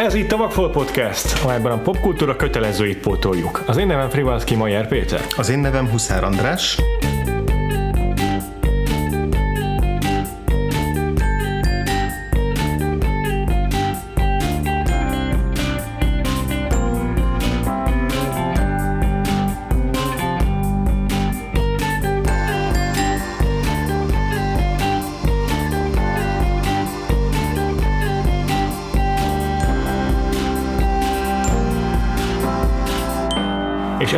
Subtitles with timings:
[0.00, 3.62] Ez itt a Vakfol Podcast, amelyben a popkultúra kötelezőit pótoljuk.
[3.66, 5.20] Az én nevem Frivalszki Majer Péter.
[5.36, 6.78] Az én nevem Huszár András.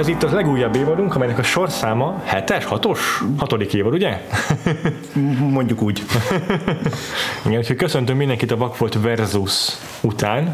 [0.02, 2.98] Ez itt az legújabb évadunk, amelynek a sorszáma 7-es, 6-os,
[3.38, 3.52] 6.
[3.52, 4.26] évad, ugye?
[5.56, 6.02] Mondjuk úgy.
[7.46, 9.68] Igen, úgyhogy köszöntöm mindenkit a Vakfolt Versus
[10.00, 10.52] után.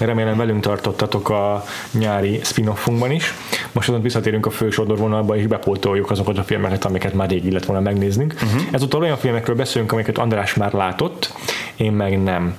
[0.00, 3.34] Remélem velünk tartottatok a nyári spin-offunkban is.
[3.72, 7.64] Most azon visszatérünk a fő sodorvonalba, és bepótoljuk azokat a filmeket, amiket már rég illet
[7.64, 8.34] volna megnéznünk.
[8.34, 8.62] Uh-huh.
[8.70, 11.34] Ezúttal olyan filmekről beszélünk, amiket András már látott,
[11.76, 12.54] én meg nem.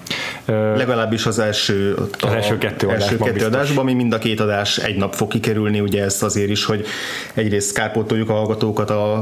[0.45, 4.39] Legalábbis az első, a, az első kettő adásban, első kettő adásban, ami mind a két
[4.39, 6.85] adás egy nap fog kikerülni, ugye ezt azért is, hogy
[7.33, 9.13] egyrészt kárpótoljuk a hallgatókat a,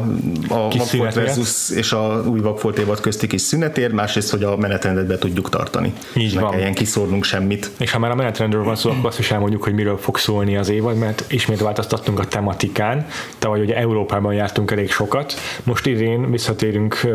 [0.50, 5.06] a Vagfolt versus és a új Vagfolt évad közti kis szünetér, másrészt, hogy a menetrendet
[5.06, 5.94] be tudjuk tartani.
[6.16, 6.52] Így ne van.
[6.52, 7.70] kelljen kiszórnunk semmit.
[7.78, 10.58] És ha már a menetrendről van szó, akkor azt is elmondjuk, hogy miről fog szólni
[10.58, 13.06] az évad, mert ismét változtattunk a tematikán.
[13.40, 15.34] Tavaly ugye Európában jártunk elég sokat,
[15.64, 17.08] most idén visszatérünk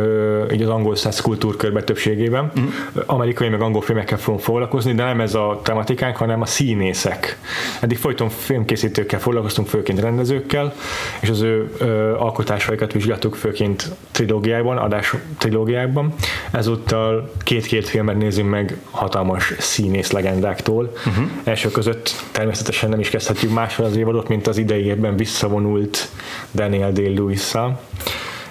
[0.52, 2.52] így az angol száz kultúrkörbe többségében.
[2.60, 2.64] Mm.
[3.06, 7.38] Amerikai meg angol filmekkel fogunk foglalkozni, de nem ez a tematikánk, hanem a színészek.
[7.80, 10.74] Eddig folyton filmkészítőkkel foglalkoztunk, főként rendezőkkel,
[11.20, 16.14] és az ő ö, alkotásaikat vizsgáltuk főként trilógiában, adás trilógiákban.
[16.50, 20.92] Ezúttal két-két filmet nézünk meg hatalmas színész legendáktól.
[21.06, 21.24] Uh-huh.
[21.44, 26.08] Első között természetesen nem is kezdhetjük máshol az évadot, mint az idei évben visszavonult
[26.54, 27.80] Daniel Day-Lewis-szal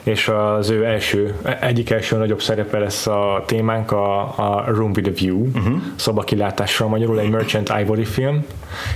[0.03, 5.09] és az ő első, egyik első nagyobb szerepe lesz a témánk a, a Room with
[5.09, 5.81] a View, uh-huh.
[5.95, 8.45] szobakilátással magyarul, egy Merchant Ivory film,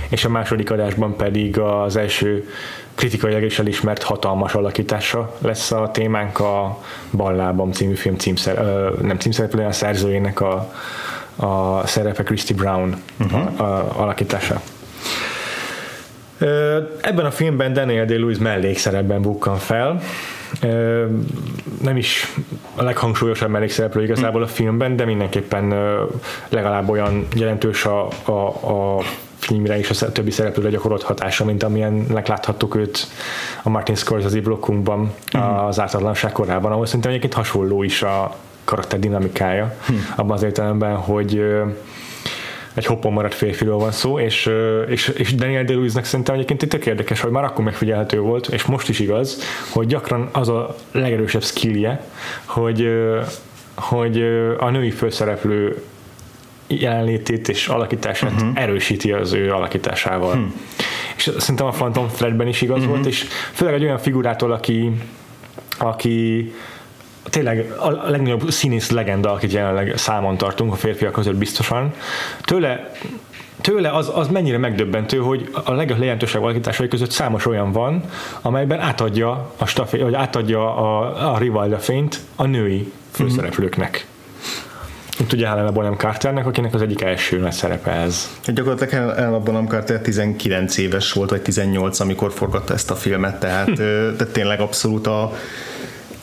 [0.08, 2.48] és a második adásban pedig az első
[2.94, 6.78] kritikailag is elismert hatalmas alakítása lesz a témánk a
[7.10, 8.58] Ballábam című film címszer,
[9.02, 10.72] nem címszereplő, a szerzőjének a,
[11.36, 13.60] a szerepe Christy Brown uh-huh.
[13.60, 14.60] a, a, alakítása.
[17.00, 20.00] Ebben a filmben Daniel Day-Lewis mellékszerepben bukkan fel,
[21.82, 22.34] nem is
[22.74, 25.74] a leghangsúlyosabb mellékszereplő igazából a filmben, de mindenképpen
[26.48, 28.32] legalább olyan jelentős a, a,
[28.96, 29.02] a
[29.38, 33.06] filmre és a többi szereplőre gyakorolt hatása, mint amilyennek láthattuk őt
[33.62, 35.66] a Martin Scorsese blokkunkban uh-huh.
[35.66, 39.98] az ártatlanság korában, ahol szerintem egyébként hasonló is a karakter dinamikája, uh-huh.
[40.16, 41.42] abban az értelemben, hogy
[42.78, 44.50] egy hoppon maradt férfiról van szó, és,
[44.88, 48.48] és, és Daniel de nek szerintem egyébként itt tök érdekes, hogy már akkor megfigyelhető volt,
[48.48, 52.04] és most is igaz, hogy gyakran az a legerősebb skillje,
[52.44, 52.88] hogy,
[53.74, 54.22] hogy
[54.58, 55.82] a női főszereplő
[56.66, 58.50] jelenlétét és alakítását uh-huh.
[58.54, 60.32] erősíti az ő alakításával.
[60.32, 60.54] Hmm.
[61.16, 62.92] És szerintem a Phantom Threadben is igaz uh-huh.
[62.92, 64.92] volt, és főleg egy olyan figurától, aki,
[65.78, 66.52] aki
[67.30, 71.92] tényleg a legnagyobb színész legenda, akit jelenleg számon tartunk a férfiak között biztosan.
[72.40, 72.92] Tőle
[73.60, 78.02] tőle az, az mennyire megdöbbentő, hogy a legjelentősebb alakításai között számos olyan van,
[78.42, 84.06] amelyben átadja a, stafé, vagy átadja a, a Rivalda fényt a női főszereplőknek.
[84.06, 84.16] Mm-hmm.
[85.20, 88.38] Itt ugye Helena Bonham Carternek, akinek az egyik első nagy szerepe ez.
[88.46, 93.72] Gyakorlatilag Helena Bonham Carter 19 éves volt, vagy 18, amikor forgatta ezt a filmet, tehát,
[94.16, 95.32] de tényleg abszolút a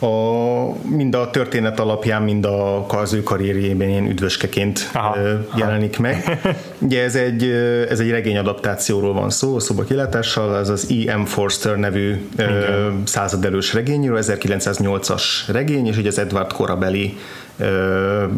[0.05, 5.17] a, mind a történet alapján, mind a az ő karrierjében ilyen üdvöskeként aha,
[5.55, 6.01] jelenik aha.
[6.01, 6.39] meg.
[6.79, 7.43] Ugye ez egy,
[7.89, 11.23] ez egy regény adaptációról van szó, a szoba kilátással, ez az E.M.
[11.23, 13.01] Forster nevű Igen.
[13.05, 17.17] századelős regényről, 1908-as regény, és ugye az Edward Corabelli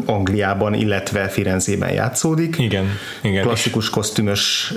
[0.06, 2.56] Angliában, illetve Firenzében játszódik.
[2.60, 2.86] Igen,
[3.22, 3.42] igen.
[3.42, 4.74] Klasszikus kosztümös,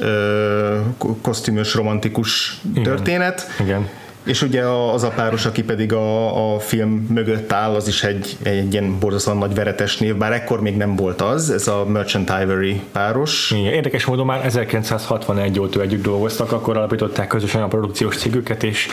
[1.22, 2.82] kosztümös romantikus igen.
[2.82, 3.46] történet.
[3.60, 3.88] Igen
[4.24, 8.36] és ugye az a páros, aki pedig a, a film mögött áll, az is egy,
[8.42, 12.32] egy ilyen borzasztóan nagy veretes név, bár ekkor még nem volt az, ez a Merchant
[12.42, 13.50] Ivory páros.
[13.50, 18.88] Igen, érdekes módon már 1961 óta együtt dolgoztak, akkor alapították közösen a produkciós cégüket, és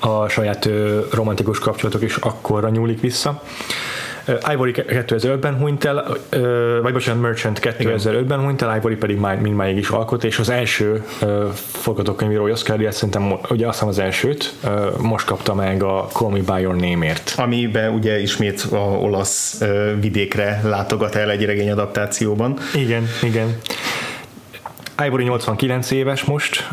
[0.00, 0.68] a saját
[1.12, 3.42] romantikus kapcsolatok is akkorra nyúlik vissza.
[4.52, 6.16] Ivory 2005-ben hunyt el,
[6.82, 11.04] vagy bocsánat, Merchant 2005-ben hunyt el, Ivory pedig már, mindmáig is alkot, és az első
[11.56, 14.54] forgatókönyvírói Oscar szerintem, ugye azt hiszem az elsőt,
[15.00, 17.34] most kapta meg a Call Me By Your Name-ért.
[17.36, 19.64] Amiben ugye ismét a olasz
[20.00, 22.58] vidékre látogat el egy regény adaptációban.
[22.74, 23.58] Igen, igen.
[25.06, 26.68] Ivory 89 éves most,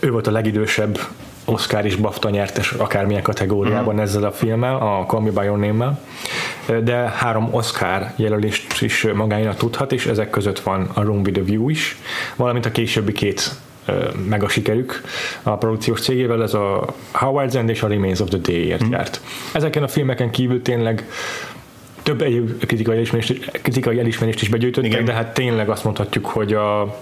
[0.00, 0.98] ő volt a legidősebb
[1.44, 4.02] Oscar és BAFTA nyertes akármilyen kategóriában uh-huh.
[4.02, 6.00] ezzel a filmmel, a Call Me By Your Name-mel
[6.82, 11.44] de három Oscar jelölést is magáénak tudhat, és ezek között van a Room with a
[11.44, 11.96] View is,
[12.36, 13.50] valamint a későbbi két
[14.28, 15.02] meg a sikerük
[15.42, 18.90] a produkciós cégével, ez a Howard's End és a Remains of the Day-ért mm.
[18.90, 19.20] járt.
[19.52, 21.06] Ezeken a filmeken kívül tényleg
[22.02, 22.24] több
[22.66, 25.04] kritikai elismerést, kritikai elismerést is begyűjtöttek, Igen.
[25.04, 26.98] de hát tényleg azt mondhatjuk, hogy a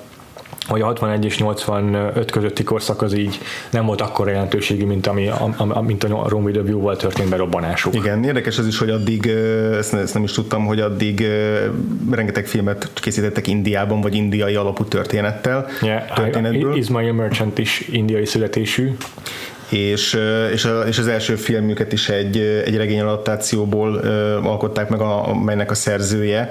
[0.67, 3.39] hogy a 61 és 85 közötti korszak az így
[3.71, 7.95] nem volt akkor jelentőségi, mint, ami, a, a, mint a Rome with View-val történt berobbanásuk.
[7.95, 9.27] Igen, érdekes az is, hogy addig,
[9.79, 11.27] ezt, ezt nem is tudtam, hogy addig
[12.11, 15.67] rengeteg filmet készítettek Indiában, vagy indiai alapú történettel.
[15.81, 16.77] Yeah, történetből.
[16.77, 18.91] Ismail Merchant is indiai születésű
[19.71, 20.19] és,
[20.53, 23.97] és, a, és az első filmüket is egy, egy regény adaptációból
[24.43, 26.51] alkották meg, a, melynek a szerzője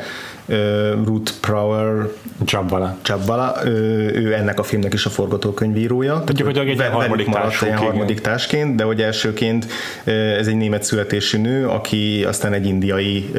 [1.06, 2.10] Ruth Prower
[2.46, 2.98] Csabbala.
[3.01, 3.56] Csabbala,
[4.13, 6.24] ő ennek a filmnek is a forgatókönyvírója.
[6.25, 9.68] Tudjuk, hogy egy harmadik társuk, egy harmadik társként, de hogy elsőként
[10.38, 13.31] ez egy német születésű nő, aki aztán egy indiai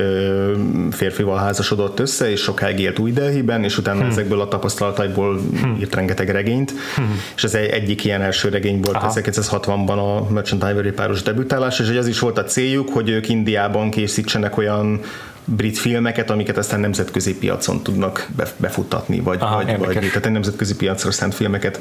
[0.90, 4.10] férfival házasodott össze, és sokáig élt új Delhiben, és utána hmm.
[4.10, 5.76] ezekből a tapasztalataiból hmm.
[5.80, 7.20] írt rengeteg regényt, hmm.
[7.36, 11.88] és ez egy, egyik ilyen első regény volt 1960-ban a Merchant Ivory páros debütálás, és
[11.88, 15.00] ez is volt a céljuk, hogy ők Indiában készítsenek olyan
[15.56, 20.76] brit filmeket, amiket aztán nemzetközi piacon tudnak befuttatni, vagy, Aha, vagy, vagy tehát egy nemzetközi
[20.76, 21.80] piacra szánt filmeket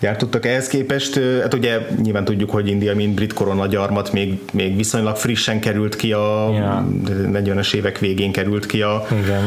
[0.00, 0.46] gyártottak.
[0.46, 5.16] Ehhez képest, hát ugye nyilván tudjuk, hogy India, mint brit korona gyarmat még, még viszonylag
[5.16, 6.84] frissen került ki a yeah.
[7.06, 9.42] 40-es évek végén került ki a Igen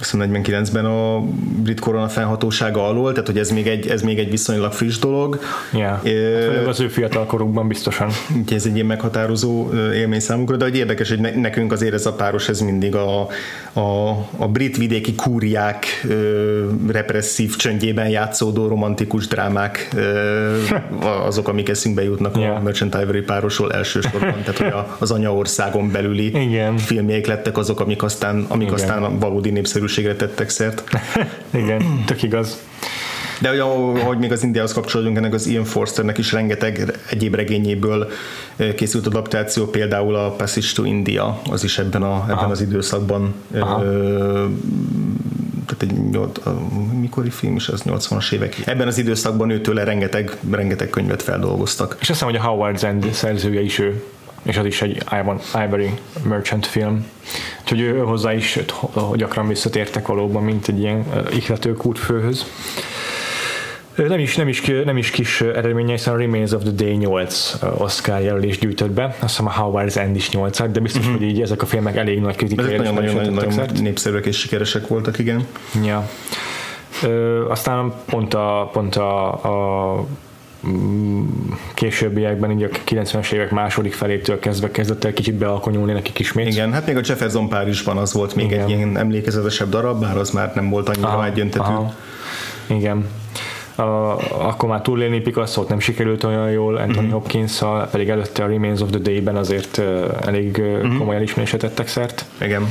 [0.00, 1.20] 49-ben a
[1.62, 5.40] brit korona fennhatósága alól, tehát hogy ez még egy, ez még egy viszonylag friss dolog.
[5.72, 6.04] Yeah.
[6.56, 8.08] Hát, az ő fiatal korukban biztosan.
[8.50, 12.48] Ez egy ilyen meghatározó élmény számukra, de hogy érdekes, hogy nekünk azért ez a páros,
[12.48, 13.20] ez mindig a,
[13.72, 16.06] a, a brit vidéki kúriák
[16.88, 19.94] represszív csöndjében játszódó romantikus drámák
[21.26, 22.56] azok, amik eszünkbe jutnak yeah.
[22.56, 26.76] a Merchant Ivory párosról elsősorban, tehát hogy az anyaországon belüli Igen.
[26.76, 28.74] filmjék lettek azok, amik aztán, amik Igen.
[28.74, 30.84] aztán valódi népszerű népszerűségre tettek szert.
[31.62, 32.58] Igen, tök igaz.
[33.40, 38.10] De hogy, ahogy még az Indiához kapcsolódunk, ennek az Ian Forsternek is rengeteg egyéb regényéből
[38.76, 43.84] készült adaptáció, például a Passage to India, az is ebben, a, ebben az időszakban Aha.
[43.84, 44.46] Ö,
[45.66, 46.60] tehát egy nyolc, a,
[47.00, 48.62] mikori film is az 80-as évek.
[48.64, 51.96] Ebben az időszakban őtőle rengeteg, rengeteg könyvet feldolgoztak.
[52.00, 54.02] És azt hiszem, hogy a Howard Zend szerzője is ő
[54.48, 55.02] és az is egy
[55.66, 55.90] Ivory
[56.22, 57.06] Merchant film.
[57.60, 58.58] Úgyhogy ő hozzá is
[59.14, 62.46] gyakran visszatértek valóban, mint egy ilyen ihletőkút főhöz.
[63.94, 67.54] Nem is, nem is, nem is kis eredménye, hiszen a Remains of the Day 8
[67.78, 71.18] Oscar jelölés gyűjtött be, azt hiszem a Howard's End is 8 de biztos, uh-huh.
[71.18, 74.86] hogy így ezek a filmek elég nagy kritikai Ezek nagyon, nagyon, nagyon népszerűek és sikeresek
[74.86, 75.46] voltak, igen.
[75.84, 76.08] Ja.
[77.02, 80.04] Ö, aztán pont a, pont a, a
[81.74, 86.46] későbbiekben, így a 90-es évek második felétől kezdve kezdett el kicsit bealkonyulni nekik ismét.
[86.46, 88.60] Igen, hát még a Jefferson Párizsban az volt még Igen.
[88.60, 91.72] egy ilyen emlékezetesebb darab, bár az már nem volt annyira egyöntetű.
[92.66, 93.06] Igen.
[93.74, 94.16] A,
[94.46, 97.12] akkor már túlélni picasso nem sikerült olyan jól Anthony mm-hmm.
[97.12, 99.78] hopkins pedig előtte a Remains of the Day-ben azért
[100.26, 100.98] elég mm-hmm.
[100.98, 102.24] komoly elismerésre tettek szert.
[102.40, 102.66] Igen.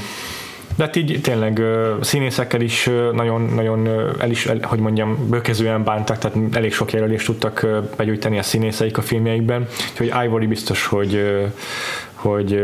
[0.78, 1.62] De hát így tényleg
[2.02, 3.88] színészekkel is nagyon, nagyon
[4.20, 8.98] el is, el, hogy mondjam, bökezően bántak, tehát elég sok jelölést tudtak begyűjteni a színészeik
[8.98, 11.44] a filmjeikben, úgyhogy Ivory biztos, hogy
[12.14, 12.62] hogy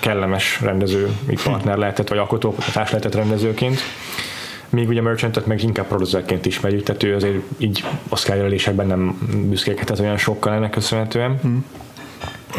[0.00, 1.08] kellemes rendező,
[1.44, 3.80] partner lehetett, vagy alkotótárs lehetett rendezőként.
[4.68, 9.18] Míg ugye Merchantet meg inkább producerként ismerjük, tehát ő azért így Oscar jelölésekben nem
[9.48, 11.38] büszkélkedett olyan sokkal ennek köszönhetően.
[11.42, 11.64] Hmm.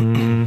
[0.01, 0.41] Mm.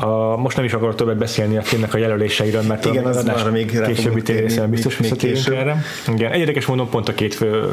[0.00, 3.24] A, most nem is akarok többet beszélni a filmnek a jelöléseiről, mert Igen, a, az
[3.24, 5.82] már még későbbi térészen biztos visszatérünk erre.
[6.08, 7.64] Igen, érdekes mondom, pont a két fő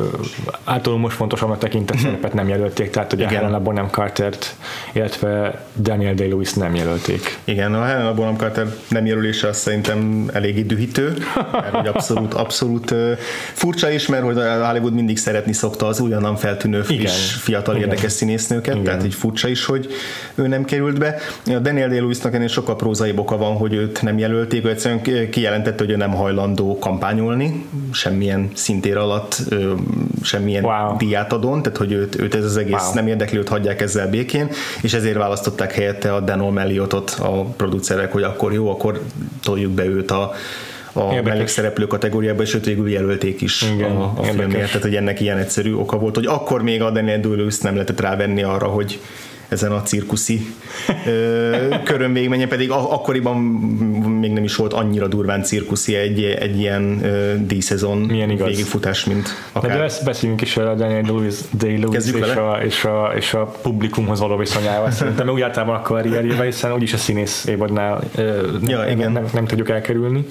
[0.64, 2.06] általunk most fontosabbnak tekintett mhm.
[2.06, 3.36] szerepet nem jelölték, tehát ugye Igen.
[3.36, 4.56] Helena Bonham Cartert,
[4.92, 7.38] illetve Daniel Day-Lewis nem jelölték.
[7.44, 11.14] Igen, a Helena Bonham Carter nem jelölése azt szerintem eléggé dühítő,
[11.72, 12.94] mert abszolút, abszolút
[13.54, 17.14] furcsa is, mert hogy a Hollywood mindig szeretni szokta az újonnan feltűnő friss, Igen.
[17.40, 17.90] fiatal Igen.
[17.90, 18.84] érdekes színésznőket, Igen.
[18.86, 19.88] tehát így furcsa is, hogy
[20.36, 21.18] ő nem került be.
[21.46, 25.30] A Daniel Day Louisnak ennél sokkal prózai boka van, hogy őt nem jelölték, ő egyszerűen
[25.30, 29.44] kijelentette, hogy ő nem hajlandó kampányolni, semmilyen szintér alatt,
[30.24, 30.98] semmilyen wow.
[30.98, 32.94] díját adon, tehát hogy őt, őt ez az egész wow.
[32.94, 34.50] nem érdekli, őt hagyják ezzel békén,
[34.82, 39.02] és ezért választották helyette a Dan O'Malley-ot a producerek, hogy akkor jó, akkor
[39.44, 40.32] toljuk be őt a
[40.98, 45.22] a mellékszereplő kategóriába, és őt végül jelölték is Igen, a, a filmért, tehát hogy ennek
[45.22, 49.00] ilyen egyszerű oka volt, hogy akkor még a Daniel day nem lehetett rávenni arra, hogy
[49.48, 50.54] ezen a cirkuszi
[51.84, 53.38] körön végigmenjen, pedig akkoriban
[54.20, 57.02] még nem is volt annyira durván cirkuszi egy, egy ilyen
[57.48, 59.72] díszezon végigfutás, mint akár.
[59.72, 63.46] De, de ezt beszéljünk is a Daniel Lewis, Day-Lewis és a, és, a, és a
[63.62, 64.92] publikumhoz való viszonyával.
[64.92, 69.12] Szerintem úgy általában a karrierjével, hiszen úgyis a színész évadnál ja, nem, igen.
[69.12, 70.26] Nem, nem, tudjuk elkerülni.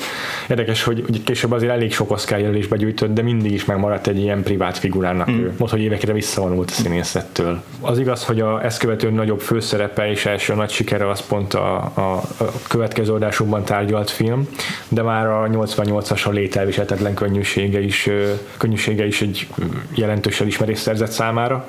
[0.48, 4.18] Érdekes, hogy, hogy később azért elég sok Oscar jelölésbe gyűjtött, de mindig is megmaradt egy
[4.18, 5.38] ilyen privát figurának mm.
[5.38, 5.52] ő.
[5.58, 7.62] Most, hogy évekre visszavonult a színészettől.
[7.80, 11.90] Az igaz, hogy a ezt követő nagyobb főszerepe és első nagy sikere az pont a,
[11.94, 12.00] a,
[12.38, 14.48] a következő adásokban tárgyalt film,
[14.88, 18.10] de már a 88-as a lételviselhetetlen könnyűsége is,
[18.56, 19.46] könnyűsége is egy
[19.94, 21.66] jelentős elismerés szerzett számára,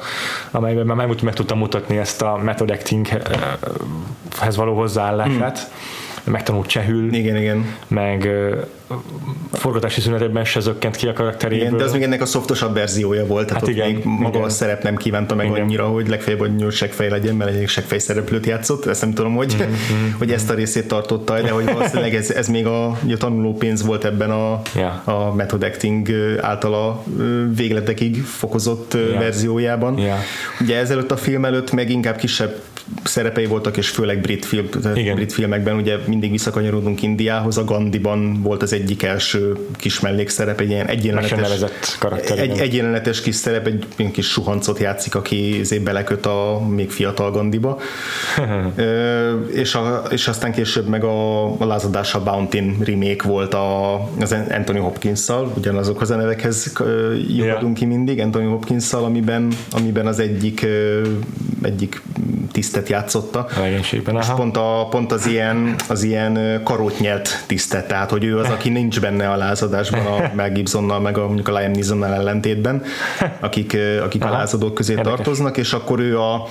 [0.52, 5.60] amelyben már meg, tudtam mutatni ezt a method actinghez való hozzáállását.
[5.60, 5.95] Mm.
[6.26, 7.14] Megtanult csehül.
[7.14, 7.66] Igen, igen.
[7.88, 8.30] Meg
[9.52, 11.66] forgatási szünetében se zökkent ki a karakteréből.
[11.66, 14.44] Igen, de az még ennek a szoftosabb verziója volt, tehát hát igen, még maga igen.
[14.44, 15.62] a szerep nem kívánta meg igen.
[15.62, 19.56] annyira, hogy legfeljebb hogy nyúlságfej legyen, mert egy segfej szereplőt játszott, ezt nem tudom, hogy,
[19.56, 20.12] mm-hmm.
[20.20, 23.86] hogy ezt a részét tartotta, de hogy valószínűleg ez, ez még a, a tanuló pénz
[23.86, 25.08] volt ebben a, yeah.
[25.08, 26.10] a method acting
[26.42, 27.04] általa
[27.56, 29.20] végletekig fokozott yeah.
[29.20, 29.98] verziójában.
[29.98, 30.20] Yeah.
[30.62, 32.62] Ugye ezelőtt a film előtt meg inkább kisebb
[33.04, 34.70] szerepei voltak, és főleg brit, film,
[35.16, 40.70] brit filmekben, ugye mindig visszakanyarodunk Indiához, a Gandiban volt az egyik első kis mellékszerep, egy
[40.70, 40.88] ilyen
[42.00, 47.32] karakter, egy, egyéneletes kis szerep, egy, kis suhancot játszik, aki zé beleköt a még fiatal
[47.32, 47.80] Gandiba.
[49.54, 54.36] és, a, és aztán később meg a, a Lázadás a Bounty remake volt a, az
[54.50, 56.74] Anthony Hopkins-szal, ugyanazokhoz a nevekhez
[57.28, 57.74] jutunk yeah.
[57.74, 60.66] ki mindig, Anthony Hopkins-szal, amiben, amiben az egyik,
[61.62, 62.02] egyik
[62.76, 63.48] tisztet játszotta.
[63.60, 68.38] Legénységben, és pont, a, pont az ilyen, az ilyen karót nyelt tisztet, tehát hogy ő
[68.38, 72.14] az, aki nincs benne a lázadásban a Mel Gibsonnal, meg a, mondjuk a Liam Neesonnal
[72.14, 72.84] ellentétben,
[73.40, 75.16] akik, akik a lázadók közé Érdekes.
[75.16, 76.48] tartoznak, és akkor ő a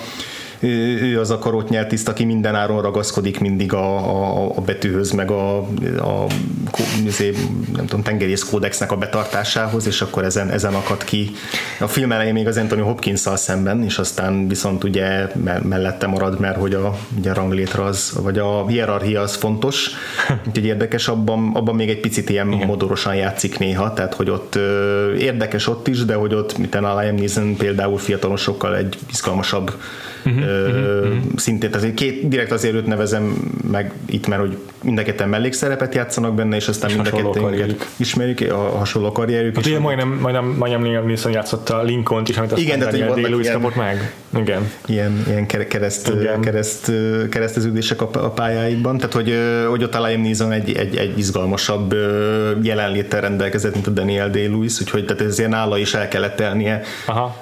[0.64, 5.11] ő, ő az a karót tiszt, aki minden áron ragaszkodik mindig a, a, a betűhöz,
[5.11, 5.59] meg a,
[5.99, 6.26] a
[7.06, 7.37] azért,
[7.76, 11.30] nem tudom, tengerész kódexnek a betartásához, és akkor ezen, ezen akad ki.
[11.80, 15.26] A film elején még az Anthony hopkins szemben, és aztán viszont ugye
[15.62, 19.90] mellette marad, mert hogy a, ugye a ranglétre az, vagy a hierarchia az fontos,
[20.47, 22.66] úgyhogy érdekes, abban, abban még egy picit ilyen Igen.
[22.66, 24.59] modorosan játszik néha, tehát hogy ott
[25.18, 29.73] érdekes ott is, de hogy ott, mint a Liam Neeson például fiatalosokkal egy izgalmasabb
[30.25, 31.16] uh-huh, uh-huh.
[31.37, 35.95] szintén, tehát két, direkt azért őt nevezem meg itt, mert hogy mind a ketten mellékszerepet
[35.95, 39.54] játszanak benne, és aztán és mind a ketten ismerjük a hasonló karrierjük.
[39.54, 43.50] Hát ugye majdnem, majdnem, majdnem Liam Neeson játszotta Lincoln-t is, amit aztán Igen, Daniel Day-Lewis
[43.50, 44.14] kapott meg.
[44.37, 44.71] Igen.
[44.87, 46.41] Ilyen, ilyen kereszt, Igen.
[46.41, 46.93] kereszt,
[47.31, 49.38] kereszteződések a, a pályáikban, tehát hogy,
[49.69, 51.95] hogy ott a Liam Neeson egy, egy, egy izgalmasabb
[52.62, 57.37] jelenléttel rendelkezett, mint a Daniel Day-Lewis, úgyhogy tehát ezért nála is el kellett telnie Aha.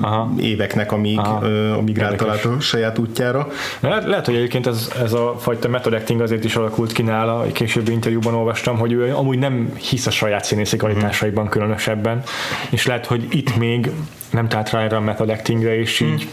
[0.00, 0.32] Aha.
[0.40, 1.46] éveknek, amíg, Aha.
[1.76, 3.48] amíg rátalált a saját útjára.
[3.80, 7.46] Lehet, lehet, hogy egyébként ez, ez a fajta method acting azért is alakult ki nála,
[7.52, 12.22] későbbi interjúban olvastam, hogy ő amúgy nem hisz a saját színészi kvalitásaiban különösebben,
[12.70, 13.90] és lehet, hogy itt még
[14.32, 16.28] nem tállt rá erre a method actingre, és így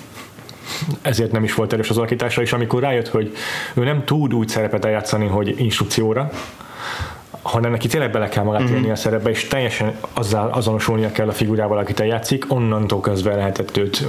[1.02, 3.36] ezért nem is volt erős az alakítása, és amikor rájött, hogy
[3.74, 6.32] ő nem tud úgy szerepet eljátszani, hogy instrukcióra,
[7.42, 8.90] hanem neki tényleg bele kell magát mm-hmm.
[8.90, 14.08] a szerepbe, és teljesen azzal azonosulnia kell a figurával, akit eljjátszik, onnantól közben lehetett őt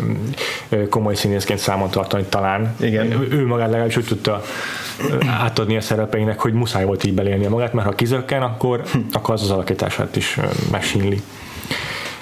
[0.89, 2.75] komoly színészként számon tartani talán.
[2.81, 3.13] Igen.
[3.13, 4.43] Ő, ő magát legalábbis úgy tudta
[5.27, 8.99] átadni a szerepeinek, hogy muszáj volt így belélnie magát, mert ha kizökken, akkor, hm.
[9.13, 10.39] akkor az az alakítását is
[10.71, 11.23] megsínli.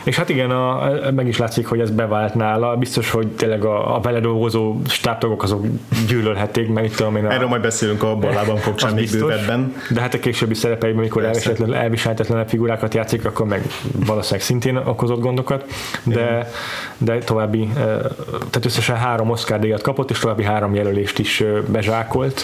[0.08, 2.76] És hát igen, a, meg is látszik, hogy ez bevált nála.
[2.76, 5.66] Biztos, hogy tényleg a, a vele dolgozó stábtagok azok
[6.08, 7.24] gyűlölhették, meg itt tudom én.
[7.24, 9.74] A, Erről majd beszélünk a ballában fogcsán még bővebben.
[9.90, 11.24] De hát a későbbi szerepeiben, amikor
[11.72, 13.62] elviselhetetlenebb figurákat játszik, akkor meg
[14.06, 15.64] valószínűleg szintén okozott gondokat.
[16.04, 16.50] De,
[16.98, 22.42] de további, tehát összesen három Oscar díjat kapott, és további három jelölést is bezsákolt.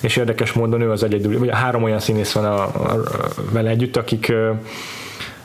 [0.00, 3.70] És érdekes módon ő az egyedül, vagy három olyan színész van a, a, a, vele
[3.70, 4.32] együtt, akik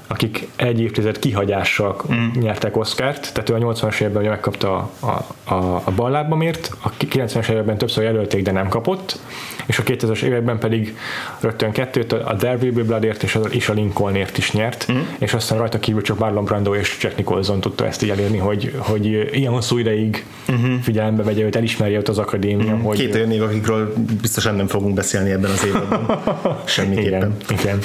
[0.08, 2.28] akik egy évtized kihagyással mm.
[2.40, 5.06] nyertek Oscárt, tehát ő a 80-as években ugye megkapta a,
[5.54, 9.20] a, a ballábamért, a 90-es években többször jelölték, de nem kapott,
[9.66, 10.98] és a 2000-es években pedig
[11.40, 14.98] rögtön kettőt, a Derby Bloodért és a, és a Lincolnért is nyert, mm.
[15.18, 18.74] és aztán rajta kívül csak Marlon Brando és Jack Nicholson tudta ezt így elérni, hogy,
[18.78, 20.76] hogy ilyen hosszú ideig mm-hmm.
[20.76, 22.76] figyelembe vegye őt, elismerje őt az akadémia.
[22.76, 22.82] Mm.
[22.82, 26.06] Hogy Két olyan év, akikről biztosan nem fogunk beszélni ebben az évben.
[26.66, 27.36] Semmiképpen.
[27.50, 27.80] Igen, igen.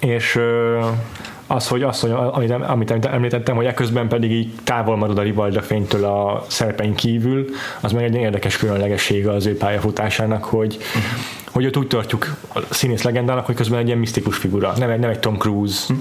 [0.00, 0.40] És
[1.46, 5.62] az, hogy, az, hogy amit, amit említettem, hogy ekközben pedig így távol marad a Rivalda
[5.62, 7.44] fénytől a szerepein kívül,
[7.80, 10.78] az meg egy érdekes különlegessége az ő pályafutásának, hogy,
[11.52, 14.98] hogy őt úgy tartjuk a színész legendának, hogy közben egy ilyen misztikus figura, nem egy,
[14.98, 15.94] nem egy Tom Cruise, hm.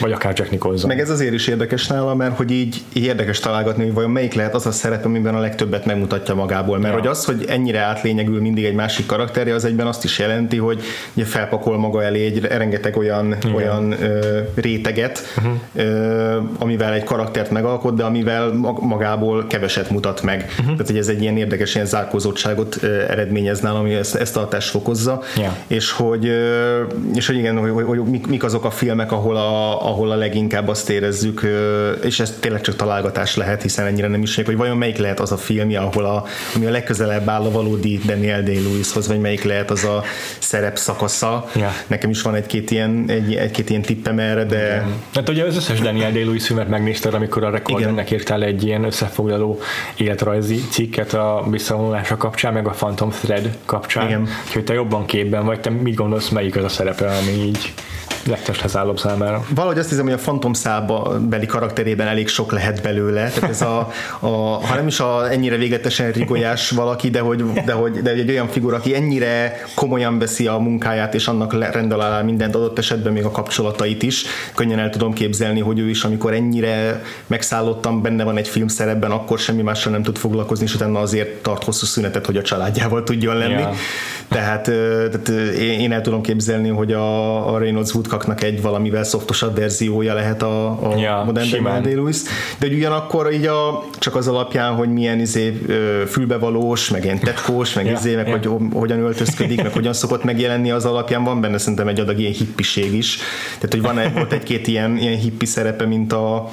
[0.00, 0.88] vagy akár Jack Nicholson.
[0.88, 4.34] Meg ez azért is érdekes nála, mert hogy így, így érdekes találgatni, hogy vajon melyik
[4.34, 6.78] lehet az a szerep, amiben a legtöbbet megmutatja magából.
[6.78, 7.00] Mert ja.
[7.00, 10.82] hogy az, hogy ennyire átlényegül mindig egy másik karakterje, az egyben azt is jelenti, hogy
[11.14, 13.54] ugye felpakol maga elé egy rengeteg olyan, Igen.
[13.54, 15.52] olyan ö, réteget, uh-huh.
[15.74, 20.46] ö, amivel egy karaktert megalkot, de amivel magából keveset mutat meg.
[20.50, 20.66] Uh-huh.
[20.66, 24.70] Tehát, hogy ez egy ilyen érdekes ilyen zárkózottságot eredményez nálam, ami ezt, ezt a hatást
[25.02, 25.52] fokozza, yeah.
[25.66, 26.32] és hogy
[27.14, 30.68] és hogy igen, hogy, hogy, mik, mik azok a filmek, ahol a, ahol a leginkább
[30.68, 31.46] azt érezzük,
[32.04, 35.32] és ez tényleg csak találgatás lehet, hiszen ennyire nem is hogy vajon melyik lehet az
[35.32, 39.70] a filmje, ahol a, ami a legközelebb áll a valódi Daniel Day-Lewishoz, vagy melyik lehet
[39.70, 40.02] az a
[40.38, 41.48] szerep szakasza.
[41.54, 41.72] Yeah.
[41.86, 44.56] Nekem is van egy-két ilyen, egy, egy-két ilyen tippem erre, de...
[44.56, 44.94] Igen.
[45.14, 49.60] Hát ugye az összes Daniel Day-Lewis filmet megnézted, amikor a Recordernek írtál egy ilyen összefoglaló
[49.96, 54.06] életrajzi cikket a visszavonulása kapcsán, meg a Phantom Thread kapcsán.
[54.06, 54.28] Igen.
[54.46, 57.72] Úgyhogy te jobban képben vagy, te mit gondolsz, melyik az a szerepe, ami így
[58.26, 59.44] legtesthez állom számára.
[59.54, 63.28] Valahogy azt hiszem, hogy a Phantom szába beli karakterében elég sok lehet belőle.
[63.28, 64.28] Tehát ez a, a
[64.66, 68.48] ha nem is a, ennyire végletesen rigolyás valaki, de hogy, de hogy de egy olyan
[68.48, 73.24] figura, aki ennyire komolyan veszi a munkáját, és annak rendel alá mindent adott esetben még
[73.24, 74.24] a kapcsolatait is.
[74.54, 79.38] Könnyen el tudom képzelni, hogy ő is, amikor ennyire megszállottam, benne van egy filmszerepben, akkor
[79.38, 83.36] semmi mással nem tud foglalkozni, és utána azért tart hosszú szünetet, hogy a családjával tudjon
[83.36, 83.52] lenni.
[83.52, 83.74] Yeah.
[84.28, 84.62] Tehát,
[85.10, 90.14] tehát én el tudom képzelni, hogy a, a Reynolds Wood kaknak egy valamivel szoftosabb verziója
[90.14, 92.22] lehet a, a ja, Modern Day Lewis,
[92.58, 95.60] de hogy ugyanakkor így a, csak az alapján, hogy milyen izé,
[96.06, 98.32] fülbevalós, meg ilyen tetkós, meg ja, izé, meg ja.
[98.32, 102.32] hogy hogyan öltözködik, meg hogyan szokott megjelenni az alapján, van benne szerintem egy adag ilyen
[102.32, 103.18] hippiség is.
[103.54, 106.50] Tehát, hogy van egy, volt egy-két ilyen, ilyen hippi szerepe, mint a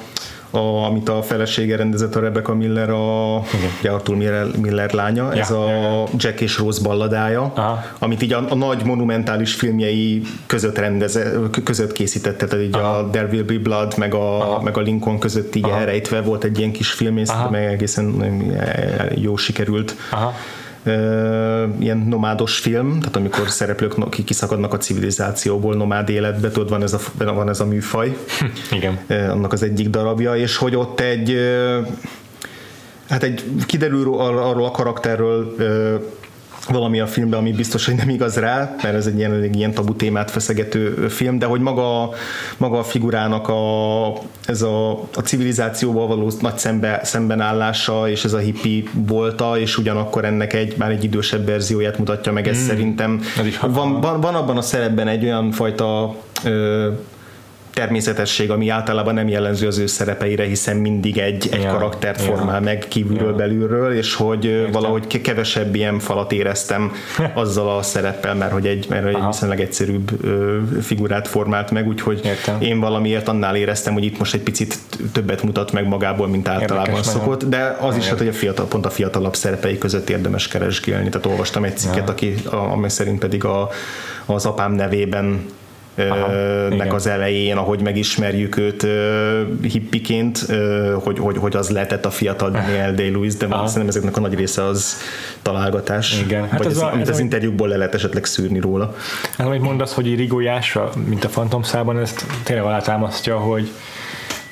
[0.50, 3.42] a, amit a felesége rendezett a Rebecca Miller, a
[3.80, 7.84] ugye Arthur Miller, Miller lánya, ja, ez a Jack és Rose balladája, Aha.
[7.98, 11.32] amit így a, a, nagy monumentális filmjei között rendeze,
[11.64, 12.98] között készítette, tehát így Aha.
[12.98, 15.78] a There Will Be Blood, meg a, meg a Lincoln között így Aha.
[15.78, 18.14] elrejtve volt egy ilyen kis film, és meg egészen
[19.14, 19.94] jó sikerült.
[20.10, 20.34] Aha
[21.78, 26.98] ilyen nomádos film, tehát amikor szereplők kiszakadnak a civilizációból nomád életbe, tudod, van ez a,
[27.18, 28.16] van ez a műfaj.
[28.72, 28.98] Igen.
[29.08, 31.36] Annak az egyik darabja, és hogy ott egy
[33.08, 35.54] hát egy kiderül arról a karakterről
[36.68, 39.74] valami a filmben, ami biztos, hogy nem igaz rá, mert ez egy ilyen, egy ilyen
[39.74, 42.10] tabu témát feszegető film, de hogy maga,
[42.56, 44.12] maga a figurának a,
[44.44, 50.24] ez a, a civilizációval való nagy szembe, szembenállása, és ez a hippi volta, és ugyanakkor
[50.24, 52.66] ennek egy már egy idősebb verzióját mutatja meg, ez mm.
[52.66, 53.20] szerintem
[53.60, 56.88] van, van, van abban a szerepben egy olyan fajta ö,
[57.72, 62.24] természetesség, ami általában nem jellemző az ő szerepeire, hiszen mindig egy, egy ja, karaktert ja.
[62.24, 63.34] formál meg kívülről, ja.
[63.34, 64.70] belülről, és hogy Értem.
[64.70, 66.92] valahogy kevesebb ilyen falat éreztem
[67.34, 72.20] azzal a szereppel, mert hogy egy, mert egy viszonylag egyszerűbb ö, figurát formált meg, úgyhogy
[72.24, 72.60] Értem.
[72.60, 74.78] én valamiért annál éreztem, hogy itt most egy picit
[75.12, 78.66] többet mutat meg magából, mint általában Érdekes szokott, de az is, hát, hogy a fiatal,
[78.66, 81.08] pont a fiatalabb szerepei között érdemes keresgélni.
[81.08, 82.04] Tehát olvastam egy cikket, ja.
[82.04, 83.68] aki, amely szerint pedig a,
[84.26, 85.44] az apám nevében
[86.08, 86.26] Aha,
[86.68, 86.90] nek igen.
[86.90, 88.86] az elején, ahogy megismerjük őt
[89.62, 90.38] hippiként,
[90.94, 93.66] hogy, hogy, hogy az lehetett a fiatal Daniel Day-Lewis, de Aha.
[93.66, 94.96] szerintem ezeknek a nagy része az
[95.42, 96.48] találgatás, igen.
[96.48, 98.94] Hát vagy ez az, a, amit az interjúkból le lehet esetleg szűrni róla.
[99.36, 103.70] Hát amit mondasz, hogy rigójásra, mint a Phantom szában, ezt tényleg alátámasztja, hogy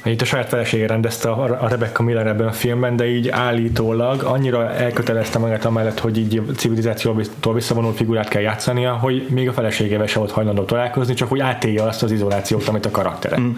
[0.05, 4.71] itt a saját felesége rendezte a, Rebecca Miller ebben a filmben, de így állítólag annyira
[4.73, 10.21] elkötelezte magát amellett, hogy így civilizációtól visszavonult figurát kell játszania, hogy még a feleségével sem
[10.21, 13.41] volt hajlandó találkozni, csak hogy átélje azt az izolációt, amit a karaktere.
[13.41, 13.51] Mm.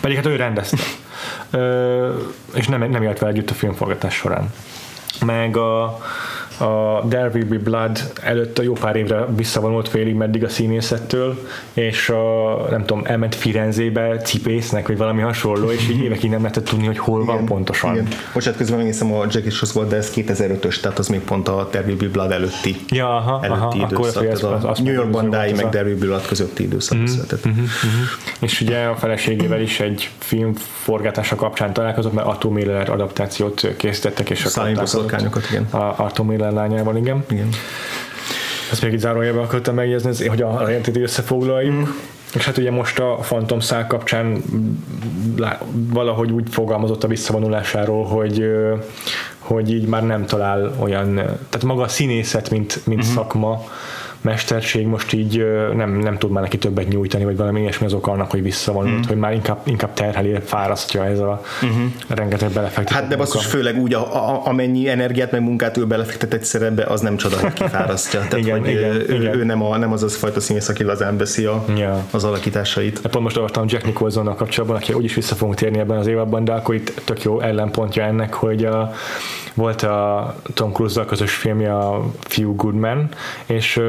[0.00, 0.76] Pedig hát ő rendezte.
[1.50, 2.08] Ö,
[2.54, 4.52] és nem, nem élt vele együtt a filmforgatás során.
[5.24, 5.98] Meg a,
[6.58, 11.48] a There Will Be Blood előtt a jó pár évre visszavonult félig meddig a színészettől,
[11.72, 16.64] és a, nem tudom, elment Firenzébe cipésznek, vagy valami hasonló, és így évekig nem lehetett
[16.64, 17.92] tudni, hogy hol igen, van pontosan.
[17.92, 18.08] Igen.
[18.32, 21.68] Bocsánat, közben megnézem a Jack és volt, de ez 2005-ös, tehát az még pont a
[21.70, 24.22] There Will Be Blood előtti, ja, aha, előtti aha, időszak.
[24.22, 26.98] Akkor az, az, az New York bandái meg There Will Be Blood közötti időszak.
[26.98, 28.02] Mm-hmm, mm-hmm, mm-hmm.
[28.40, 34.30] És ugye a feleségével is egy film forgátása kapcsán találkozott, mert Atom Miller adaptációt készítettek,
[34.30, 34.48] és a
[35.50, 35.66] igen.
[35.70, 37.24] A Atom Miller lányával, igen.
[37.30, 37.48] igen.
[38.70, 41.74] Ezt még így zárójelben akartam megjegyezni, hogy a jelenteti összefoglaljuk.
[41.74, 41.82] Mm.
[42.34, 44.42] És hát ugye most a Phantom szál kapcsán
[45.72, 48.44] valahogy úgy fogalmazott a visszavonulásáról, hogy
[49.38, 53.14] hogy így már nem talál olyan, tehát maga a színészet, mint, mint uh-huh.
[53.14, 53.64] szakma,
[54.26, 58.10] mesterség most így nem, nem tud már neki többet nyújtani, vagy valami ilyesmi az oka
[58.10, 59.08] annak, hogy visszavonult, mm.
[59.08, 61.86] hogy már inkább, inkább terheli, fárasztja ez a mm-hmm.
[62.08, 66.34] rengeteg belefektetett Hát de basszus, főleg úgy, a, a, amennyi energiát meg munkát ő belefektet
[66.34, 68.20] egy szerepbe, az nem csoda, hogy kifárasztja.
[68.20, 69.38] Tehát, Igen, hogy igen, ő, igen.
[69.38, 72.04] ő, nem, a, nem az az fajta színész, aki lazán veszi a, Ja.
[72.10, 73.00] az alakításait.
[73.00, 76.52] Pont most olvastam Jack Nicholsonnal kapcsolatban, aki úgyis vissza fogunk térni ebben az évadban, de
[76.52, 78.92] akkor itt tök jó ellenpontja ennek, hogy a,
[79.56, 83.08] volt a Tom Cruise-zal közös filmje a Few Good Men,
[83.46, 83.80] és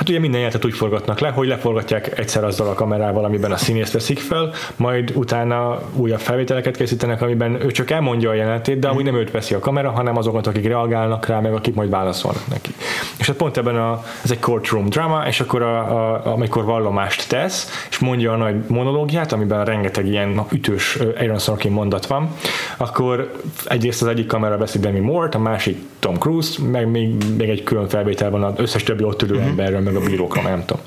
[0.00, 3.56] Hát ugye minden jelentet úgy forgatnak le, hogy leforgatják egyszer azzal a kamerával, amiben a
[3.56, 8.88] színész veszik fel, majd utána újabb felvételeket készítenek, amiben ő csak elmondja a jelenetét, de
[8.88, 12.46] amúgy nem őt veszi a kamera, hanem azokat, akik reagálnak rá, meg akik majd válaszolnak
[12.48, 12.70] neki.
[13.18, 17.28] És hát pont ebben a, ez egy courtroom drama, és akkor a, a, amikor vallomást
[17.28, 22.34] tesz, és mondja a nagy monológiát, amiben rengeteg ilyen ütős Aaron Sorkin mondat van,
[22.76, 23.32] akkor
[23.64, 27.62] egyrészt az egyik kamera veszi Demi Moore-t, a másik Tom Cruise, meg még, még egy
[27.62, 30.82] külön felvétel van az összes többi ott ülő emberről, meg a bírókra, nem tudom.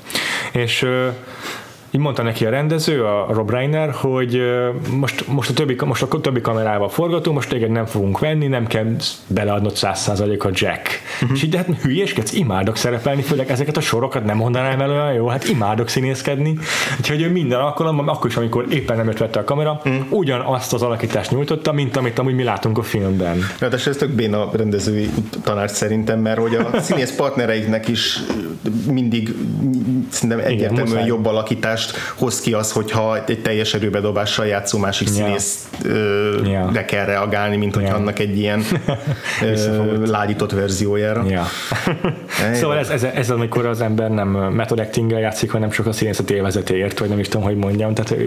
[0.52, 0.86] És
[1.94, 4.42] így mondta neki a rendező, a Rob Reiner, hogy
[4.90, 8.66] most, most, a többi, most a többi kamerával forgatunk, most téged nem fogunk venni, nem
[8.66, 10.88] kell beleadnod 100% a Jack.
[11.22, 11.36] Uh-huh.
[11.36, 15.12] És így, de hát hülyéskedsz, imádok szerepelni, főleg ezeket a sorokat nem mondanám el olyan
[15.12, 16.58] jó, hát imádok színészkedni.
[16.98, 20.12] Úgyhogy ő minden alkalommal, akkor is, amikor éppen nem vette a kamera, uh-huh.
[20.12, 23.38] ugyanazt az alakítást nyújtotta, mint amit amúgy mi látunk a filmben.
[23.58, 25.10] Ráadásul ez tök béna rendezői
[25.42, 28.20] tanács szerintem, mert hogy a színész partnereiknek is
[28.90, 29.34] mindig
[30.08, 31.26] szerintem egyértelműen jobb
[31.84, 35.14] alakítást hoz ki az, hogyha egy teljes erőbedobással játszó másik Ja.
[35.14, 35.68] színész
[36.44, 36.70] Ja.
[36.72, 37.94] de kell reagálni, mint hogy Ja.
[37.94, 38.62] annak egy ilyen
[39.42, 41.24] ö, lágyított verziójára.
[41.28, 41.46] Ja.
[42.52, 46.30] szóval ez, ez, ez, amikor az ember nem method acting játszik, hanem csak a színészet
[46.30, 47.94] élvezetéért, vagy nem is tudom, hogy mondjam.
[47.94, 48.22] Tehát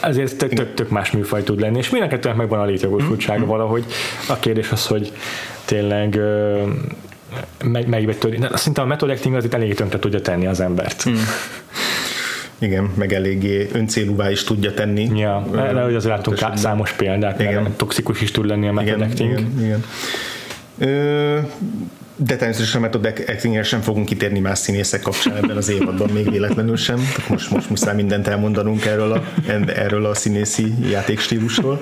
[0.00, 3.84] ezért tök, tök, tök más műfaj tud lenni, és mind a megvan a létjogosultsága valahogy.
[4.28, 5.12] A kérdés az, hogy
[5.64, 6.62] tényleg ö,
[7.64, 8.38] meg, megvetődik.
[8.40, 11.04] De Szerintem a method acting az itt elég tönkre tudja tenni az embert.
[12.58, 15.18] Igen, meg eléggé öncélúvá is tudja tenni.
[15.18, 16.58] Ja, de hogy azért látunk esetben.
[16.58, 17.74] számos példát, Igen.
[17.76, 19.84] toxikus is tud lenni a igen, igen, igen.
[20.78, 21.38] Ö,
[22.20, 26.30] de természetesen a method actingre sem fogunk kitérni más színészek kapcsán ebben az évadban, még
[26.30, 27.00] véletlenül sem.
[27.28, 29.24] Most, most muszáj mindent elmondanunk erről a,
[29.66, 31.80] erről a színészi játékstílusról.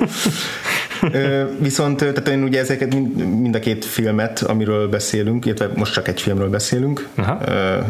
[1.58, 6.08] Viszont tehát én ugye ezeket mind, mind a két filmet, amiről beszélünk, illetve most csak
[6.08, 7.40] egy filmről beszélünk, Aha.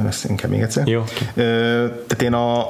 [0.08, 0.86] Ezt inkább még egyszer.
[0.86, 1.04] Jó.
[1.34, 2.60] Tehát én a,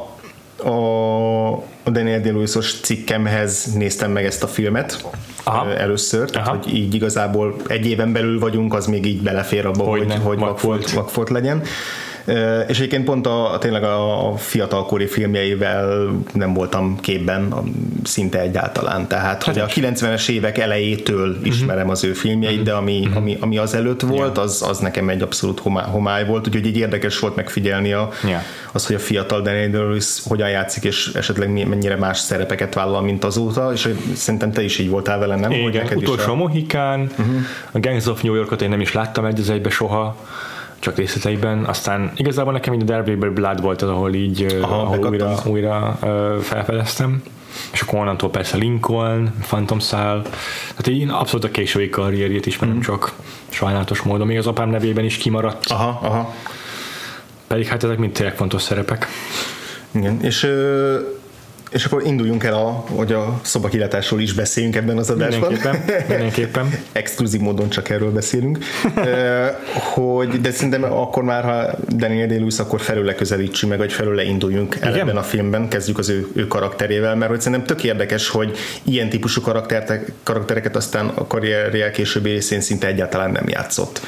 [0.57, 2.47] a, a Daniel day
[2.83, 5.05] cikkemhez néztem meg ezt a filmet
[5.49, 5.75] Aha.
[5.75, 6.57] először, tehát Aha.
[6.57, 10.39] hogy így igazából egy éven belül vagyunk, az még így belefér abba, hogy, hogy, hogy
[10.39, 10.41] vakfolt.
[10.41, 11.63] vakfolt, vakfolt legyen.
[12.69, 17.63] És egyébként pont a, tényleg a, a fiatalkori filmjeivel nem voltam képben a-
[18.05, 19.09] szinte egyáltalán.
[19.09, 23.75] Tehát, hogy a 90-es évek elejétől ismerem az ő filmjeit, de ami, ami, ami az
[23.75, 25.61] előtt volt, az, az nekem egy abszolút
[25.91, 28.09] homály, volt, úgyhogy így érdekes volt megfigyelni a,
[28.73, 33.25] az, hogy a fiatal Daniel Day-Lewis hogyan játszik, és esetleg mennyire más szerepeket vállal, mint
[33.25, 35.51] azóta, és hogy szerintem te is így voltál vele, nem?
[35.51, 37.37] Hogy Igen, is utolsó a- Mohikán, uh-huh.
[37.73, 40.17] a Gangs of New Yorkot én nem is láttam egy az egybe soha,
[40.79, 44.97] csak részleteiben, aztán igazából nekem így a Derby Blood volt az, ahol így Aha, ahol
[44.97, 45.47] újra, bekattansz.
[45.47, 45.99] újra
[46.43, 47.23] felfedeztem,
[47.73, 50.23] és akkor onnantól persze Lincoln, Phantom Cell,
[50.69, 52.95] tehát így abszolút a késői karrierjét ismerem uh-huh.
[52.95, 53.13] csak
[53.49, 56.35] sajnálatos módon, még az apám nevében is kimaradt, Aha, aha.
[57.47, 59.07] pedig hát ezek mind tényleg fontos szerepek.
[59.91, 60.99] Igen, és, ö,
[61.71, 65.53] és akkor induljunk el, a, hogy a szobakilátásról is beszéljünk ebben az adásban.
[65.53, 66.79] Mindenképpen, mindenképpen.
[66.93, 68.59] Exkluzív módon csak erről beszélünk.
[69.95, 74.77] Hogy, de szerintem akkor már, ha Daniel day akkor felőle közelítsünk meg, vagy felőle induljunk
[74.81, 75.01] el Igen?
[75.01, 79.09] ebben a filmben, kezdjük az ő, ő karakterével, mert hogy szerintem tök érdekes, hogy ilyen
[79.09, 79.41] típusú
[80.23, 84.01] karaktereket aztán a karrierje későbbi részén szinte egyáltalán nem játszott.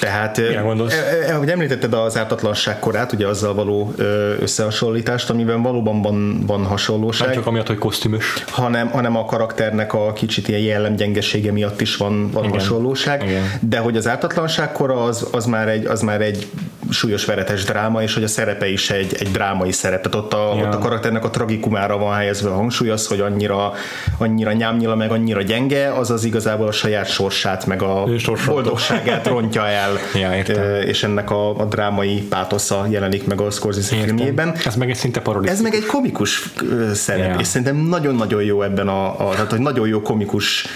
[0.00, 0.92] Tehát, Milyen gondolsz?
[0.94, 3.92] e- e- ahogy említetted az ártatlanság korát, ugye azzal való
[4.40, 8.44] összehasonlítást, amiben valóban van, van hasonlóság Nem csak amiatt, hogy kosztümös.
[8.50, 12.58] hanem, hanem a karakternek a kicsit ilyen jellemgyengesége miatt is van, van Igen.
[12.58, 13.42] hasonlóság, Igen.
[13.60, 16.46] de hogy az ártatlanság kora az, az, már egy, az már egy
[16.90, 20.02] súlyos veretes dráma, és hogy a szerepe is egy, egy drámai szerep.
[20.08, 20.66] Tehát ott a, Ja.
[20.66, 23.72] ott a karakternek a tragikumára van helyezve a hangsúly, az, hogy annyira,
[24.18, 28.04] annyira nyámnyila, meg annyira gyenge, az az igazából a saját sorsát, meg a
[28.46, 30.62] boldogságát rontja el, Ja, értem.
[30.62, 34.16] Ö, és ennek a, a drámai pátosza jelenik meg a Scorsese Értem.
[34.16, 34.54] filmjében.
[34.64, 35.48] Ez meg egy szinte parodi.
[35.48, 36.52] Ez meg egy komikus
[36.94, 37.40] szerep, Ja.
[37.40, 40.66] és szerintem nagyon-nagyon jó ebben a, a tehát hogy nagyon jó komikus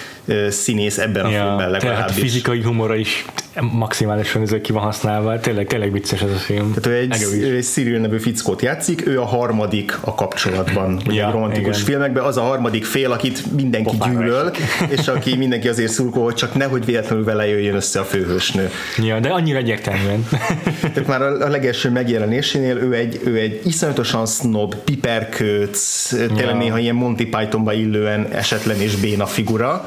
[0.50, 2.14] színész ebben a Ja, filmben tehát a legalábbis.
[2.22, 3.24] fizikai humora is
[3.60, 5.40] maximálisan ez ki van használva.
[5.40, 6.74] Tényleg, tényleg vicces ez a film.
[6.74, 11.20] Tehát ő egy, ő egy Cyril nevű fickót játszik, ő a harmadik a kapcsolatban, ugye
[11.20, 11.88] Ja, a romantikus igen.
[11.88, 14.50] filmekben, az a harmadik fél, akit mindenki Pofára gyűlöl,
[14.98, 18.70] és aki mindenki azért szurkol, hogy csak nehogy véletlenül vele jöjjön össze a főhősnő.
[18.98, 20.28] Ja, de annyira egyértelműen.
[20.94, 26.56] Tehát már a, a legelső megjelenésénél ő egy, ő egy iszonyatosan snob, piperkőc, tényleg Ja.
[26.56, 29.86] néha ilyen Monty Pythonba illően esetlen és béna figura,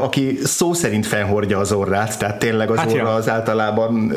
[0.00, 3.14] aki szó szerint felhordja az orrát, tehát tényleg az Hát orra ja.
[3.14, 4.12] az általában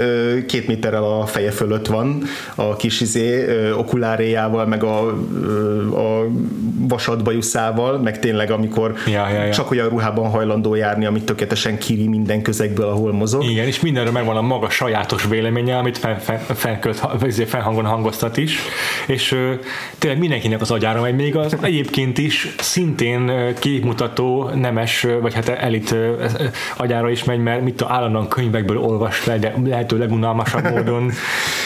[0.48, 2.24] két méterrel a feje fölött van,
[2.56, 5.08] a kis izé, okuláréjával, meg a,
[5.96, 6.28] a
[6.88, 9.54] vasadbajuszával, meg tényleg amikor Ja, ja, ja.
[9.54, 13.44] csak olyan ruhában hajlandó járni, amit tökéletesen kiri minden közegből, ahol mozog.
[13.44, 16.80] Igen, és mindenről megvan a maga sajátos véleménye, amit fel, fel,
[17.20, 18.58] vagy azért felhangon hangoztat is,
[19.08, 19.36] és
[19.98, 24.73] tényleg mindenkinek az agyára megy, még az egyébként is szintén képmutató, nemes,
[25.04, 25.96] ö, vagy hát elit
[26.78, 31.12] agyára is megy, mert mit tudom, állandóan könyvekből olvas fel, de lehető legunalmasabb módon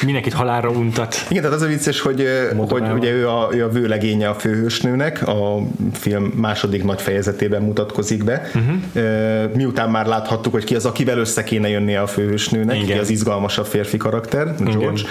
[0.05, 1.25] mindenkit halálra untat.
[1.29, 2.27] Igen, tehát az a vicces, hogy,
[2.69, 5.57] hogy ugye ő a, ő a vőlegénye a főhősnőnek, a
[5.93, 8.51] film második nagy fejezetében mutatkozik be.
[8.55, 9.55] Uh-huh.
[9.55, 12.87] Miután már láthattuk, hogy ki az, akivel össze kéne jönnie a főhősnőnek, Igen.
[12.87, 15.01] ki az izgalmasabb férfi karakter, George.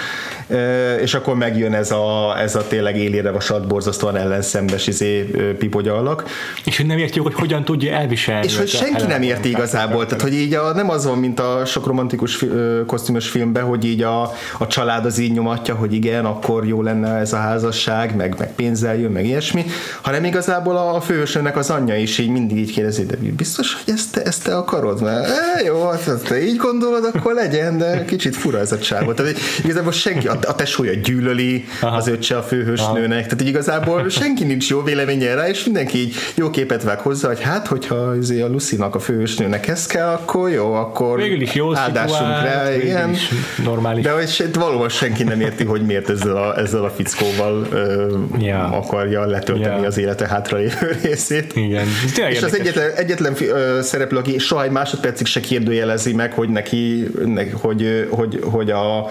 [0.47, 5.57] Ö, És akkor megjön ez a, ez a tényleg élére vasalt, borzasztóan ellenszembes izé, ö,
[5.57, 6.23] pipogyalak.
[6.65, 8.45] És hogy nem értjük, hogy hogyan tudja elviselni.
[8.45, 11.65] És hogy senki nem érti igazából, tehát hogy így a, nem az van, mint a
[11.65, 12.45] sok romantikus
[12.85, 14.21] kosztümös filmben, hogy így a,
[14.57, 18.53] a család az így nyomatja, hogy igen, akkor jó lenne ez a házasság, meg, meg
[18.53, 19.65] pénzzel jön, meg ilyesmi,
[20.01, 23.93] hanem igazából a, a főhősönnek az anyja is így mindig így kérdezi, de biztos, hogy
[23.93, 25.01] ezt te, ezt te akarod?
[25.01, 28.79] Mert e, jó, hát ha te így gondolod, akkor legyen, de kicsit fura ez a
[28.79, 29.13] csávó.
[29.13, 31.95] Tehát így igazából senki, a, a tesója gyűlöli Aha.
[31.95, 36.15] az öccse a főhősnőnek, tehát így igazából senki nincs jó véleménye rá, és mindenki így
[36.35, 40.49] jó képet vág hozzá, hogy hát, hogyha izé a Lucy-nak a főhősnőnek ez kell, akkor
[40.49, 43.09] jó, akkor Végül is jó áldásunk rá, igen.
[43.09, 43.29] is
[43.63, 44.03] normális.
[44.03, 48.17] De hogy se, valóban senki nem érti, hogy miért ezzel a, ezzel a fickóval ö,
[48.39, 48.63] Ja.
[48.63, 49.87] akarja letölteni Ja.
[49.87, 51.55] az élete hátralévő részét.
[51.55, 56.33] Igen, tényleg És az egyetlen, egyetlen ö, szereplő, aki soha egy másodpercig se kérdőjelezi meg,
[56.33, 59.07] hogy neki, neki hogy, hogy, hogy a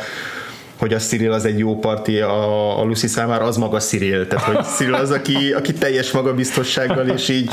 [0.79, 4.27] hogy a Cyril az egy jó parti a, a Lucy számára, az maga Cyril.
[4.27, 7.51] Tehát, hogy Cyril az, aki, aki teljes magabiztossággal, és így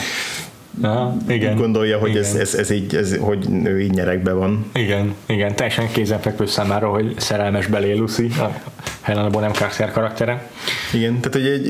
[0.82, 1.54] Aha, igen.
[1.54, 2.42] úgy gondolja, hogy ez, igen.
[2.42, 4.66] ez, ez, így, ez, hogy ő így nyerekbe van.
[4.74, 8.62] Igen, igen, teljesen kézenfekvő számára, hogy szerelmes belé Lucy, a
[9.02, 10.48] Helena Bonham Carter karaktere.
[10.94, 11.68] Igen, tehát hogy egy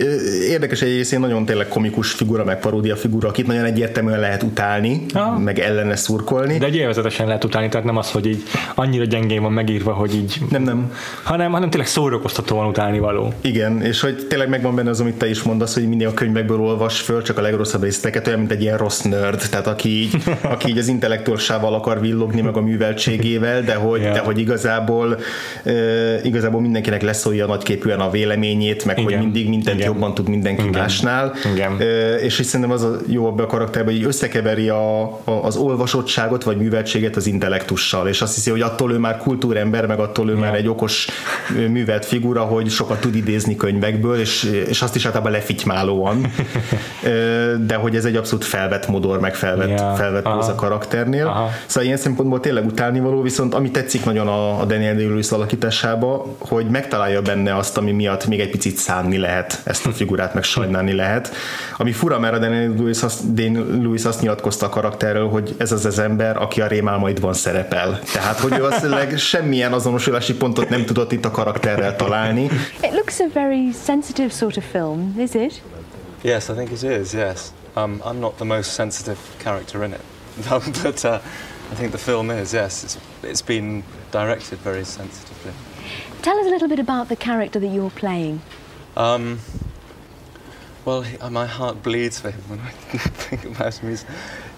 [0.49, 5.05] érdekes egy részén nagyon tényleg komikus figura, meg paródia figura, akit nagyon egyértelműen lehet utálni,
[5.13, 5.39] Aha.
[5.39, 6.57] meg ellene szurkolni.
[6.57, 8.43] De egy élvezetesen lehet utálni, tehát nem az, hogy így
[8.75, 10.91] annyira gyengén van megírva, hogy így, Nem, nem.
[11.23, 13.33] hanem, hanem tényleg szórakoztatóan utálni való.
[13.41, 16.59] Igen, és hogy tényleg megvan benne az, amit te is mondasz, hogy mindig a könyvekből
[16.59, 20.15] olvas föl, csak a legrosszabb részleteket, olyan, mint egy ilyen rossz nerd, tehát aki így,
[20.41, 24.13] aki így az intellektuálsával akar villogni, meg a műveltségével, de hogy, Ja.
[24.13, 25.19] de hogy igazából,
[25.65, 25.73] uh,
[26.23, 29.11] igazából mindenkinek leszólja nagyképűen a véleményét, meg Igen.
[29.11, 29.91] hogy mindig mindent Igen.
[29.91, 30.81] jobban tud mindenki Igen.
[30.81, 31.33] másnál.
[31.53, 31.71] Igen.
[31.73, 35.55] Uh, és hogy szerintem az a jó abban a karakterben, hogy összekeveri a, a, az
[35.55, 40.29] olvasottságot, vagy műveltséget az intellektussal, és azt hiszi, hogy attól ő már kultúrember, meg attól
[40.29, 41.07] ő már egy okos
[41.69, 46.31] művelt figura, hogy sokat tud idézni könyvekből, és, és azt is általában lefitymálóan,
[47.67, 48.45] de hogy ez egy abszolút
[48.83, 50.35] felvett modor, meg felvett, Ja, felvett aha.
[50.35, 51.27] póz a karakternél.
[51.27, 51.49] Aha.
[51.65, 56.65] Szóval ilyen szempontból tényleg utálnivaló, viszont ami tetszik nagyon a, a Daniel Day-Lewis alakításába, hogy
[56.65, 60.93] megtalálja benne azt, ami miatt még egy picit szánni lehet ezt a figurát, meg sajnálni
[60.93, 61.31] lehet.
[61.77, 65.71] Ami fura, mert a Daniel Lewis azt, Daniel Lewis azt nyilatkozta a karakterről, hogy ez
[65.71, 67.99] az az ember, aki a rémálmaidban szerepel.
[68.13, 68.81] Tehát, hogy ő azt
[69.17, 72.43] semmilyen azonosulási pontot nem tudott itt a karakterrel találni.
[72.81, 75.61] It looks a very sensitive sort of film, is it?
[76.21, 77.13] Yes, I think it is.
[77.13, 77.41] Yes,
[77.75, 80.01] um, I'm not the most sensitive character in it,
[80.49, 81.21] but uh,
[81.71, 82.53] I think the film is.
[82.53, 85.53] Yes, it's it's been directed very sensitively.
[86.21, 88.41] Tell us a little bit about the character that you're playing.
[88.95, 89.39] Um,
[90.85, 93.89] well, he, uh, my heart bleeds for him when I think about him.
[93.89, 94.05] He's,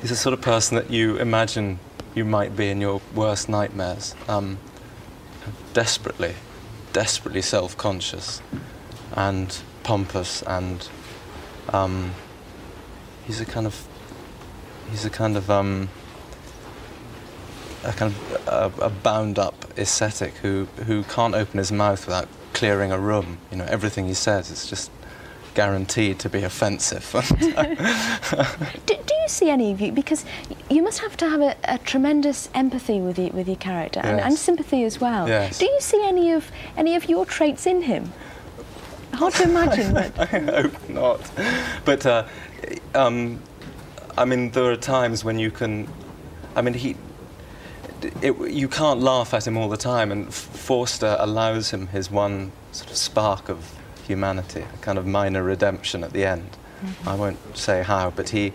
[0.02, 1.80] he's the sort of person that you imagine
[2.16, 4.16] you might be in your worst nightmares.
[4.28, 4.58] Um,
[5.74, 6.36] desperately,
[6.94, 8.42] desperately self-conscious
[9.14, 10.90] and pompous, and
[11.70, 12.14] um,
[13.26, 13.88] he's a kind of
[14.90, 15.90] he's a kind of um,
[17.84, 18.48] a kind of
[18.82, 23.38] a, a bound-up ascetic who who can't open his mouth without clearing a room.
[23.52, 24.92] You know, everything he says is just
[25.54, 27.10] guaranteed to be offensive.
[28.86, 29.92] Do, do you see any of you?
[29.92, 30.26] Because
[30.70, 34.20] you must have to have a, a tremendous empathy with you, with your character and,
[34.20, 35.28] and sympathy as well.
[35.28, 35.58] Yes.
[35.58, 38.12] Do you see any of any of your traits in him?
[39.16, 41.32] Hard to imagine, but I hope not.
[41.86, 42.26] But uh,
[42.94, 43.42] um,
[44.18, 45.88] I mean, there are times when you can.
[46.56, 46.96] I mean, he.
[48.22, 52.52] It, you can't laugh at him all the time, and Forster allows him his one
[52.72, 53.74] sort of spark of
[54.06, 56.58] humanity, a kind of minor redemption at the end.
[56.82, 57.10] Mm-hmm.
[57.10, 58.54] I won't say how, but he,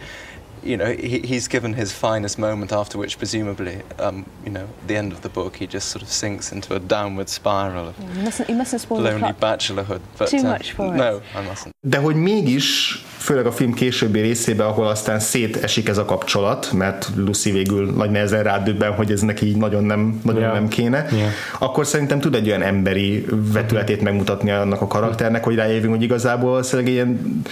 [0.62, 4.88] you know, he, he's given his finest moment after which, presumably, um, you know, at
[4.88, 7.94] the end of the book, he just sort of sinks into a downward spiral of
[8.16, 10.00] you mustn't, you mustn't spoil lonely bachelorhood.
[10.18, 11.70] But, Too uh, much for no, I mustn't.
[11.86, 17.10] De hogy mégis, főleg a film későbbi részében, ahol aztán szétesik ez a kapcsolat, mert
[17.16, 20.54] Lucy végül nagy nehezen rádöbben, hogy ez neki így nagyon nem, nagyon yeah.
[20.54, 21.30] nem kéne, yeah.
[21.58, 26.62] akkor szerintem tud egy olyan emberi vetületét megmutatni annak a karakternek, hogy rájövünk, hogy igazából
[26.62, 27.42] szerintem ilyen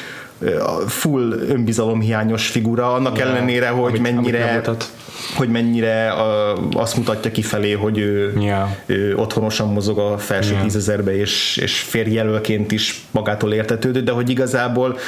[0.86, 4.90] full önbizalomhiányos figura, annak yeah, ellenére, hogy amit, mennyire amit
[5.36, 8.68] hogy mennyire a, azt mutatja kifelé, hogy ő, yeah.
[8.86, 10.62] ő otthonosan mozog a felső yeah.
[10.62, 14.98] tízezerbe, és, és férjelölként is magától értetődő, de hogy igazából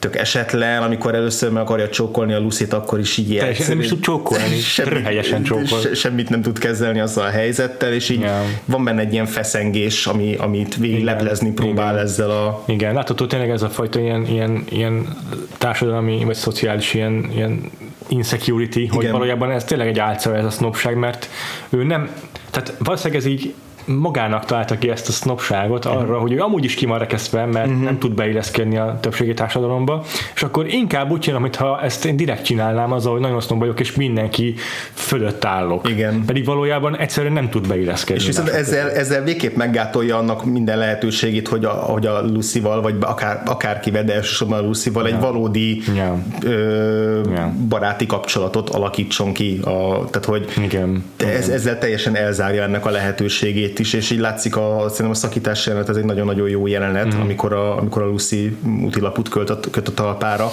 [0.00, 3.54] tök esetlen, amikor először meg akarja csókolni a Lucit, akkor is így ilyen.
[3.68, 5.80] Nem is tud csókolni, semmi, helyesen csókol.
[5.80, 8.44] Se, semmit nem tud kezelni azzal a helyzettel, és így yeah.
[8.64, 12.04] van benne egy ilyen feszengés, ami, amit végig leplezni próbál Igen.
[12.04, 12.62] ezzel a...
[12.66, 15.16] Igen, látható tényleg ez a fajta ilyen, ilyen, ilyen
[15.58, 17.70] társadalmi, vagy szociális ilyen, ilyen
[18.08, 18.94] insecurity, Igen.
[18.94, 21.28] hogy valójában ez tényleg egy álca ez a sznopság, mert
[21.70, 22.10] ő nem,
[22.50, 23.54] tehát valószínűleg ez így
[23.98, 26.20] magának találta ki ezt a sznopságot arra, uh-huh.
[26.20, 27.82] hogy ő amúgy is ki van rekesztve, mert uh-huh.
[27.82, 32.44] nem tud beilleszkedni a többségi társadalomba, és akkor inkább úgy csinálom, mintha ezt én direkt
[32.44, 34.54] csinálnám azzal, hogy nagyon sznob vagyok, és mindenki
[34.92, 35.88] fölött állok.
[35.88, 36.24] Igen.
[36.26, 38.20] Pedig valójában egyszerűen nem tud beilleszkedni.
[38.20, 42.94] És viszont ezzel, ezzel végképp meggátolja annak minden lehetőségét, hogy a, hogy a Lucy-val, vagy
[43.00, 45.16] akár, akárkivel, de elsősorban a Lucy-val yeah.
[45.16, 46.18] egy valódi yeah.
[46.42, 47.52] Ö, yeah.
[47.52, 49.60] baráti kapcsolatot alakítson ki.
[49.64, 51.04] A, tehát, hogy Igen.
[51.16, 55.66] Ez, ezzel teljesen elzárja ennek a lehetőségét is, és így látszik a, szerintem a szakítás
[55.66, 57.20] jelenet, ez egy nagyon-nagyon jó jelenet, mm.
[57.20, 60.50] amikor, a, amikor a Lucy útilaput költ a, köt a talpára,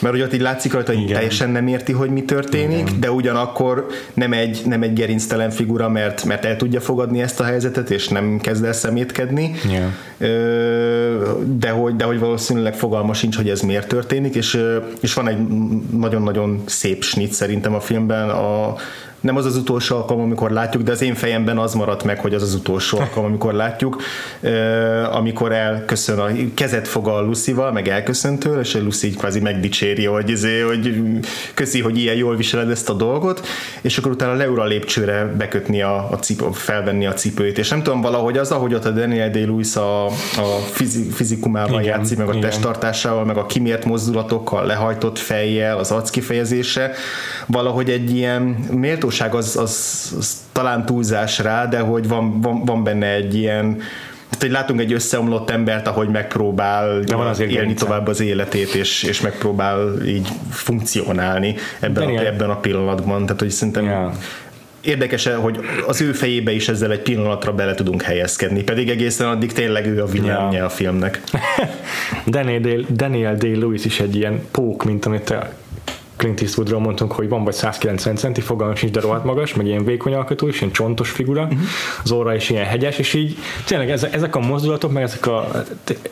[0.00, 3.00] mert ugye ott így látszik rajta, hogy teljesen nem érti, hogy mi történik, Igen.
[3.00, 7.44] de ugyanakkor nem egy, nem egy gerinctelen figura, mert, mert el tudja fogadni ezt a
[7.44, 9.90] helyzetet, és nem kezd el szemétkedni, yeah.
[11.58, 14.62] de, hogy, de hogy valószínűleg fogalma sincs, hogy ez miért történik, és,
[15.00, 15.38] és van egy
[15.90, 18.74] nagyon-nagyon szép snit szerintem a filmben, a,
[19.20, 22.34] nem az az utolsó alkalom, amikor látjuk, de az én fejemben az maradt meg, hogy
[22.34, 24.02] az az utolsó alkalom, amikor látjuk,
[25.12, 29.40] amikor elköszön, a kezet fog a Lucy-val, meg elköszön tőle, és a Lucy így kvázi
[29.40, 30.94] megdicséri, hogy, izé, hogy
[31.54, 33.46] köszi, hogy ilyen jól viseled ezt a dolgot,
[33.80, 37.82] és akkor utána leül a lépcsőre bekötni a, a cipő, felvenni a cipőt, és nem
[37.82, 42.28] tudom, valahogy az, ahogy ott a Daniel Day-Lewis a, a fizi, fizikumával igen, játszik, meg
[42.28, 42.50] a igen.
[42.50, 46.92] testtartásával, meg a kimért mozdulatokkal, lehajtott fejjel, az arckifejezése,
[47.46, 52.64] valahogy egy ilyen méltó méltóság az, az, az talán túlzás rá, de hogy van, van,
[52.64, 53.76] van benne egy ilyen
[54.28, 57.84] tehát, hogy látunk egy összeomlott embert, ahogy megpróbál de van azért élni gerince.
[57.84, 63.24] tovább az életét, és, és megpróbál így funkcionálni ebben, a, ebben a pillanatban.
[63.24, 64.12] Tehát, hogy szerintem yeah.
[64.80, 69.52] érdekes, hogy az ő fejébe is ezzel egy pillanatra bele tudunk helyezkedni, pedig egészen addig
[69.52, 70.66] tényleg ő a vinyelmje yeah.
[70.66, 71.20] a filmnek.
[72.26, 75.34] Daniel, Daniel Day-Lewis is egy ilyen pók, mint amit
[76.20, 79.84] Clint Eastwoodról mondtunk, hogy van vagy 190 centi, fogalmam sincs, de rohadt magas, meg ilyen
[79.84, 81.58] vékony alkotó, és ilyen csontos figura, uh-huh.
[82.04, 85.50] az orra is ilyen hegyes, és így tényleg ezek a mozdulatok, meg ezek a,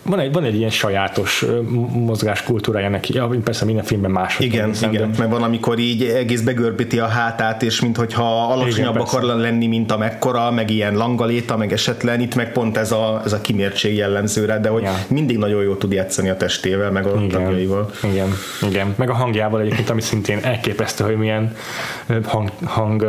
[0.02, 1.44] van egy, van egy ilyen sajátos
[1.92, 4.38] mozgáskultúrája neki, ja, persze minden filmben más.
[4.38, 5.18] Igen, hiszem, igen, de...
[5.18, 9.92] mert van, amikor így egész begörbíti a hátát, és mintha alacsonyabb igen, akar lenni, mint
[9.92, 14.44] amekkora, meg ilyen langaléta, meg esetlen, itt meg pont ez a, ez a kimértség jellemző
[14.44, 14.98] rá, de hogy ja.
[15.08, 17.90] mindig nagyon jól tud játszani a testével, meg a igen, tagjaival.
[18.02, 18.28] Igen,
[18.68, 21.56] igen, meg a hangjával egyébként, ami szintén elképesztő, hogy milyen
[22.24, 23.06] hang, hang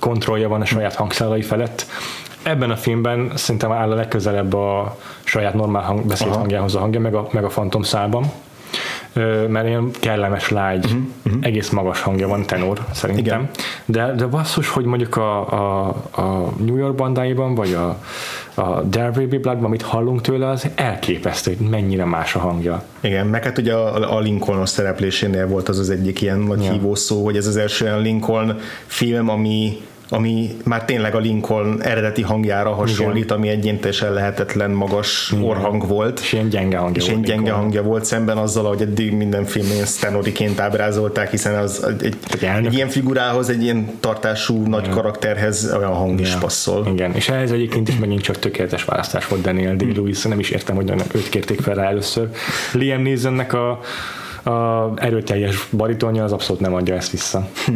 [0.00, 1.86] kontrollja van a saját hangszálai felett.
[2.42, 6.38] Ebben a filmben szerintem áll a legközelebb a saját normál hang, beszélt Aha.
[6.38, 8.32] hangjához a hangja, meg a, meg a fantomszában
[9.48, 11.44] mert ilyen kellemes, lágy, uh-huh, uh-huh.
[11.44, 13.40] egész magas hangja van, tenor szerintem.
[13.40, 13.50] Igen.
[13.84, 17.98] De, de basszus, hogy mondjuk a, a, a New York bandáiban, vagy a,
[18.54, 22.82] a There Will Be Blood, amit hallunk tőle, az elképesztő, hogy mennyire más a hangja.
[23.00, 26.72] Igen, meg hát ugye a, a Lincolnos szereplésénél volt az az egyik ilyen nagy ja.
[26.72, 32.22] hívószó, hogy ez az első olyan Lincoln film, ami ami már tényleg a Lincoln eredeti
[32.22, 33.36] hangjára hasonlít, Igen.
[33.36, 35.44] ami egy ilyen teljesen lehetetlen magas Igen.
[35.44, 36.20] orhang volt.
[36.20, 37.24] És ilyen gyenge hangja és volt.
[37.24, 42.44] Gyenge hangja volt szemben azzal, hogy eddig minden filmén Stanoriként ábrázolták, hiszen az egy, egy,
[42.64, 44.94] egy ilyen figurához, egy ilyen tartású nagy Igen.
[44.94, 46.24] karakterhez olyan hang Igen.
[46.24, 46.86] is passzol.
[46.92, 50.76] Igen, és ehhez egyébként is megint csak tökéletes választás volt Daniel Day-Lewis, nem is értem,
[50.76, 52.28] hogy őt kérték fel rá először.
[52.72, 53.80] Liam Neesonnek a,
[54.50, 57.48] a erőteljes baritonja az abszolút nem adja ezt vissza.
[57.66, 57.72] Hm.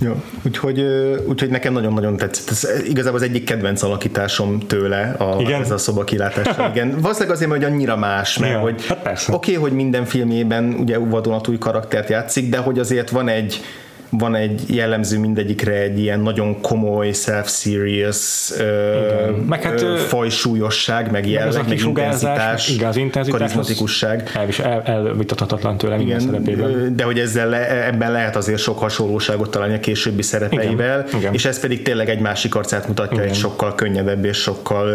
[0.00, 0.80] Ja, úgyhogy,
[1.26, 2.50] úgyhogy nekem nagyon-nagyon tetszett.
[2.50, 5.60] Ez igazából az egyik kedvenc alakításom tőle, a, Igen?
[5.60, 6.68] ez a szoba kilátása.
[6.74, 7.00] Igen.
[7.00, 10.98] Valószínűleg azért, mert hogy annyira más, mert Ja, hogy hát oké, hogy minden filmjében ugye
[10.98, 13.60] vadonatúj karaktert játszik, de hogy azért van egy
[14.10, 21.28] van egy jellemző mindegyikre egy ilyen nagyon komoly, self-serious, ö, Meg hát, ö, fajsúlyosság, meg
[21.28, 24.30] jelleg, meg kisugárzás, intenzitás, igen, az intenzitás, karizmatikusság.
[24.34, 26.70] elvis, el, elvitathatatlan tőle minden szerepében.
[26.70, 31.20] Igen, de hogy ezzel le, ebben lehet azért sok hasonlóságot találni a későbbi szerepeivel, Igen,
[31.20, 31.34] igen.
[31.34, 33.28] és ez pedig tényleg egy másik arcát mutatja, Igen.
[33.28, 34.88] egy sokkal könnyedebb és sokkal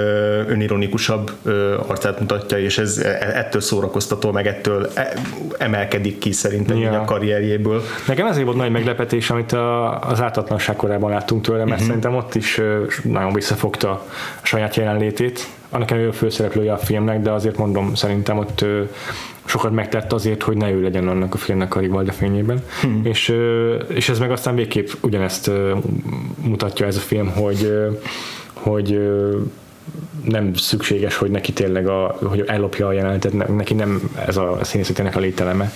[0.47, 1.31] önironikusabb
[1.87, 5.13] arcát mutatja, és ez e- ettől szórakoztató, meg ettől e-
[5.57, 7.01] emelkedik ki szerintem Ja.
[7.01, 7.83] a karrierjéből.
[8.07, 11.85] Nekem ezért volt nagy meglepetés, amit a, az ártatlanság korában láttunk tőle, mert uh-huh.
[11.85, 12.61] szerintem ott is
[13.03, 14.05] nagyon visszafogta a
[14.41, 15.47] saját jelenlétét.
[15.69, 18.65] Annak ellenére főszereplője a filmnek, de azért mondom, szerintem ott
[19.45, 22.63] sokat megtett azért, hogy ne ő legyen annak a filmnek a Rivalda fényében.
[22.81, 23.01] Hmm.
[23.05, 23.35] És,
[23.87, 25.51] és ez meg aztán végképp ugyanezt
[26.41, 27.71] mutatja ez a film, hogy
[28.53, 28.99] hogy
[30.23, 34.57] nem szükséges, hogy neki tényleg a, hogy ellopja a jelenetet, ne- neki nem ez a
[34.61, 35.71] színészetének a lételeme.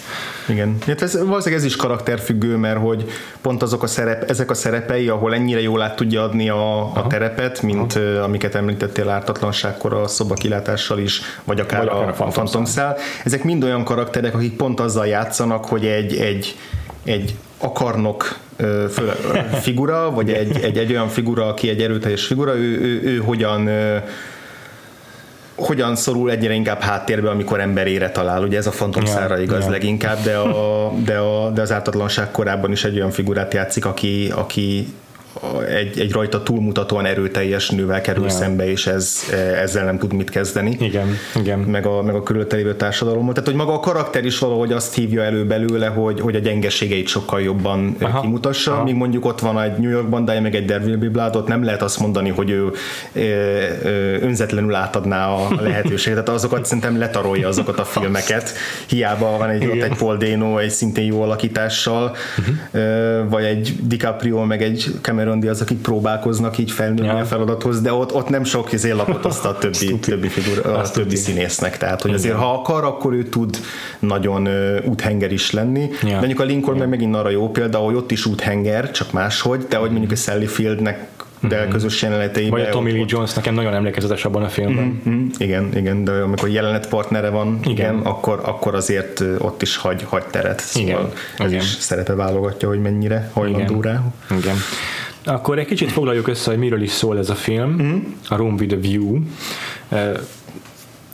[0.47, 0.77] Igen.
[0.87, 3.05] Hát ez, valószínűleg ez is karakterfüggő, mert hogy
[3.41, 7.07] pont azok a szerep, ezek a szerepei, ahol ennyire jól át tudja adni a, a
[7.07, 12.27] terepet, mint uh, amiket említettél ártatlanságkor a szobakilátással is, vagy akár, Vagy akár a, a
[12.27, 12.97] Phantom Cell.
[13.23, 16.55] Ezek mind olyan karakterek, akik pont azzal játszanak, hogy egy, egy,
[17.03, 18.37] egy akarnok
[19.61, 23.69] figura, vagy egy, egy, egy olyan figura, aki egy erőteljes figura, ő, ő, ő hogyan
[25.55, 28.43] hogyan szorul egyre inkább háttérbe, amikor emberére talál.
[28.43, 29.69] Ugye ez a Phantom Ja, igaz ja.
[29.69, 34.31] leginkább, de, a, de, a, de az ártatlanság korában is egy olyan figurát játszik, aki,
[34.35, 34.93] aki
[35.67, 38.29] egy, egy rajta túlmutatóan erőteljes nővel kerül Ja.
[38.29, 39.19] szembe, és ez,
[39.61, 40.77] ezzel nem tud mit kezdeni.
[40.79, 41.59] Igen, igen.
[41.59, 43.33] Meg a, meg a körülötte lévő társadalommal.
[43.33, 47.07] Tehát, hogy maga a karakter is valahogy azt hívja elő belőle, hogy, hogy a gyengeségeit
[47.07, 48.09] sokkal jobban Aha.
[48.09, 48.21] Aha.
[48.21, 48.83] kimutassa, Aha.
[48.83, 51.81] Míg mondjuk ott van egy New York bandája, meg egy Be Blood, ott nem lehet
[51.81, 52.71] azt mondani, hogy ő
[53.13, 53.19] ö,
[53.83, 53.89] ö,
[54.21, 56.23] önzetlenül átadná a lehetőséget.
[56.23, 58.53] Tehát azokat szerintem letarolja azokat a filmeket.
[58.87, 62.15] Hiába van egy, ott egy Paul Dano, egy szintén jó alakítással,
[62.71, 67.17] ö, vagy egy DiCaprio, meg egy Cameron Diaz, akik próbálkoznak így felnőni Ja.
[67.17, 70.89] a feladathoz, de ott, ott nem sok izé lapot azt a többi, többi, figura, a
[70.89, 71.77] többi színésznek.
[71.77, 73.57] Tehát, hogy azért ha akar, akkor ő tud
[73.99, 74.47] nagyon
[74.85, 75.89] úthenger is lenni.
[76.01, 76.09] Ja.
[76.09, 79.65] De mondjuk a Lincoln meg megint arra jó példa, hogy ott is úthenger, csak máshogy,
[79.69, 81.07] de hogy mondjuk a Sally Fieldnek
[81.47, 82.59] de közös jeleneteiben.
[82.59, 85.01] Vagy a Tommy Lee Jones nekem nagyon emlékezetes abban a filmben.
[85.03, 87.93] Mhm, Igen, igen, de amikor jelenetpartnere partnere van, igen, Igen.
[87.93, 90.59] igen akkor, akkor azért ott is hagy, hagy teret.
[90.59, 91.63] Szóval Igen, ez igen.
[91.63, 94.01] is szerepe válogatja, hogy mennyire hajlandó rá.
[94.39, 94.55] Igen.
[95.25, 97.97] Akkor egy kicsit foglaljuk össze, hogy miről is szól ez a film, mm.
[98.29, 99.19] a Room with a View.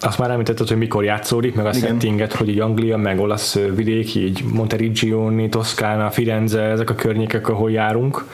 [0.01, 1.81] Azt már említetted, hogy mikor játszódik, meg a Igen.
[1.89, 7.71] settinget, hogy így Anglia, meg olasz vidék, így Monteriggioni, Toszkána, Firenze, ezek a környékek, ahol
[7.71, 8.25] járunk,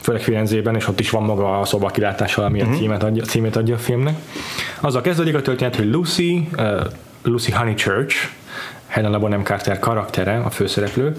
[0.00, 2.70] főleg Firenzében, és ott is van maga a szobakilátással, ami Mhm.
[2.72, 4.14] a címet adja, címét adja a filmnek.
[4.80, 6.80] Azzal kezdődik a történet, hogy Lucy, uh,
[7.22, 8.16] Lucy Honeychurch,
[8.90, 11.16] Helena Bonham Carter karaktere, a főszereplő,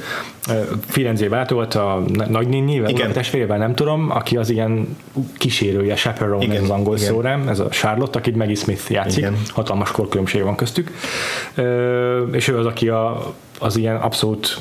[0.88, 3.10] Firenzébe látogat a na- nagynénivel, Igen.
[3.10, 4.98] a testvérével, nem tudom, aki az ilyen
[5.38, 7.08] kísérője, chaperone, Igen, az angol igen.
[7.08, 9.38] szó rám, ez a Charlotte, akit Maggie Smith játszik, Igen.
[9.50, 10.92] hatalmas korkülönbség van köztük,
[12.32, 14.58] és ő az, aki a, az ilyen abszolút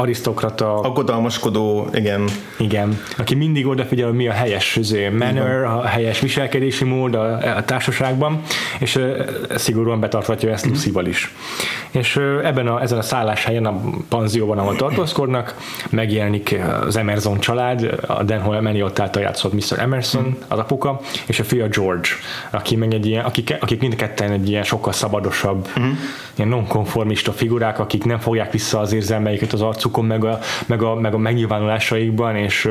[0.00, 2.24] arisztokrata, Aggodalmaskodó, igen,
[2.58, 7.64] igen, aki mindig odafigyel, mi a helyes izé, manner, a helyes viselkedési mód a, a
[7.64, 8.40] társaságban,
[8.78, 9.22] és ö,
[9.56, 11.34] szigorúan betartatja ezt Lucy-val is.
[11.90, 15.56] És ö, ebben a, ezen a szálláshelyen, a panzióban, ahol tartózkodnak,
[15.90, 19.78] megjelenik az Emerson család, a Dan Maniott által játszott Mr.
[19.78, 22.08] Emerson, az apuka, és a fia George,
[22.50, 25.68] aki meg egy ilyen, akik, akik mind ketten egy ilyen sokkal szabadosabb,
[26.38, 30.94] ilyen nonkonformista figurák, akik nem fogják vissza az érzelmeiket az arcukon, meg a, meg a,
[30.94, 32.68] meg a megnyilvánulásaikban, és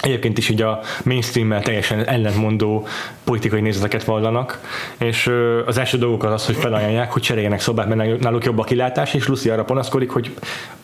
[0.00, 2.86] Egyébként is így a mainstream teljesen ellentmondó
[3.24, 4.60] politikai nézeteket vallanak,
[4.98, 5.30] és
[5.66, 9.14] az első dolgok az az, hogy felajánlják, hogy cseréljenek szobát, mert náluk jobb a kilátás,
[9.14, 10.34] és Lucy arra panaszkodik, hogy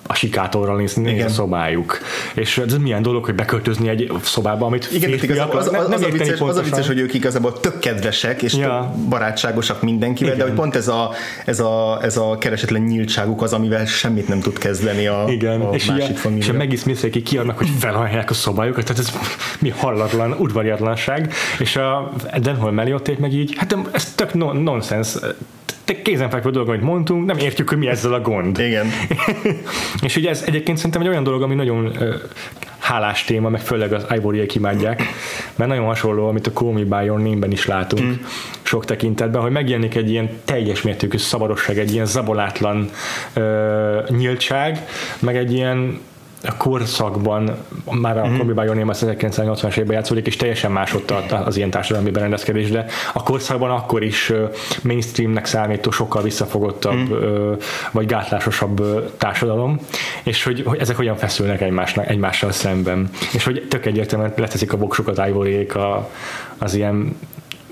[0.06, 1.98] a sikátorral néz, néz a szobájuk.
[2.34, 5.72] És ez milyen dolog, hogy beköltözni egy szobába, amit Igen, tehát férfiak igazából az, az,
[5.72, 8.92] nem, nem az, a vicces, az a vicces, hogy ők igazából tök kedvesek, és Ja.
[8.94, 10.44] tök barátságosak mindenkivel, Igen.
[10.44, 11.10] de hogy pont ez a,
[11.44, 15.74] ez, a, ez a keresetlen nyíltságuk az, amivel semmit nem tud kezdeni a, Igen, a
[15.74, 16.52] és, másik ilyen, és a família.
[16.52, 19.12] Maggie smith ki kiadnak, hogy felhajják a szobájukat, tehát ez
[19.60, 25.16] mi hallatlan udvariatlanság, és a Denhol Meliotték meg így, hát ez tök non- nonsens,
[25.84, 28.58] te kézenfekvő dolog, amit mondtunk, nem értjük, hogy mi ezzel a gond.
[28.58, 28.86] Igen.
[30.06, 32.14] és ugye ez egyébként szerintem egy olyan dolog, ami nagyon ö,
[32.78, 35.02] hálás téma, meg főleg az ivory imádják,
[35.56, 38.24] mert nagyon hasonló, amit a Call Me By Your Name-ben is látunk mm.
[38.62, 42.90] sok tekintetben, hogy megjelenik egy ilyen teljes mértékű szabadosság, egy ilyen zabolátlan
[43.32, 44.86] ö, nyíltság,
[45.18, 46.00] meg egy ilyen
[46.44, 47.56] a korszakban,
[47.90, 51.56] már a Combi by Your Name az 1980-as évben játszódik, és teljesen más ott az
[51.56, 54.32] ilyen társadalmi berendezkedés, de a korszakban akkor is
[54.82, 57.52] mainstreamnek számító, sokkal visszafogottabb, mm.
[57.90, 58.82] vagy gátlásosabb
[59.16, 59.78] társadalom,
[60.22, 63.10] és hogy, hogy ezek hogyan feszülnek egymásnak, egymással szemben.
[63.32, 66.10] És hogy tök egyértelműen leteszik a voksukat Ivoryék a,
[66.58, 67.16] az ilyen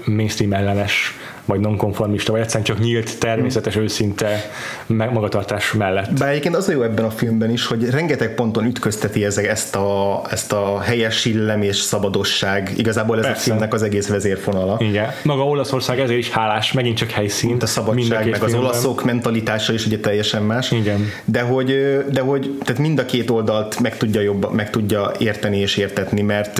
[0.04, 1.14] mainstream ellenes
[1.44, 4.50] vagy nonkonformista, vagy egyszerűen csak nyílt, természetes, őszinte
[4.86, 6.18] magatartás mellett.
[6.18, 9.76] Bár egyébként az a jó ebben a filmben is, hogy rengeteg ponton ütközteti ezek, ezt,
[9.76, 12.72] a, ezt a helyes illem és szabadosság.
[12.76, 13.40] Igazából ez Persze.
[13.40, 14.76] a filmnek az egész vezérfonala.
[14.80, 15.08] Igen.
[15.22, 17.48] Maga Olaszország ezért is hálás, megint csak helyszín.
[17.48, 20.70] Mint a szabadság, meg az olaszok mentalitása is ugye teljesen más.
[20.70, 21.06] Igen.
[21.24, 25.58] De hogy, de hogy tehát mind a két oldalt meg tudja, jobb, meg tudja érteni
[25.58, 26.54] és értetni, mert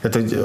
[0.00, 0.38] tehát, hogy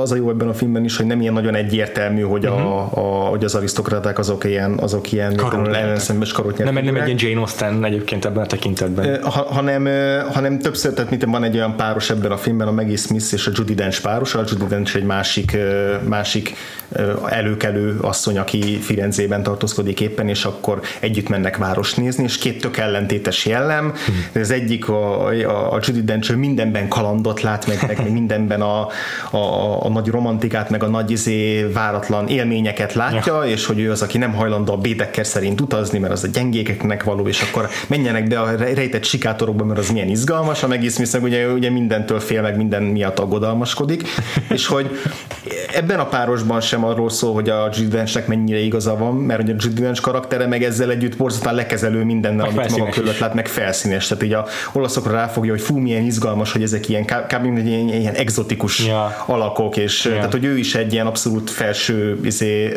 [0.00, 2.98] az a jó ebben a filmben is, hogy nem ilyen nagyon egyértelmű, hogy a, uh-huh.
[2.98, 5.40] a hogy az arisztokraták azok ilyen, azok ilyen
[5.74, 9.22] ellenszembes karot Nem, nem egy ilyen Jane Austen egyébként ebben a tekintetben.
[9.22, 9.88] Ha, hanem,
[10.32, 13.46] hanem többször, tehát mint van egy olyan páros ebben a filmben, a Maggie Smith és
[13.46, 15.56] a Judy Dench páros, a Judy Dench egy másik,
[16.08, 16.54] másik
[17.28, 22.76] előkelő asszony, aki Firenzében tartózkodik éppen, és akkor együtt mennek város nézni, és két tök
[22.76, 23.84] ellentétes jellem.
[24.06, 24.42] Hmm.
[24.42, 28.88] Az egyik a, a, a Judy Dench mindenben kalandot lát, meg, meg mindenben a,
[29.30, 33.90] a, a nagy romantikát, meg a nagy izé, váratlan élményeket lát, látja, és hogy ő
[33.90, 37.68] az, aki nem hajlandó a Bédekker szerint utazni, mert az a gyengékeknek való, és akkor
[37.86, 42.20] menjenek be a rejtett sikátorokba, mert az milyen izgalmas, a megész meg ugye, ugye mindentől
[42.20, 44.02] fél, meg minden miatt aggodalmaskodik,
[44.54, 44.90] és hogy
[45.74, 47.96] ebben a párosban sem arról szól, hogy a Judy
[48.26, 52.78] mennyire igaza van, mert ugye a Dench karaktere meg ezzel együtt borzatán lekezelő mindennel, amit
[52.78, 54.06] maga körülött lát, meg felszínes.
[54.06, 57.66] Tehát így a olaszokra ráfogja, hogy fú, milyen izgalmas, hogy ezek ilyen kb.
[57.66, 59.24] ilyen, ilyen exotikus ja.
[59.26, 60.12] alakok, és ja.
[60.12, 62.76] tehát, hogy ő is egy ilyen abszolút felső izé,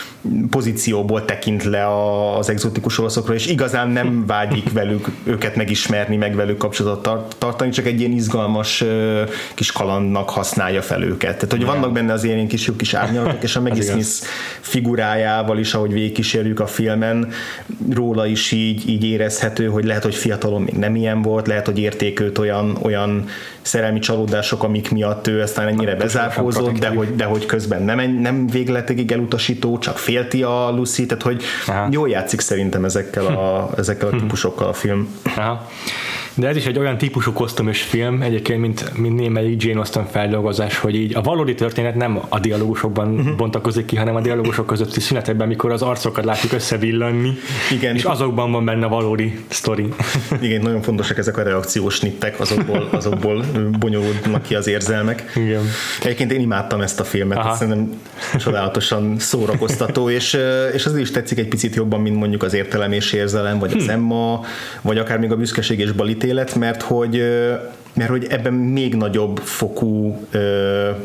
[0.49, 1.87] pozícióból tekint le
[2.37, 7.85] az exotikus olaszokra, és igazán nem vágyik velük őket megismerni, meg velük kapcsolatot tartani, csak
[7.85, 8.83] egy ilyen izgalmas
[9.53, 11.35] kis kalandnak használja fel őket.
[11.35, 14.09] Tehát, hogy vannak benne az ilyen kis jó kis árnyalatok, és a Maggie Smith
[14.59, 17.29] figurájával is, ahogy végigkísérjük a filmen,
[17.89, 21.79] róla is így, így érezhető, hogy lehet, hogy fiatalon még nem ilyen volt, lehet, hogy
[21.79, 23.25] értékült olyan, olyan
[23.61, 28.47] szerelmi csalódások, amik miatt ő aztán ennyire bezárkózott, de hogy, de hogy közben nem, nem
[28.47, 31.87] végletekig elutasító, csak félti a Lucy, tehát hogy Aha.
[31.91, 35.15] jól játszik szerintem ezekkel a, ezekkel a típusokkal a film.
[35.35, 35.67] Aha.
[36.35, 40.77] De ez is egy olyan típusú kosztümös film, egyébként, mint, mint némelyik Jane Austen feldolgozás,
[40.77, 43.35] hogy így a valódi történet nem a dialógusokban uh-huh.
[43.35, 47.31] bontakozik ki, hanem a dialógusok közötti szünetekben, mikor az arcokat látjuk összevillanni,
[47.71, 47.95] Igen.
[47.95, 49.87] és azokban van benne a valódi sztori.
[50.41, 53.45] Igen, nagyon fontosak ezek a reakciós nittek, azokból, azokból
[53.79, 55.31] bonyolódnak ki az érzelmek.
[55.35, 55.61] Igen.
[56.01, 57.55] Egyébként én imádtam ezt a filmet, Aha.
[57.55, 58.01] szerintem
[58.37, 60.37] csodálatosan szórakoztató, és,
[60.73, 63.83] és az is tetszik egy picit jobban, mint mondjuk az értelem és érzelem, vagy az
[63.83, 63.89] hm.
[63.89, 64.41] Emma,
[64.81, 65.91] vagy akár még a büszkeség és
[66.21, 67.23] balítélet, mert hogy
[67.93, 70.19] mert hogy ebben még nagyobb fokú,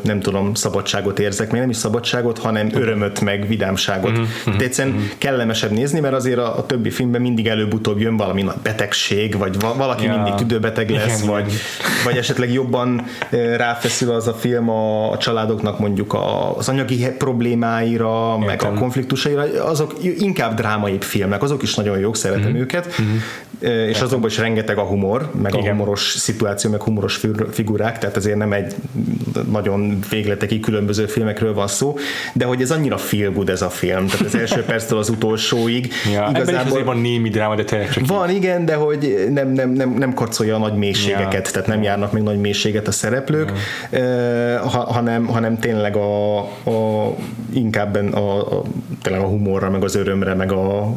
[0.01, 4.11] nem tudom, szabadságot érzek, még nem is szabadságot, hanem örömöt, meg vidámságot.
[4.11, 5.09] Uh-huh, uh-huh, egyszerűen uh-huh.
[5.17, 9.59] kellemesebb nézni, mert azért a, a többi filmben mindig előbb-utóbb jön valami nagy betegség, vagy
[9.59, 10.15] valaki ja.
[10.15, 11.59] mindig tüdőbeteg lesz, igen, vagy, igen.
[12.03, 13.05] vagy esetleg jobban
[13.55, 16.17] ráfeszül az a film a, a családoknak mondjuk
[16.57, 18.45] az anyagi problémáira, Értem.
[18.45, 22.59] meg a konfliktusaira, azok inkább drámaibb filmek, azok is nagyon jók, szeretem uh-huh.
[22.59, 23.87] őket, uh-huh.
[23.89, 25.65] és azokban is rengeteg a humor, meg Igen.
[25.65, 27.21] a humoros szituáció, meg humoros
[27.51, 28.75] figurák, tehát azért nem egy
[29.51, 31.97] nagyon végletekig különböző filmekről van szó,
[32.33, 35.93] de hogy ez annyira feel good ez a film, tehát az első perctől az utolsóig.
[36.13, 39.89] Ja, igazából van némi dráma, de tényleg csak Van, igen, de hogy nem, nem, nem,
[39.89, 41.51] nem karcolja a nagy mélységeket, ja.
[41.51, 43.51] tehát nem járnak még nagy mélységet a szereplők,
[43.91, 44.59] ja.
[44.59, 47.13] ha, hanem, hanem tényleg a, a
[47.53, 48.63] inkább a, a,
[49.01, 50.95] tényleg a humorra, meg az örömre, meg a,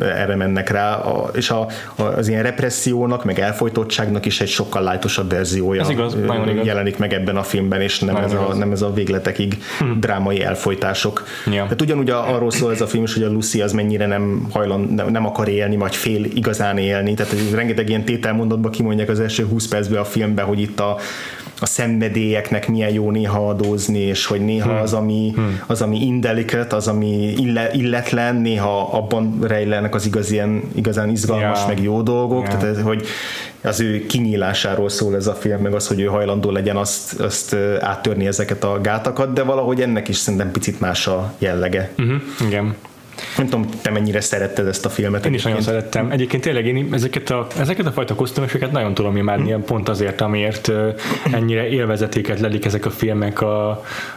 [0.00, 4.82] erre mennek rá, a, és a, a, az ilyen repressziónak, meg elfolytottságnak is egy sokkal
[4.82, 6.16] lájtosabb verziója ez igaz,
[6.64, 10.00] jelenik meg ebben a filmben, és nem, ez a, nem ez a végletekig hmm.
[10.00, 11.24] drámai elfolytások.
[11.46, 11.62] Ja.
[11.62, 14.80] Tehát ugyanúgy arról szól ez a film is, hogy a Lucy az mennyire nem hajlan,
[14.80, 19.44] nem, nem akar élni, vagy fél igazán élni, tehát rengeteg ilyen tételmondatban kimondják az első
[19.44, 20.96] 20 percben a filmben, hogy itt a
[21.60, 24.80] a szenvedélyeknek milyen jó néha adózni, és hogy néha hmm.
[24.80, 25.62] az, ami, hmm.
[25.66, 31.58] az, ami indelicate, az, ami ille, illetlen, néha abban rejlenek az igaz, ilyen, igazán izgalmas,
[31.58, 31.68] yeah.
[31.68, 32.60] meg jó dolgok, yeah.
[32.60, 33.06] tehát hogy
[33.62, 37.56] az ő kinyílásáról szól ez a film, meg az, hogy ő hajlandó legyen azt, azt
[37.80, 41.90] áttörni ezeket a gátakat, de valahogy ennek is szerintem picit más a jellege.
[41.98, 42.20] Uh-huh.
[42.46, 42.74] Igen.
[43.36, 45.26] Nem tudom, te mennyire szeretted ezt a filmet.
[45.26, 46.10] Én is nagyon szerettem.
[46.10, 49.64] Egyébként tényleg én ezeket a, ezeket a fajta kosztümösöket nagyon tudom imádni, hmm.
[49.64, 50.72] pont azért, amiért
[51.32, 53.68] ennyire élvezetéket lelik ezek a filmek a,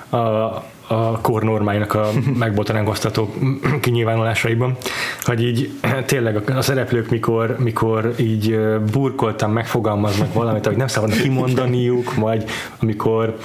[0.10, 3.34] a a kor normáinak a megbotránkoztató
[3.82, 4.78] kinyilvánulásaiban,
[5.22, 5.70] hogy így
[6.06, 8.60] tényleg a szereplők mikor, mikor így
[8.91, 12.43] burkoltan megfogalmaznak valamit, hogy nem szabadna kimondaniuk, vagy
[12.80, 13.38] amikor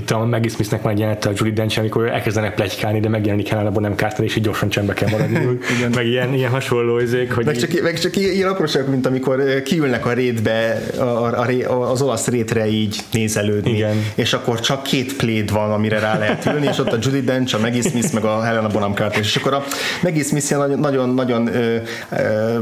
[0.00, 3.96] itt tudom, Maggie Smithnek egy a Julie Dench, amikor elkezdenek plegykálni, de megjelenik Helena Bonham
[3.96, 5.58] Carter, és így gyorsan csendbe kell maradni.
[5.94, 7.82] meg ilyen, ilyen hasonló izék, hogy meg csak, így...
[7.82, 12.68] meg csak ilyen apróságok, mint amikor kiülnek a rétbe, a, a, a, az olasz rétre
[12.68, 14.04] így nézelődni, Igen.
[14.14, 17.54] és akkor csak két pléd van, amire rá lehet ülni, és ott a Judy Dench,
[17.54, 19.64] a Maggie Smith, meg a Helena Bonham Carter, és akkor a
[20.02, 21.50] Maggie Smith nagyon-nagyon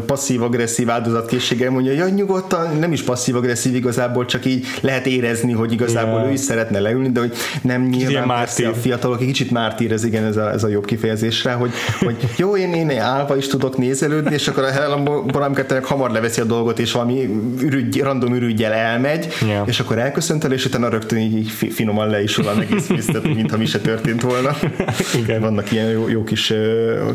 [0.07, 6.19] passzív-agresszív áldozatkészséggel mondja, hogy nyugodtan, nem is passzív-agresszív igazából, csak így lehet érezni, hogy igazából
[6.19, 6.31] yeah.
[6.31, 10.25] ő is szeretne leülni, de hogy nem nyilván a fiatalok, egy kicsit mártír, ez igen,
[10.25, 11.71] ez a, ez a jobb kifejezésre, hogy,
[12.01, 16.41] hogy jó, én, én állva is tudok nézelődni, és akkor a Helen Bonham hamar leveszi
[16.41, 17.29] a dolgot, és valami
[17.61, 19.69] ürügy, random ürügyjel elmegy, yeah.
[19.69, 23.67] és akkor elköszöntel, és utána rögtön így finoman le is az egész visztet, mintha mi
[23.67, 24.57] se történt volna.
[25.23, 25.41] igen.
[25.41, 26.53] Vannak ilyen jó, jó kis,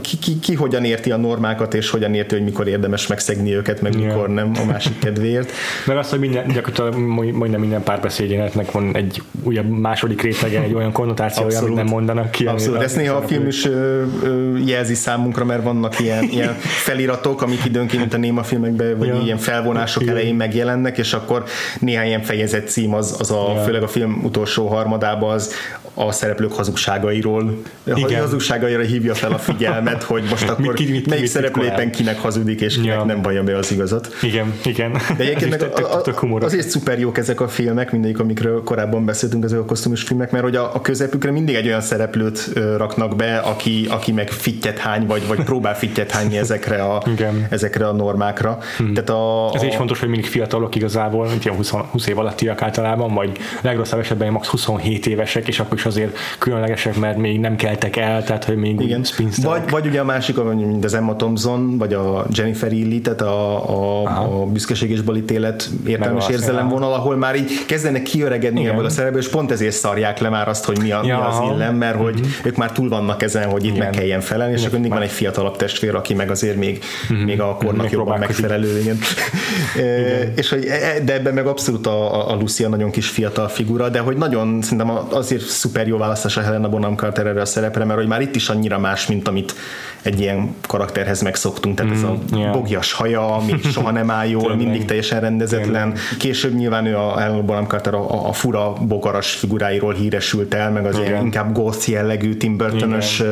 [0.01, 3.81] ki, ki, ki, hogyan érti a normákat, és hogyan érti, hogy mikor érdemes megszegni őket,
[3.81, 4.05] meg yeah.
[4.05, 5.51] mikor nem a másik kedvéért.
[5.85, 6.97] Meg azt, hogy minden, gyakorlatilag
[7.33, 11.69] majdnem minden párbeszédjénetnek van egy újabb második rétege, egy olyan konnotációja, Abszolút.
[11.69, 12.45] amit nem mondanak ki.
[12.45, 17.41] Abszolút, ezt néha a film is ö, ö, jelzi számunkra, mert vannak ilyen, ilyen feliratok,
[17.41, 19.21] amik időnként a néma filmekben, vagy ja.
[19.23, 20.15] ilyen felvonások Igen.
[20.15, 21.43] elején megjelennek, és akkor
[21.79, 23.61] néhány ilyen fejezet cím az, az a, ja.
[23.61, 25.53] főleg a film utolsó harmadában az
[25.93, 28.21] a szereplők hazugságairól, Igen.
[28.21, 32.61] hazugságaira hívja fel a figyelmet, hogy most akkor mit, mit, melyik szereplő éppen kinek hazudik,
[32.61, 33.03] és kinek ja.
[33.03, 34.09] nem vallja be az igazat.
[34.21, 34.91] Igen, igen.
[35.17, 39.43] De egyébként meg a, a, azért szuper jók ezek a filmek, mindegyik, amikről korábban beszéltünk,
[39.43, 43.37] ezek a kosztümös filmek, mert hogy a, a közepükre mindig egy olyan szereplőt raknak be,
[43.37, 47.47] aki, aki meg fittyet hány, vagy, vagy próbál fittyet hányni ezekre a, igen.
[47.49, 48.57] ezekre a normákra.
[48.77, 48.93] Hmm.
[48.93, 52.19] Tehát a, Ez a, is fontos, hogy mindig fiatalok igazából, mint ilyen 20, 20 év
[52.19, 57.39] alattiak általában, vagy legrosszabb esetben max 27 évesek, és akkor is azért különlegesek, mert még
[57.39, 59.05] nem keltek el, tehát hogy még Igen.
[59.41, 63.69] Vagy, vagy ugye a másik, mint az Emma Thompson, vagy a Jennifer Illy, tehát a,
[63.69, 68.89] a, a büszkeség és balítélet értelmes érzelem vonal, ahol már így kezdenek kiöregedni ebből a
[68.89, 71.75] szerepből, és pont ezért szarják le már azt, hogy mi, a, ja, mi az illem,
[71.75, 72.29] mert hogy mm-hmm.
[72.43, 73.83] ők már túl vannak ezen, hogy itt igen.
[73.83, 77.23] meg kelljen felelni, és akkor mindig van egy fiatalabb testvér, aki meg azért még, mm-hmm.
[77.23, 78.79] még a kornak még jobban megfelelő.
[78.79, 78.97] Igen.
[79.77, 80.33] igen.
[80.35, 83.89] és hogy, e, e, de ebben meg abszolút a, a Lucia nagyon kis fiatal figura,
[83.89, 87.85] de hogy nagyon szerintem azért szuper jó választás a Helena Bonham Carter erre a szerepre,
[87.85, 89.55] mert hogy már itt is annyira más, mint amit
[90.01, 92.53] egy ilyen karakterhez megszoktunk, tehát mm, ez a yeah.
[92.53, 95.93] bogjas haja, ami soha nem áll jól, mindig teljesen rendezetlen.
[96.19, 100.85] Később nyilván ő a Helena Bonham Carter a, a fura bogaras figuráiról híresült el, meg
[100.85, 101.07] az Igen.
[101.07, 103.23] ilyen inkább ghost jellegű Tim Burton-ös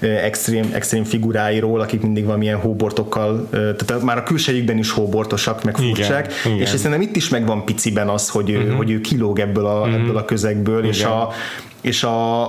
[0.00, 6.32] extrém, extrém figuráiról, akik mindig valamilyen hóbortokkal, tehát már a külsejükben is hóbortosak, meg furcsák,
[6.44, 6.56] Igen.
[6.56, 6.66] Igen.
[6.66, 8.76] és szerintem itt is megvan piciben az, hogy ő, uh-huh.
[8.76, 9.94] hogy ő kilóg ebből a, uh-huh.
[9.94, 10.90] ebből a közegből, Igen.
[10.90, 11.30] és a,
[11.80, 12.42] és a,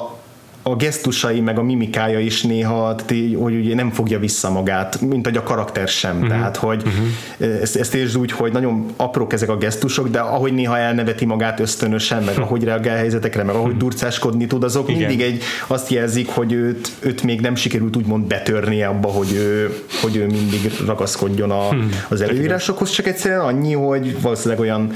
[0.68, 2.96] a gesztusai, meg a mimikája is néha,
[3.36, 6.16] hogy ugye nem fogja vissza magát, mint hogy a karakter sem.
[6.16, 6.30] Uh-huh.
[6.30, 7.62] Tehát, hogy uh-huh.
[7.62, 11.60] ezt, ezt értsd úgy, hogy nagyon aprók ezek a gesztusok, de ahogy néha elneveti magát
[11.60, 15.00] ösztönösen, meg ahogy reagál helyzetekre, meg ahogy durcáskodni tud, azok Igen.
[15.08, 19.78] mindig egy azt jelzik, hogy őt, őt még nem sikerült úgymond betörnie abba, hogy ő,
[20.02, 21.90] hogy ő mindig ragaszkodjon a, hmm.
[22.10, 24.92] az előírásokhoz, csak egyszerűen annyi, hogy valószínűleg olyan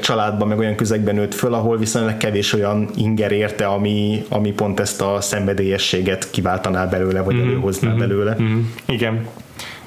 [0.00, 4.80] családban, meg olyan közegben nőtt föl, ahol viszonylag kevés olyan inger érte, ami, ami pont
[4.80, 7.48] ezt a szenvedélyességet kiváltaná belőle, vagy mm-hmm.
[7.48, 7.98] előhozná mm-hmm.
[7.98, 8.36] belőle.
[8.40, 8.60] Mm-hmm.
[8.86, 9.26] Igen.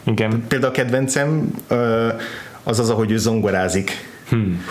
[0.03, 0.43] Igen.
[0.47, 1.51] Például a kedvencem
[2.63, 3.91] az az, ahogy ő zongorázik.
[4.29, 4.63] Hmm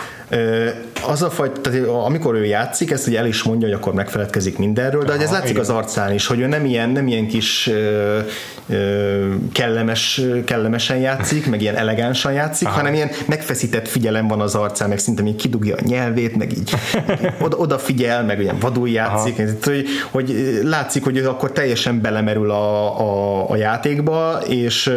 [1.02, 4.58] az a fajta, tehát amikor ő játszik, ezt ugye el is mondja, hogy akkor megfeledkezik
[4.58, 5.60] mindenről, de Aha, ez látszik igen.
[5.60, 8.18] az arcán is, hogy ő nem ilyen, nem ilyen kis ö,
[8.68, 12.76] ö, kellemes, kellemesen játszik, meg ilyen elegánsan játszik, Aha.
[12.76, 16.74] hanem ilyen megfeszített figyelem van az arcán, meg szinte még kidugja a nyelvét, meg így
[17.40, 23.00] oda, odafigyel, meg olyan vadul játszik, hogy, hogy látszik, hogy ő akkor teljesen belemerül a,
[23.00, 24.90] a, a játékba, és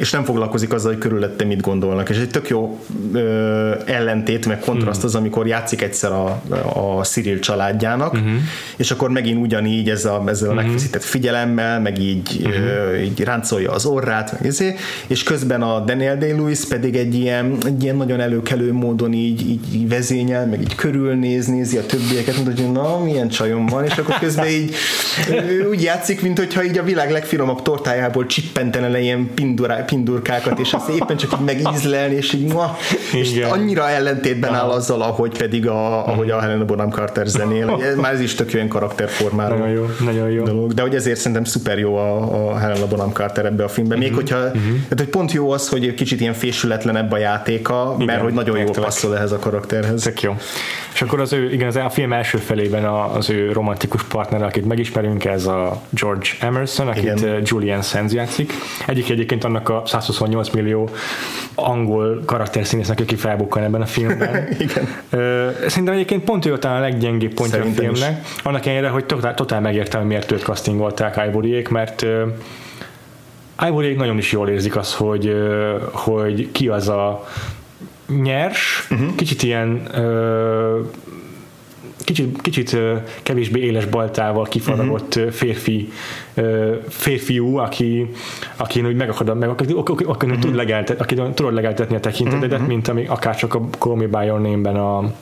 [0.00, 2.08] és nem foglalkozik azzal, hogy körülötte mit gondolnak.
[2.08, 2.78] És egy tök jó
[3.12, 5.08] ö, ellentét, meg kontraszt hmm.
[5.08, 6.42] az, amikor játszik egyszer a,
[6.98, 8.30] a Cyril családjának, uh-huh.
[8.76, 10.66] és akkor megint ugyanígy ez a, ezzel a uh-huh.
[10.66, 12.64] megfeszített figyelemmel, meg így, uh-huh.
[12.64, 17.56] ö, így ráncolja az orrát, meg ezért, és közben a Daniel Day-Lewis pedig egy ilyen,
[17.66, 22.36] egy ilyen nagyon előkelő módon így, így, így vezényel, meg így körülnéz, nézi a többieket,
[22.36, 24.74] mint hogy na, milyen csajom van, és akkor közben így
[25.70, 30.72] úgy játszik, mint hogyha így a világ legfinomabb tortájából csippentene le ilyen pindurák, pindurkákat, és
[30.72, 32.76] azt éppen csak így megízlelni, és így ma,
[33.12, 33.50] és Igen.
[33.50, 37.78] annyira ellentétben áll azzal, ahogy pedig a, ahogy a Helena Bonham Carter zenél.
[38.00, 40.44] Már ez is tök olyan karakterformáról Nagyon jó, nagyon jó.
[40.44, 43.98] dolog, de hogy ezért szerintem szuper jó a, a Helena Bonham Carter ebbe a filmben.
[43.98, 48.22] Még hogyha, tehát, hogy pont jó az, hogy kicsit ilyen fésületlenebb a játéka, Igen, mert
[48.22, 50.02] hogy nagyon jól passzol ehhez a karakterhez.
[50.02, 50.36] Tök jó.
[50.94, 54.64] És akkor az ő, igen, az a film első felében az ő romantikus partner, akit
[54.64, 57.16] megismerünk, ez a George Emerson, akit Igen.
[57.16, 57.42] igen.
[57.44, 58.52] Julian Sands játszik.
[58.86, 60.90] Egyik egyébként annak a 128 millió
[61.54, 64.48] angol karakterszínésznek, aki felbukkan ebben a filmben.
[64.58, 64.88] Igen.
[65.66, 67.98] Szerintem egyébként pont ő talán a leggyengébb pontja Szerintem a is.
[67.98, 68.26] filmnek.
[68.42, 72.06] Annak ellenére, hogy totál, totál megértem, miért őt castingolták Ivoryék, mert
[73.66, 75.36] Ivoryék nagyon is jól érzik azt, hogy,
[75.92, 77.28] hogy ki az a
[78.22, 79.14] nyers, uh-huh.
[79.14, 80.80] kicsit ilyen ö,
[82.04, 82.76] kicsit, kicsit
[83.22, 85.32] kevésbé éles baltával kifaragott uh-huh.
[85.32, 85.92] férfi
[86.88, 88.10] férfiú, aki,
[88.56, 90.40] aki úgy megakad, meg, aki, aki, aki, uh-huh.
[90.40, 92.66] tud legeltet, aki tudod legeltetni a tekintetedet, uh-huh.
[92.66, 95.12] mint ami akár csak a Call Me By Your Name-ben a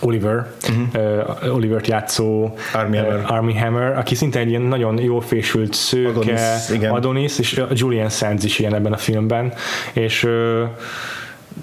[0.00, 1.54] Oliver, uh-huh.
[1.54, 3.24] Olivert játszó Armie ö, Hammer.
[3.30, 6.40] Armie Hammer, aki szinte egy ilyen nagyon jól fésült szőke Adonis,
[6.72, 6.92] igen.
[6.92, 9.52] Adonis, és Julian Sands is ilyen ebben a filmben,
[9.92, 10.64] és ö,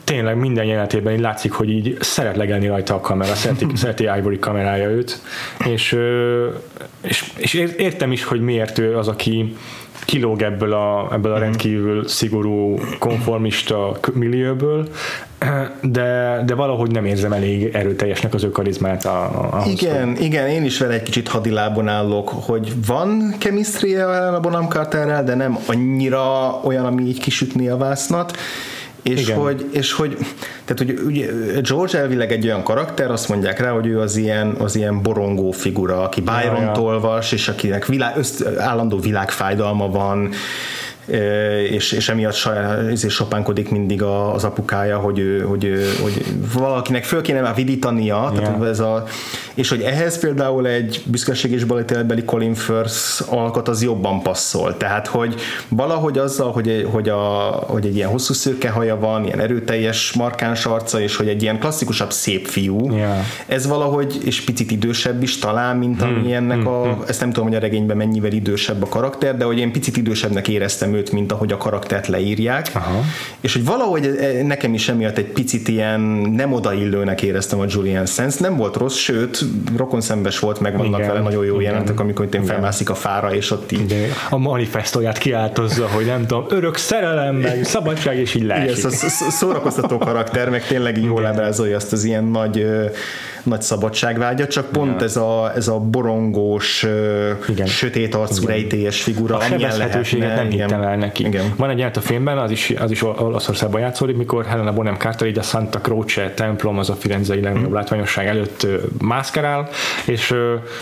[0.10, 4.40] tényleg minden jelenetében így látszik, hogy így szeret legelni rajta a kamera, szereti, szereti Ivory
[4.40, 5.22] kamerája őt,
[5.66, 5.98] és,
[7.02, 9.56] és, és ér- értem is, hogy miért ő az, aki
[10.06, 14.88] kilóg ebből a, ebből a rendkívül szigorú konformista millióból,
[15.82, 20.64] de, de valahogy nem érzem elég erőteljesnek az ő karizmát a, a, Igen, igen, én
[20.64, 26.60] is vele egy kicsit hadilábon állok, hogy van chemistry a Bonham Carterrel, de nem annyira
[26.64, 28.38] olyan, ami így kisütni a vásznat.
[29.02, 29.38] És Igen.
[29.38, 30.18] hogy, és hogy,
[30.66, 31.28] tehát hogy ugye
[31.62, 35.52] George elvileg egy olyan karakter, azt mondják rá, hogy ő az ilyen, az ilyen borongó
[35.52, 36.82] figura, aki Byron ja.
[36.82, 40.32] olvas, és akinek világ, össz, állandó világfájdalma van,
[41.70, 47.04] és, és emiatt saját, ezért sopánkodik mindig az apukája, hogy, ő, hogy, ő, hogy valakinek
[47.04, 49.04] föl kéne már vidítania, tehát hogy ez a,
[49.54, 54.78] és hogy ehhez például egy büszkeség és baletéletbeli Colin Firth alkat az jobban passzol.
[54.78, 55.36] Tehát, hogy
[55.68, 57.18] valahogy azzal, hogy, hogy, a,
[57.68, 61.60] hogy egy ilyen hosszú szőke haja van, ilyen erőteljes, markáns arca, és hogy egy ilyen
[61.60, 63.24] klasszikusabb szép fiú, Ja.
[63.48, 67.48] ez valahogy, és picit idősebb is talán, mint Hmm, ami ennek a, ezt nem tudom,
[67.48, 71.32] hogy a regényben mennyivel idősebb a karakter, de hogy én picit idősebbnek éreztem őt, mint
[71.32, 72.68] ahogy a karaktert leírják.
[72.74, 73.00] Aha.
[73.42, 76.00] És hogy valahogy eh, nekem is emiatt egy picit ilyen
[76.36, 78.36] nem odaillőnek éreztem a Julian Sands.
[78.38, 79.40] Nem volt rossz, sőt,
[79.78, 81.72] rokon szembes volt, meg vannak Igen, vele nagyon jó igen.
[81.72, 82.54] jelentek, amikor itt én Igen.
[82.54, 87.36] felmászik a fára, és ott így De a manifestóját kiáltozza, hogy nem tudom, örök szerelem,
[87.36, 88.78] meg szabadság, és így Igen, leesik.
[88.78, 92.66] ez a sz- szórakoztató karakter, meg tényleg jól ábrázolja azt az ilyen nagy,
[93.44, 96.86] nagy szabadságvágyat, csak pont ez, a, ez a borongós,
[97.48, 97.68] Igen.
[97.68, 100.36] sötét arcú, rejtélyes figura, a amilyen lehetne.
[100.36, 100.68] nem igen.
[100.68, 101.26] hittem el neki.
[101.26, 101.54] Igen.
[101.56, 105.28] Van egy jelent a filmben, az is, az is Olaszországban játszódik, mikor Helena Bonham Carter
[105.28, 109.70] így a Santa Croce templom, az a firenzei legnagyobb látványosság előtt ö, mászkálál,
[110.06, 110.36] és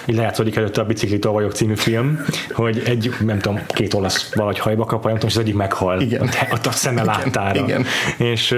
[0.05, 4.59] így lejátszódik előtte a Bicikli tolvajok című film, hogy egy, nem tudom, két olasz valahogy
[4.59, 6.01] hajba kap, nem tudom, és az egyik meghal.
[6.01, 6.29] Igen.
[6.51, 7.59] Ott a szeme láttára.
[7.59, 7.85] igen.
[8.17, 8.55] És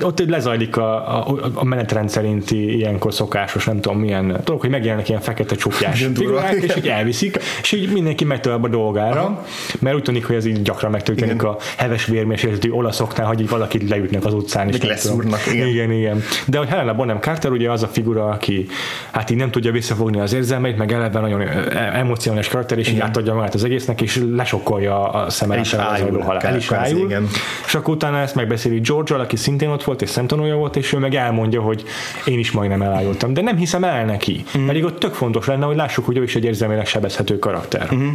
[0.00, 4.70] ott így lezajlik a, a, a menetrend szerinti ilyenkor szokásos, nem tudom milyen dolog, hogy
[4.70, 9.20] megjelennek ilyen fekete csukjás figurák, és így elviszik, és így mindenki megy tovább a dolgára,
[9.20, 9.44] Aha.
[9.78, 11.46] mert úgy tűnik, hogy ez így gyakran megtörténik Igen.
[11.46, 14.70] a heves vérmérsékletű olaszoknál, hogy így valakit leütnek az utcán.
[14.70, 14.88] Tudom.
[14.88, 15.68] leszúrnak, igen.
[15.68, 15.92] igen.
[15.92, 16.22] igen.
[16.46, 18.66] De hogy Helena Bonham Carter ugye az a figura, aki
[19.10, 23.00] hát így nem tudja visszafogni az érzelmeit, meg eleve nagyon ö, emocionális karakter, és így
[23.00, 26.40] átadja magát az egésznek, és lesokkolja a szeme El is ájul, halál.
[26.40, 27.04] El is ájul.
[27.04, 27.28] igen.
[27.66, 30.98] És akkor utána ezt megbeszéli george aki szintén ott volt, és szemtanúja volt, és ő
[30.98, 31.84] meg elmondja, hogy
[32.24, 33.32] én is majdnem elájultam.
[33.32, 34.44] De nem hiszem el neki.
[34.58, 34.66] Mm.
[34.66, 37.88] Pedig ott tök fontos lenne, hogy lássuk, hogy ő is egy érzelmileg sebezhető karakter.
[37.94, 38.08] Mm.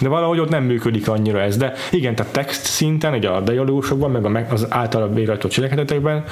[0.00, 1.56] De valahogy ott nem működik annyira ez.
[1.60, 6.24] De igen, tehát text szinten, ugye a dialógusokban, meg az általa végrehajtott cselekedetekben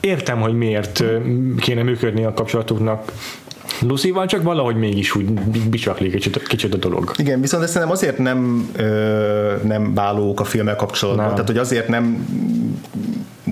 [0.00, 1.04] értem, hogy miért
[1.56, 3.12] kéne működni a kapcsolatuknak
[3.80, 5.30] Lucy-val, csak valahogy mégis úgy
[5.70, 7.12] bicsaklik kicsit, kicsit a dolog.
[7.16, 11.34] Igen, viszont ezt szerintem azért nem, ö, nem válók a filmmel kapcsolatban, Nem.
[11.34, 12.26] tehát hogy azért nem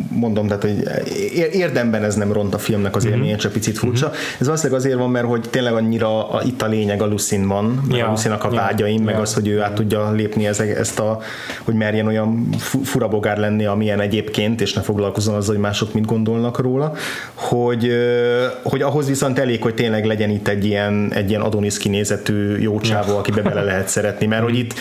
[0.08, 0.88] mondom, tehát hogy
[1.34, 4.10] ér- érdemben ez nem ront a filmnek az élménye, csak picit furcsa.
[4.38, 7.82] Ez valószínűleg azért van, mert hogy tényleg annyira a, itt a lényeg a Lucin van,
[7.90, 9.20] Ja, a Lucinak a ja, vágyaim, meg ja.
[9.20, 11.18] az, hogy ő át tudja lépni ez, ezt a,
[11.62, 16.06] hogy merjen olyan fu- furabogár lenni, amilyen egyébként, és ne foglalkozzon azzal, hogy mások mit
[16.06, 16.92] gondolnak róla,
[17.34, 17.92] hogy,
[18.62, 22.80] hogy ahhoz viszont elég, hogy tényleg legyen itt egy ilyen, egy ilyen Adonis kinézetű jó
[22.80, 24.74] csávó, akibe bele lehet szeretni, mert hogy itt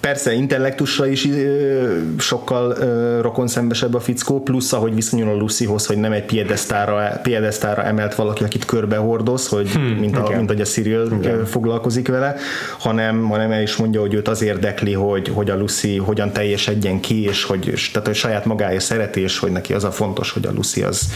[0.00, 5.96] persze intellektusra is ö, sokkal ö, rokonszembesebb a fickó, plusz ahogy viszonyul a Lucyhoz, hogy
[5.96, 10.60] nem egy piedesztára, piedesztára emelt valaki, akit körbe hordoz, hogy hmm, mint, a, mint hogy
[10.60, 12.36] a Cyril ö, foglalkozik vele,
[12.78, 17.00] hanem, hanem el is mondja, hogy őt az érdekli, hogy, hogy a Lucy hogyan teljesedjen
[17.00, 20.46] ki, és hogy, tehát, hogy saját magája szereti, és hogy neki az a fontos, hogy
[20.46, 21.12] a Lucy az,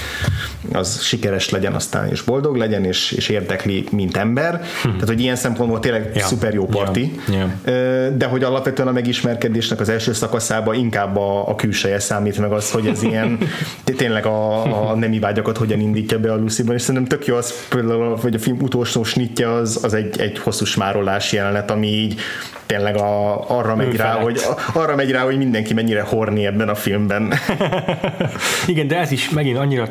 [0.73, 4.63] az sikeres legyen aztán, és boldog legyen, és, és érdekli, mint ember.
[4.83, 4.93] Hmm.
[4.93, 6.25] Tehát, hogy ilyen szempontból tényleg Ja.
[6.25, 7.21] szuper jó parti.
[7.29, 7.51] Ja.
[7.65, 8.11] Ja.
[8.11, 12.71] De hogy alapvetően a megismerkedésnek az első szakaszában inkább a, a külseje számít meg az,
[12.71, 13.39] hogy ez ilyen
[13.85, 17.37] té- tényleg a, a nemi vágyakat hogyan indítja be a Lucy-ban, és szerintem tök jó
[17.37, 21.87] az például, hogy a film utolsó snitja az, az egy, egy hosszú smárolás jelenet, ami
[21.87, 22.21] így
[22.67, 24.41] tényleg a, arra megy rá, hogy,
[24.73, 27.33] arra megy rá, hogy mindenki mennyire horni ebben a filmben.
[28.67, 29.89] Igen, de ez is megint annyira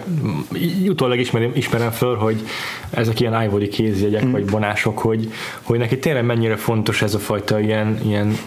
[0.87, 2.41] utólag ismerem, ismerem föl, hogy
[2.89, 4.31] ezek ilyen ivory kézjegyek, mm.
[4.31, 5.31] vagy vonások, hogy,
[5.61, 8.37] hogy neki tényleg mennyire fontos ez a fajta ilyen, ilyen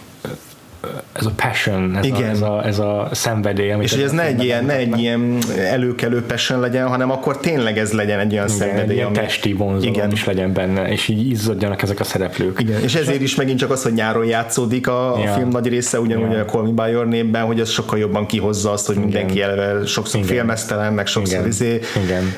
[1.13, 2.23] ez a passion, ez, Igen.
[2.23, 3.71] A, ez, a, ez a szenvedély.
[3.71, 7.37] Amit És hogy ez ne egy, ilyen, ne egy ilyen előkelő passion legyen, hanem akkor
[7.37, 10.11] tényleg ez legyen egy olyan Igen, szenvedély, ilyen ami- testi vonzalom Igen.
[10.11, 12.59] is legyen benne, és így izzadjanak ezek a szereplők.
[12.59, 15.31] Igen, és ezért is megint csak az, hogy nyáron játszódik a, a Ja.
[15.33, 16.39] film nagy része, ugyanúgy Ja.
[16.39, 19.85] a Call Me By Your Name-ben, hogy ez sokkal jobban kihozza azt, hogy mindenki eleve
[19.85, 20.31] sokszor Igen.
[20.35, 21.47] filmesztelen, meg sokszor Igen.
[21.47, 22.35] izé, Igen.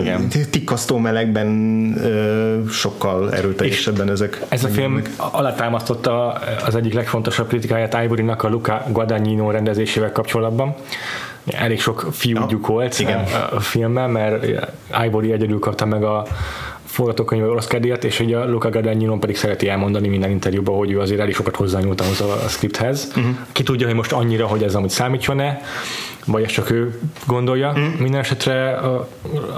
[0.00, 0.28] Igen.
[0.50, 1.46] tikkasztó melegben
[2.04, 4.40] eh, sokkal erőteljesebben ezek.
[4.48, 6.32] Ez a film alátámasztotta
[6.66, 7.48] az egyik legfontosabb
[7.78, 10.74] kritikáját Ivory-nak a Luca Guadagnino rendezésével kapcsolatban.
[11.46, 13.18] Elég sok fiúgyuk volt igen.
[13.18, 14.46] a- a filmben, mert
[15.04, 16.26] Ivory egyedül kapta meg a
[16.84, 21.00] forgatókönyv Oscar díjat, és ugye a Luca Guadagnino pedig szereti elmondani minden interjúban, hogy ő
[21.00, 23.12] azért elég sokat hozzányúlt ahhoz a, scripthez.
[23.16, 23.34] Uh-huh.
[23.52, 25.60] Ki tudja, hogy most annyira, hogy ez amúgy számítson-e,
[26.28, 27.74] vagy ezt csak ő gondolja.
[27.78, 27.84] Mm.
[27.98, 29.08] Minden esetre a,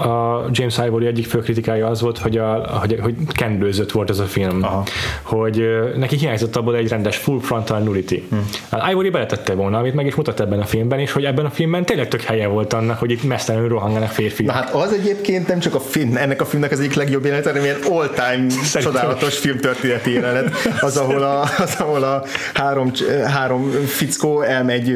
[0.09, 4.19] a James Ivory egyik fő kritikája az volt, hogy, a, hogy, hogy kendőzött volt ez
[4.19, 4.63] a film.
[4.63, 4.83] Aha.
[5.21, 5.65] Hogy
[5.95, 8.23] neki hiányzott abból egy rendes full frontal nudity.
[8.35, 8.39] Mm.
[8.71, 11.49] Hát Ivory beletette volna, amit meg is mutat ebben a filmben, és hogy ebben a
[11.49, 14.55] filmben tényleg tök helye volt annak, hogy itt mesztelenül rohanganak férfiak.
[14.55, 17.45] Na hát az egyébként nem csak a film, ennek a filmnek az egyik legjobb jelenet,
[17.45, 22.91] hanem ilyen all-time csodálatos filmtörténeti jelenet, az, ahol a, az, ahol a három,
[23.25, 24.87] három fickó elmegy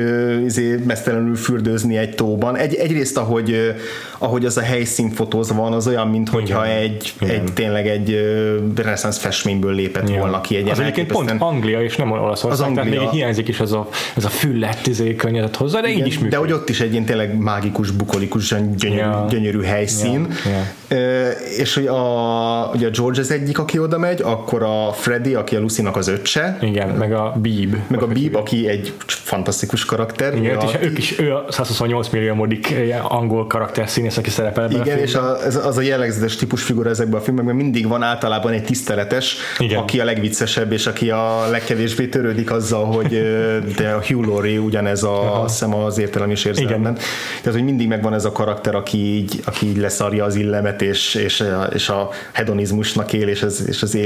[0.46, 1.36] izé, mesztelenül
[1.66, 2.56] fürdőzni egy tóban.
[2.58, 3.74] Egy, egyrészt, ahogy,
[4.18, 7.36] ahogy az a helyszín fotózva van, az olyan, mintha egy, Igen.
[7.36, 8.20] egy, tényleg egy
[8.76, 10.20] reneszánsz festményből lépett Ja.
[10.20, 10.56] volna ki.
[10.56, 13.00] Egy az egyébként pont Anglia, és nem Olaszország, Az tehát Anglia.
[13.00, 16.30] még hiányzik is ez a, ez a füllett izé, környezet hozzá, de így is működik.
[16.32, 19.26] De hogy ott is egy ilyen tényleg mágikus, bukolikusan gyönyörű, Ja.
[19.30, 20.28] gyönyörű helyszín.
[20.46, 20.96] Ja.
[20.98, 25.34] Ö, És hogy a, ugye a George az egyik, aki oda megy, akkor a Freddy,
[25.34, 27.76] aki a Lucynak az öccse, Igen, meg a Beeb.
[27.88, 30.36] meg a Beeb, aki egy fantasztikus karakter.
[30.38, 34.64] Igen, a, is, ők is, ő a 128 milliómodik eh, angol karakter színész, aki szerepel
[34.64, 38.04] ebben igen, a és a, ez, az a jellegzetes típusfigura ezekben a filmekben mindig van
[38.04, 39.80] általában egy tiszteletes, Igen.
[39.80, 44.60] aki a legviccesebb, és aki a legkevésbé törődik azzal, hogy ö, de a Hugh Laurie
[44.60, 46.94] ugyanez a, azt hiszem az értelem és érzelemben.
[47.42, 51.16] Tehát, hogy mindig megvan ez a karakter, aki így, aki így leszarja az illemet, és,
[51.16, 51.44] és,
[51.74, 53.98] és a hedonizmusnak él, és az, és az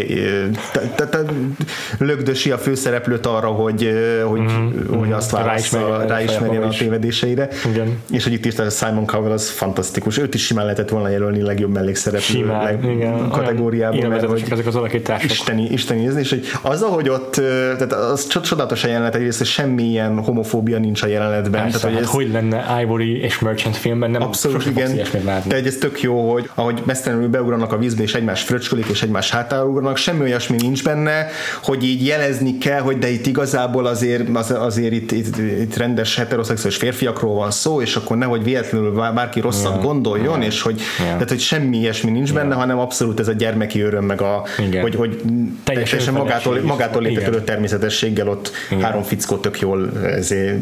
[1.97, 4.41] lögdösi a főszereplőt arra, hogy, hogy,
[4.89, 6.67] hogy azt válassza, Ráismerjen- a
[7.05, 7.21] is.
[7.29, 7.49] Tévedéseire.
[7.71, 8.01] Igen.
[8.11, 10.17] És hogy itt is a Simon Cowell az fantasztikus.
[10.17, 13.29] Őt is simán lehetett volna jelölni legjobb mellékszereplő Simán, leg, igen.
[13.29, 13.97] kategóriában.
[13.97, 15.31] Olyan mert hogy ezek az alakítások.
[15.31, 17.33] isteni, isteni nézni, és hogy az, ahogy ott,
[17.77, 21.61] tehát az csod- csodálatos a jelenet, egyrészt, hogy semmilyen homofóbia nincs a jelenetben.
[21.61, 24.99] Persze, tehát, hogy hát ez, hogy lenne Ivory és Merchant filmben, nem Abszolút igen,
[25.47, 29.31] de ez tök jó, hogy ahogy mesztelenül beugranak a vízbe, és egymás fröcskölik, és egymás
[29.31, 31.27] hátára ugranak, semmi olyasmi nincs benne,
[31.63, 36.15] hogy így jelezni kell, hogy de itt igazából azért, az, azért itt, itt, itt rendes
[36.15, 36.77] heteroszexuális
[37.19, 39.81] férfiakról van szó, és akkor nehogy véletlenül bár- bárki rosszat Ja.
[39.81, 40.45] gondoljon, Ja.
[40.47, 41.03] és hogy, Ja.
[41.05, 44.81] tehát, hogy semmi ilyesmi nincs benne, hanem abszolút ez a gyermeki öröm, meg a, Igen.
[44.81, 45.21] hogy, hogy
[45.63, 47.13] teljesen magától, magától Igen.
[47.13, 48.51] léptető természetességgel ott
[48.81, 49.89] három fickó tök jól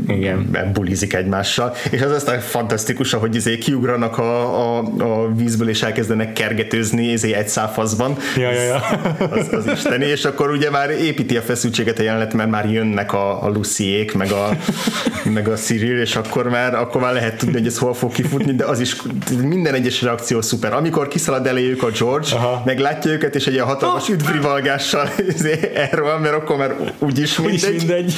[0.08, 0.70] Igen.
[0.74, 6.34] bulizik egymással, és az aztán fantasztikus, ahogy izé kiugranak a, a, a vízből, és elkezdenek
[6.34, 8.18] kergetőzni izé egy száfaszban.
[8.38, 8.76] Ja, ja, ja.
[9.32, 13.14] Az, az isteni, és akkor ugye már építi a feszültséget a jelenet, mert már jönnek
[13.14, 14.50] a, a Lucyék, meg a,
[15.34, 18.56] meg a Cyril, és akkor már, akkor már lehet tudni, hogy ez hol fog kifutni,
[18.56, 18.96] de az is
[19.42, 20.74] minden egyes reakció szuper.
[20.74, 22.62] Amikor kiszalad eléjük a George, Aha.
[22.66, 27.76] meglátja őket, és egy ilyen hatalmas üdvrivalgással izé, erről, mert akkor már úgyis mindegy.
[27.78, 28.14] mindegy.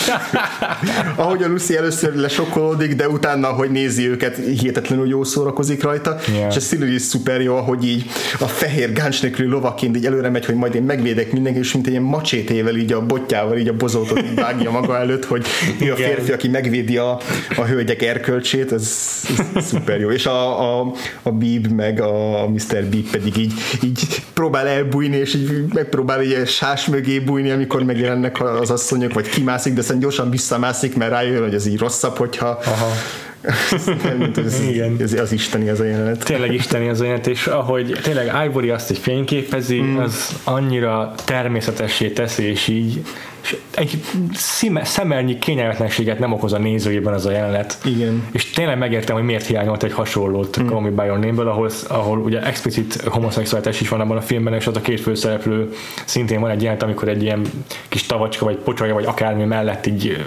[1.16, 6.48] Ahogy a Lucy először lesokkolódik, de utána, hogy nézi őket, hihetetlenül jó szórakozik rajta, Ja.
[6.50, 8.06] és a Cyril is szuper jó, hogy így
[8.40, 11.86] a fehér gáncs nélküli lovaként így előre megy, hogy majd én megvédek mindenkit, és mint
[11.86, 15.46] egy ilyen macsétével, így a botjával, így a bozótot így vágja maga előtt, hogy
[15.82, 17.20] ő a férfi, aki megvédi a,
[17.56, 19.22] a hölgyek erkölcsét, ez,
[19.56, 20.10] ez szuper jó.
[20.12, 20.94] És a, a,
[21.24, 22.86] a Beeb meg a Mr.
[22.90, 23.54] Beeb pedig így,
[23.84, 29.30] így próbál elbújni, és így megpróbál egy sás mögé bújni, amikor megjelennek az asszonyok, vagy
[29.30, 32.92] kimászik, de aztán gyorsan visszamászik, mert rájön, hogy ez így rosszabb, hogyha Aha
[34.36, 34.96] ez, Igen.
[35.00, 36.24] Ez, az isteni az a jelenet.
[36.24, 39.98] Tényleg isteni az a jelenet, és ahogy tényleg Ivory azt egy fényképezi, mm.
[39.98, 43.02] az annyira természetessé teszi, és így
[43.42, 47.78] és egy szime, szemelnyi kényelmetlenséget nem okoz a nézőjében az a jelenet.
[47.86, 48.28] Igen.
[48.32, 50.68] És tényleg megértem, hogy miért hiányolt egy hasonlót mm.
[50.68, 54.54] Call Me By Your Name-ből, ahol, ahol ugye explicit homoszexualitás is van abban a filmben,
[54.54, 55.74] és ott a két főszereplő
[56.06, 57.42] szintén van egy jelent, amikor egy ilyen
[57.88, 60.26] kis tavacska, vagy pocsolya, vagy akármi mellett így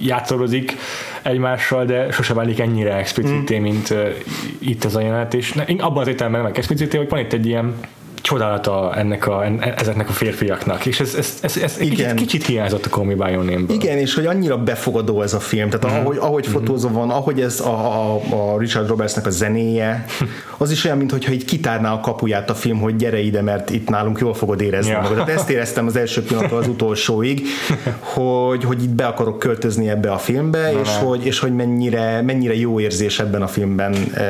[0.00, 0.76] játszorozik
[1.22, 3.62] egymással, de sose válik ennyire explicité, mm.
[3.62, 4.08] mint uh,
[4.58, 7.74] itt az a jelenet, és abban az értelemben nem explicité, hogy van itt egy ilyen
[8.22, 9.44] csodálata ennek a,
[9.76, 12.16] ezeknek a férfiaknak, és ez, ez, ez, ez Igen.
[12.16, 13.76] Kicsit, kicsit hiányzott a Call Me By Your Name-ből.
[13.76, 16.04] Igen, és hogy annyira befogadó ez a film, tehát mm-hmm.
[16.04, 16.58] ahogy, ahogy mm-hmm.
[16.58, 20.04] fotózva van, ahogy ez a, a, a Richard Robertsnek a zenéje,
[20.56, 23.88] az is olyan, mintha így kitárná a kapuját a film, hogy gyere ide, mert itt
[23.88, 25.00] nálunk jól fogod érezni ja.
[25.00, 25.16] magad.
[25.16, 27.42] Tehát ezt éreztem az első pillanattól az utolsóig,
[28.14, 32.22] hogy, hogy itt be akarok költözni ebbe a filmbe, Na, és, hogy, és hogy mennyire,
[32.22, 34.22] mennyire jó érzés ebben a filmben, e,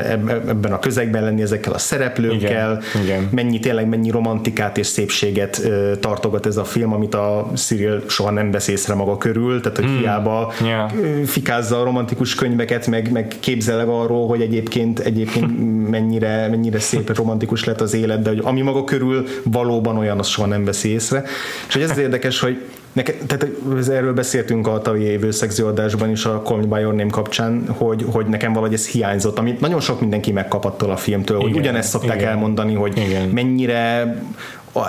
[0.49, 3.03] ebben a közegben lenni ezekkel a szereplőkkel, Igen.
[3.05, 3.28] Igen.
[3.30, 5.70] mennyi tényleg tényleg mennyi romantikát és szépséget
[6.01, 9.87] tartogat ez a film, amit a Cyril soha nem vesz észre maga körül, tehát hogy
[9.87, 9.99] hmm.
[9.99, 10.91] hiába yeah.
[11.24, 15.51] fikázza a romantikus könyveket, meg, meg képzeleg arról, hogy egyébként, egyébként
[15.97, 20.26] mennyire, mennyire szép romantikus lett az élet, de hogy ami maga körül valóban olyan, az
[20.26, 21.24] soha nem vesz észre.
[21.68, 22.62] És hogy ez érdekes, hogy
[22.93, 23.47] Neke, tehát
[23.88, 28.05] erről beszéltünk a tavalyi évőszegző adásban is a Call Me By Your Name kapcsán, hogy,
[28.12, 31.88] hogy nekem valahogy ez hiányzott, amit nagyon sok mindenki megkap a filmtől, igen, hogy ugyanezt
[31.88, 33.28] szokták igen, elmondani, hogy igen.
[33.28, 34.16] mennyire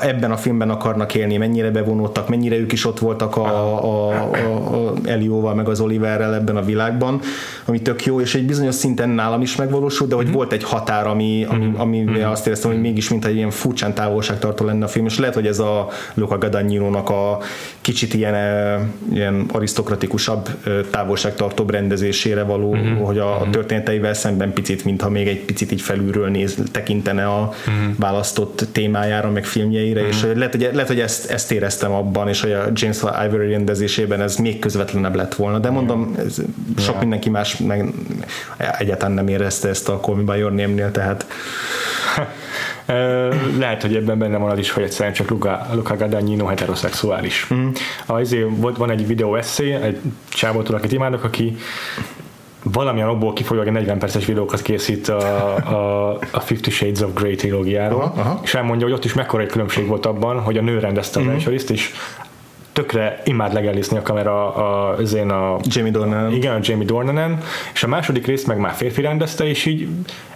[0.01, 3.45] ebben a filmben akarnak élni, mennyire bevonódtak, mennyire ők is ott voltak a,
[3.83, 7.19] a, a, a Elióval, meg az Oliverrel ebben a világban,
[7.65, 10.33] ami tök jó, és egy bizonyos szinten nálam is megvalósult, de hogy mm-hmm.
[10.33, 11.79] volt egy határ, ami, ami, mhm.
[11.79, 12.23] ami mm-hmm.
[12.23, 15.47] azt éreztem, hogy mégis mint egy ilyen furcsán távolságtartó lenne a film, és lehet, hogy
[15.47, 17.37] ez a Luca Guadagnino-nak a
[17.81, 18.35] kicsit ilyen,
[19.13, 20.49] ilyen arisztokratikusabb
[20.89, 22.95] távolságtartóbb rendezésére való, mm-hmm.
[22.95, 23.51] hogy a, a mhm.
[23.51, 27.91] történeteivel szemben picit, mintha még egy picit így felülről néz, tekintene a mm-hmm.
[27.97, 30.07] választott témájára, meg film filmjeire, mm.
[30.07, 34.21] és lehet, hogy, lehet, hogy ezt, ezt éreztem abban, és hogy a James Ivory rendezésében
[34.21, 36.37] ez még közvetlenebb lett volna, de mondom, ez,
[36.77, 36.99] sok yeah.
[36.99, 37.93] mindenki más meg
[38.77, 41.25] egyáltalán nem érezte ezt a Call Me By Your Name-nél, tehát
[43.59, 47.47] lehet, hogy ebben benne van az is, hogy egyszerűen csak Luca, Luca Guadagnino heteroszexuális.
[47.53, 47.67] Mm.
[48.05, 49.99] Azért volt, van egy videó eszé, egy
[50.29, 51.57] csávótól, akit imádok, aki
[52.63, 57.35] valamilyen okból kifolyólag egy 40 perces videókat készít a, a, a Fifty Shades of Grey
[57.35, 58.39] trilógiáról, aha, aha.
[58.43, 61.29] és elmondja, hogy ott is mekkora egy különbség volt abban, hogy a nő rendezte a
[61.29, 61.91] első és
[62.73, 65.59] tökre imád legelészni a kamera a, az én a...
[65.63, 66.31] Jamie Dornan.
[66.31, 67.37] Igen, a Jamie Dornanen,
[67.73, 69.87] és a második részt meg már férfi rendezte, és így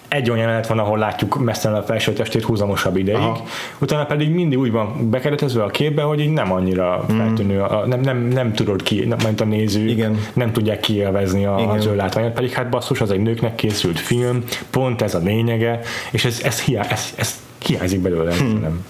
[0.08, 3.44] egy olyan jelenet van, ahol látjuk messzelen a felső testét húzamosabb ideig, Aha.
[3.80, 7.18] utána pedig mindig úgy van bekeretezve a képbe, hogy így nem annyira mm.
[7.18, 10.18] feltűnő, a, nem, nem, nem tudod ki, nem, mint a néző, Igen.
[10.34, 11.70] nem tudják kielvezni a, Igen.
[11.70, 15.80] az ő látványát, pedig hát basszus, az egy nőknek készült film, pont ez a lényege,
[16.12, 18.60] és ez, ez, hiá, ez, ez hiányzik belőle, hmm.
[18.60, 18.86] nem.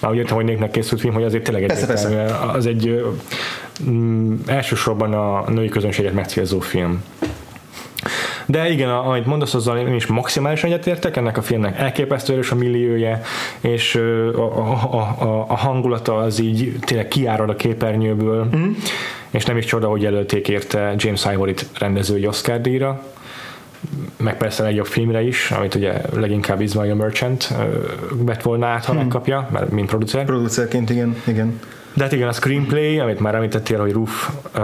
[0.00, 2.38] Már úgy értem, hogy nőknek készült film, hogy azért tényleg egy persze, persze.
[2.52, 3.04] az egy
[3.88, 7.02] mm, elsősorban a női közönséget megcélzó film.
[8.46, 12.54] De igen, amit mondasz, azzal én is maximálisan egyetértek, ennek a filmnek elképesztő erős a
[12.54, 13.20] milliója,
[13.60, 13.94] és
[14.34, 18.70] a, a, a, a hangulata az így tényleg kiárad a képernyőből, mm.
[19.30, 23.02] és nem is csoda, hogy jelölték érte James Ivory-t rendezői Oscar díjra,
[24.16, 27.54] meg persze legjobb filmre is, amit ugye leginkább Ismail Merchant
[28.10, 29.00] vett volna át, ha hmm.
[29.00, 30.24] megkapja, mert mint producer.
[30.24, 31.60] Producerként, igen, igen.
[31.94, 34.62] De hát igen, a screenplay, amit már említettél, hogy Roof uh,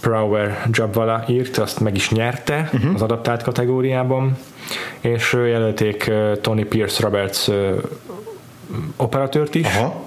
[0.00, 2.94] Prower Jabvala írt, azt meg is nyerte uh-huh.
[2.94, 4.36] az adaptált kategóriában,
[5.00, 7.82] és jelölték uh, Tony Pierce Roberts uh,
[8.96, 10.02] operatőrt is, Aha.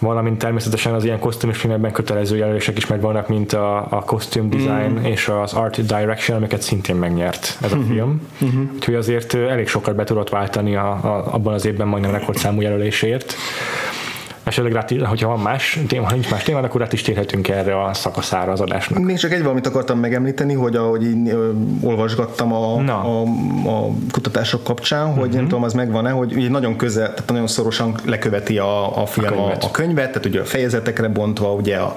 [0.00, 4.98] Valamint természetesen az ilyen kosztümös filmekben kötelező jelölések is megvannak, mint a, a costume design
[4.98, 5.04] mm.
[5.04, 7.92] és az art direction, amiket szintén megnyert ez a uh-huh.
[7.92, 8.20] film.
[8.40, 8.60] Uh-huh.
[8.74, 13.34] Úgyhogy azért elég sokat be tudott váltani a, a, abban az évben majdnem rekordszámú jelölésért
[14.46, 17.82] esetleg rá, hogyha van más téma, ha nincs más téma, akkor rá is térhetünk erre
[17.84, 19.02] a szakaszára az adásnak.
[19.02, 23.22] Még csak egy valamit akartam megemlíteni, hogy ahogy én ö, olvasgattam a, a,
[23.66, 25.34] a, kutatások kapcsán, hogy uh-huh.
[25.34, 29.26] nem tudom, az megvan-e, hogy ugye nagyon közel, tehát nagyon szorosan leköveti a, a film
[29.26, 29.62] a könyvet.
[29.62, 31.94] A, a könyvet, tehát ugye a fejezetekre bontva, ugye a,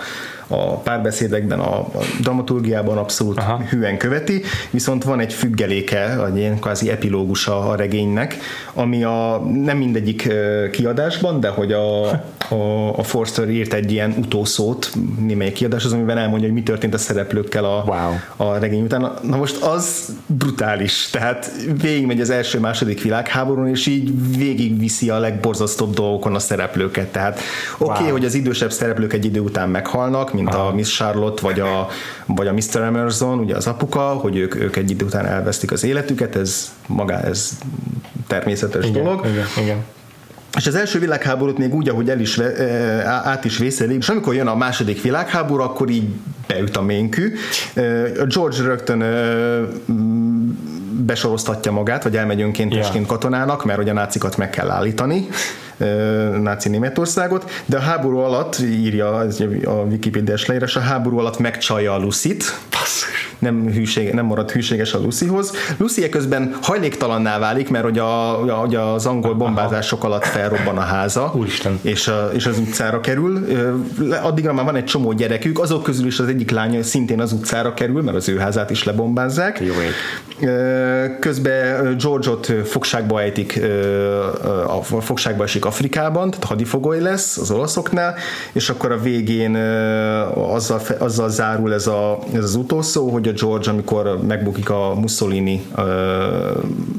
[0.47, 3.62] a párbeszédekben, a, a dramaturgiában abszolút Aha.
[3.70, 8.38] hűen követi, viszont van egy függeléke, egy ilyen kvázi epilógusa a regénynek,
[8.74, 10.34] ami a, nem mindegyik
[10.72, 12.02] kiadásban, de hogy a,
[12.50, 16.93] a, a Forster írt egy ilyen utószót némelyik kiadás, az, amiben elmondja, hogy mi történt
[16.93, 18.50] a szereplőkkel a, wow.
[18.50, 19.12] a regény után.
[19.22, 26.36] Na most az brutális, tehát végigmegy az első-második világháborún, és így végigviszi a legborzasztóbb dolgokon
[26.36, 27.12] a szereplőket.
[27.12, 27.39] Tehát
[27.78, 28.12] oké, okay, wow.
[28.12, 30.68] hogy az idősebb szereplők egy idő után meghalnak, mint Aha.
[30.68, 31.88] a Miss Charlotte, vagy a,
[32.26, 32.82] vagy a Mr.
[32.82, 37.22] Emerson, ugye az apuka, hogy ők, ők egy idő után elvesztik az életüket, ez maga,
[37.22, 37.58] ez
[38.28, 39.26] természetes igen, dolog.
[39.26, 39.84] Igen, igen.
[40.60, 42.39] És az első világháborút még úgy, ahogy el is,
[43.05, 46.07] át is vészeli, és amikor jön a második világháború, akkor így
[46.47, 47.34] beüt a ménkű.
[48.28, 49.03] George rögtön
[51.05, 53.07] besoroztatja magát, vagy elmegy önkéntesként yeah.
[53.07, 55.28] katonának, mert hogy a nácikat meg kell állítani,
[56.41, 59.18] náci Németországot, de a háború alatt, írja
[59.66, 62.60] a Wikipedia-s leírás, a háború alatt megcsalja a Lucit.
[63.40, 65.52] Nem, hűség, nem marad hűséges a Lucyhoz.
[65.78, 68.06] Lucy közben hajléktalanná válik, mert hogy, a,
[68.60, 71.80] hogy az angol bombázások alatt felrobban a háza, Úristen.
[71.82, 73.46] És, a, és az utcára kerül.
[74.24, 77.74] Addigra már van egy csomó gyerekük, azok közül is az egyik lánya szintén az utcára
[77.74, 79.60] kerül, mert az ő házát is lebombázzák.
[79.60, 79.74] Jó
[81.20, 83.62] Közben George-ot fogságba ejtik,
[84.68, 88.16] a fogságba esik Afrikában, tehát hadifogoly lesz az olaszoknál,
[88.52, 89.56] és akkor a végén
[90.36, 95.66] azzal, azzal zárul ez, a, ez az utószó, hogy a George, amikor megbukik a Mussolini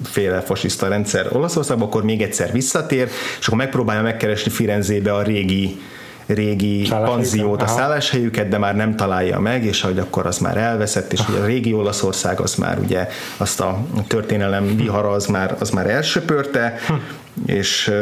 [0.05, 3.09] féle fasiszta rendszer Olaszországban, akkor még egyszer visszatér,
[3.39, 5.81] és akkor megpróbálja megkeresni Firenzébe a régi
[6.27, 11.13] régi panziót, a szálláshelyüket, de már nem találja meg, és hogy akkor az már elveszett,
[11.13, 15.71] és hogy a régi Olaszország az már ugye azt a történelem vihara az már, az
[15.71, 16.95] már elsöpörte, hm.
[17.47, 17.93] és,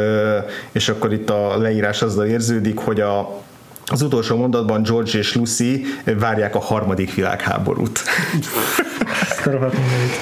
[0.71, 3.41] és akkor itt a leírás azzal érződik, hogy a,
[3.89, 8.01] az utolsó mondatban George és Lucy várják a harmadik világháborút.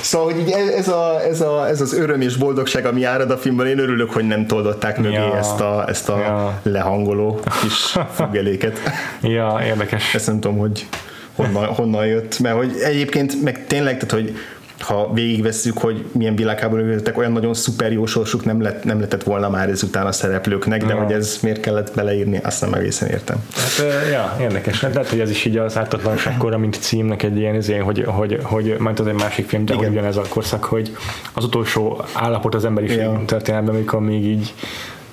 [0.01, 3.67] szóval, hogy ez, a, ez, a, ez az öröm és boldogság, ami árad a filmben,
[3.67, 5.37] én örülök, hogy nem toldották mögé ja.
[5.37, 6.59] ezt a, ezt a ja.
[6.63, 8.79] lehangoló kis függeléket.
[9.21, 10.13] Ja, érdekes.
[10.13, 10.87] Ezt nem tudom, hogy
[11.35, 14.37] honnan, honnan jött, mert hogy egyébként meg tényleg, tehát, hogy
[14.79, 19.23] ha végigvesszük, hogy milyen világháború jöttek, olyan nagyon szuper jó sorsuk nem, lett, nem letett
[19.23, 21.01] volna már ezután a szereplőknek, de ja.
[21.01, 23.37] hogy ez miért kellett beleírni, azt nem egészen értem.
[23.55, 24.79] Hát, ja, érdekes.
[24.79, 28.39] Hát lehet, hogy ez is így az ártatlanságkora, mint címnek egy ilyen izén, hogy, hogy,
[28.43, 29.93] hogy majd az egy másik film, de Igen.
[29.93, 30.95] hogy ez a korszak, hogy
[31.33, 33.21] az utolsó állapot az emberiség ja.
[33.25, 34.53] történelmben, amikor még így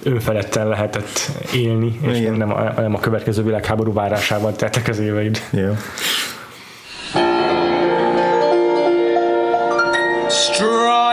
[0.02, 2.34] önfeledten lehetett élni, és Igen.
[2.34, 5.40] nem a, nem a következő világháború várásával tettek az éveid.
[5.52, 5.76] Ja.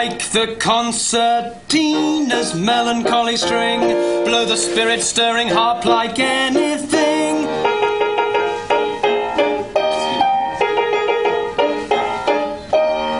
[0.02, 3.82] Strike the concertina's melancholy string,
[4.26, 7.45] blow the spirit stirring harp like anything.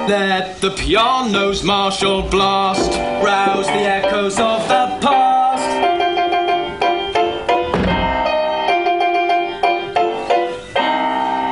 [0.10, 5.68] Let the piano's martial blast rouse the echoes of the past.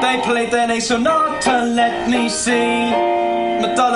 [0.01, 3.18] They played their sonata, let me see.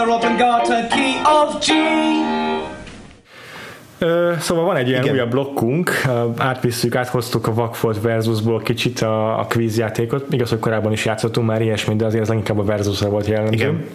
[0.05, 1.71] Madonna Oblongata, key of G.
[4.39, 5.13] Szóval van egy ilyen Igen.
[5.13, 5.91] újabb blokkunk,
[6.37, 11.61] átvisszük, áthoztuk a Vakfolt versusból kicsit a, a kvízjátékot, igaz, hogy korábban is játszottunk már
[11.61, 13.53] ilyesmit, de azért az inkább a versusra volt jellemző.
[13.53, 13.85] Igen.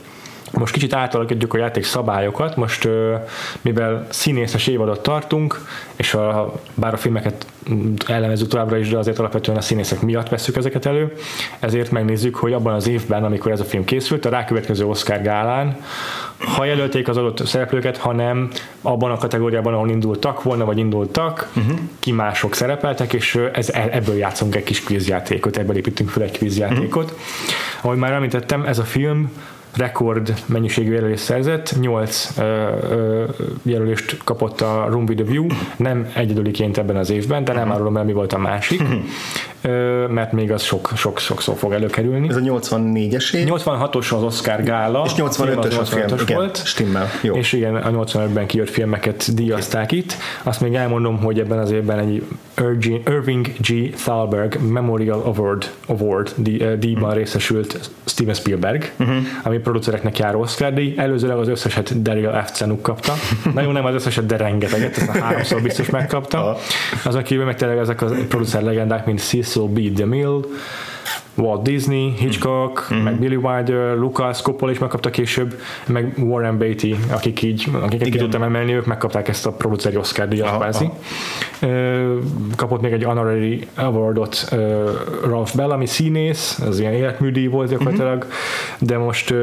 [0.53, 2.89] Most kicsit átalakítjuk a játék szabályokat, most
[3.61, 5.61] mivel színészes évadot tartunk,
[5.97, 7.47] és a, bár a filmeket
[8.07, 11.13] ellenezzük továbbra is, de azért alapvetően a színészek miatt veszük ezeket elő,
[11.59, 15.77] ezért megnézzük, hogy abban az évben, amikor ez a film készült, a rákövetkező Oscar gálán,
[16.39, 18.49] ha jelölték az adott szereplőket, hanem
[18.83, 21.79] abban a kategóriában, ahol indultak volna, vagy indultak, uh-huh.
[21.99, 26.39] ki mások szerepeltek, és ez, e, ebből játszunk egy kis kvízjátékot, ebből építünk fel egy
[26.39, 27.05] kvízjátékot.
[27.05, 27.19] Uh-huh.
[27.81, 29.33] Ahogy már említettem, ez a film
[29.77, 32.35] rekord mennyiségű jelölést szerzett, 8
[33.63, 35.47] jelölést kapott a Room with a View,
[35.77, 37.75] nem egyedüliként ebben az évben, de nem uh-huh.
[37.75, 38.83] árulom el, mi volt a másik,
[40.09, 42.29] mert még az sok, sok, sokszor fog előkerülni.
[42.29, 43.49] Ez a 84-es év?
[43.51, 45.03] 86-os az Oscar gála.
[45.07, 46.67] És 85-ös a film, igen, volt.
[46.67, 47.07] Stimmel.
[47.23, 47.35] Jó.
[47.35, 50.17] És igen, a 85-ben kijött filmeket díjazták itt.
[50.43, 52.25] Azt még elmondom, hogy ebben az évben egy
[53.07, 53.95] Irving G.
[53.95, 57.15] Thalberg Memorial Award, Award díjban uh-huh.
[57.15, 59.17] részesült Steven Spielberg, uh-huh.
[59.43, 60.95] ami producereknek járó Oscar díj.
[60.97, 62.51] Előzőleg az összeset Daryl F.
[62.51, 63.13] Cenuk kapta.
[63.55, 66.57] Nagyon nem az összeset, de rengeteget, ezt a háromszor biztos megkapta.
[67.05, 69.81] Azon kívül meg tényleg ezek a producer legendák, mint Cecil B.
[69.81, 70.41] DeMille,
[71.39, 72.99] Walt Disney, Hitchcock, Mhm.
[73.01, 75.55] meg Billy Wilder, Lucas, Coppola is megkapta később,
[75.87, 78.19] meg Warren Beatty, akik így, akiket ki Igen.
[78.21, 80.91] tudtam emelni, ők megkapták ezt a produceri Oscar díjat kvázi.
[82.57, 84.49] Kapott még egy honorary awardot
[85.25, 88.27] Ralph Bellamy színész, az ilyen életműdíj volt gyakorlatilag,
[88.79, 89.35] de most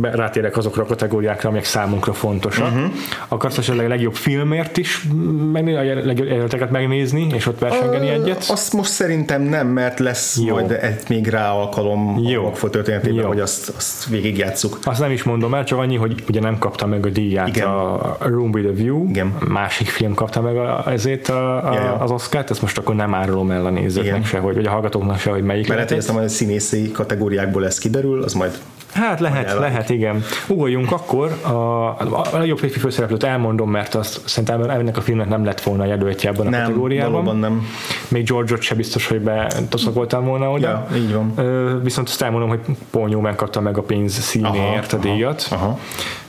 [0.00, 2.70] be- rátérek azokra a kategóriákra, amelyek számunkra fontosak.
[2.70, 2.84] Mhm.
[3.28, 5.06] Akarsz esetleg a legjobb filmért is
[5.52, 8.44] megnézni, a legjobb jelölteket megnézni, és ott versengeni egyet?
[8.48, 10.38] Azt most szerintem nem, mert lesz.
[10.46, 10.54] Jó.
[10.54, 12.40] majd egy még rá alkalom Jó.
[12.40, 13.28] A Rockford történetében, Jó.
[13.28, 14.78] hogy azt, azt végigjátszuk.
[14.84, 17.66] Azt nem is mondom el, csak annyi, hogy ugye nem kapta meg a díját Igen.
[17.66, 19.36] a Room with a View, Igen.
[19.48, 21.94] másik film kapta meg a, ezért a, a, Ja, ja.
[21.94, 24.22] az Oscar-t, ezt most akkor nem árulom el a nézőknek Igen.
[24.22, 27.78] se, hogy, vagy a hallgatóknak se, hogy melyik Mert lehet, hogy a színészi kategóriákból ez
[27.78, 28.58] kiderül, az majd
[28.94, 30.22] Hát lehet, lehet, igen.
[30.48, 31.86] Ugorjunk akkor, a,
[32.32, 36.30] a legjobb férfi főszereplőt elmondom, mert azt szerintem ennek a filmnek nem lett volna jelöltje
[36.30, 37.12] ebben a nem, kategóriában.
[37.12, 37.66] valóban nem.
[38.08, 40.68] Még George-ot se biztos, hogy betoszakoltam volna oda.
[40.68, 41.32] Ja, így van.
[41.36, 45.46] Ö, viszont azt elmondom, hogy Paul Newman kapta meg a pénz színéért a Aha, díjat.
[45.50, 45.78] aha.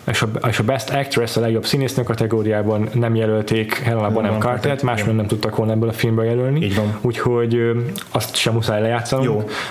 [0.07, 4.95] És a, és a Best Actress a legjobb színésznő kategóriában nem jelölték Helena Bonham máshol
[4.97, 5.16] igen.
[5.16, 6.61] nem tudtak volna ebből a filmből jelölni.
[6.66, 6.97] Így van.
[7.01, 7.80] Úgyhogy ö,
[8.11, 9.28] azt sem muszáj lejátszanunk.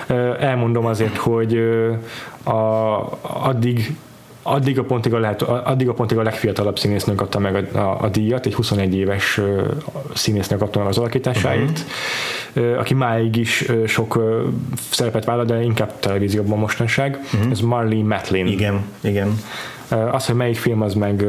[0.09, 0.16] Jó.
[0.16, 1.92] Ö, Elmondom azért, hogy ö,
[2.45, 3.96] a, addig
[4.46, 7.99] Addig a, pontig a lehet, addig a pontig a legfiatalabb színésznő kapta meg a, a,
[8.00, 9.62] a díjat, egy 21 éves ö,
[10.14, 11.84] színésznő kapta meg az alakításáért,
[12.54, 12.79] uh-huh.
[12.79, 14.18] aki máig is sok
[14.91, 17.18] szerepet vállal, de inkább televízióban mostanság.
[17.34, 17.50] Uh-huh.
[17.50, 18.46] Ez Marley Matlin.
[18.46, 19.38] Igen, igen.
[19.88, 21.24] Az, hogy melyik film, az meg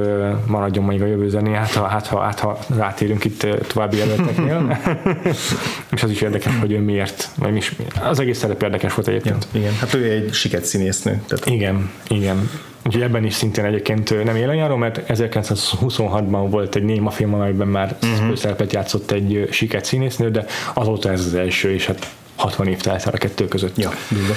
[0.47, 4.77] maradjon még a jövő zené, hát ha, hát, ha, hát, ha rátérünk itt további jelölteknél.
[5.95, 9.07] És az is érdekes, hogy ő miért, vagy mi is, az egész szerep érdekes volt
[9.07, 9.47] Ja, egyébként.
[9.51, 9.73] igen.
[9.79, 11.21] Hát ő egy siket színésznő.
[11.27, 12.49] Tehát Igen, igen.
[12.85, 17.97] Úgyhogy ebben is szintén egyébként nem élenjáró, mert 1926-ban volt egy néma film, amelyben már
[18.03, 18.35] uh-huh.
[18.35, 23.05] szerepet játszott egy siket színésznő, de azóta ez az első, és hát 60 év telt
[23.05, 23.77] el a kettő között.
[23.77, 24.33] ja, durva.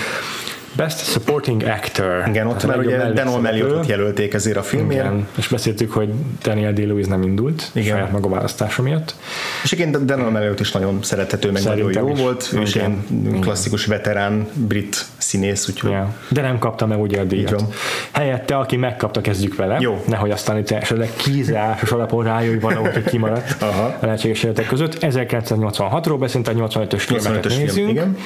[0.76, 2.24] Best Supporting Actor.
[2.28, 3.40] Igen, ott a már legjobb ugye Dan.
[3.42, 5.04] O'Malley-ot jelölték ezért a filmért.
[5.04, 6.08] Igen, és beszéltük, hogy
[6.42, 7.96] Daniel Day-Lewis nem indult Igen.
[7.96, 9.14] saját maga választása miatt.
[9.62, 12.20] És igen, Dan O'Malley is nagyon szerethető, meg Szerintem nagyon jó is.
[12.20, 12.50] volt.
[12.54, 13.06] Ő is ilyen
[13.40, 16.14] klasszikus veterán brit színész, úgyhogy Ja.
[16.28, 17.64] De nem kapta meg ugye a díjat.
[18.10, 19.76] Helyette, aki megkapta, kezdjük vele.
[19.80, 20.02] Jó.
[20.06, 23.82] Nehogy aztán itt esetleg kízásos alapon rájöjj hogy kimaradt Aha.
[24.00, 24.96] a lehetséges életek között.
[25.00, 27.90] 1986-ról beszélt, tehát 85-ös filmeket 85-ös film, nézünk.
[27.90, 28.16] igen.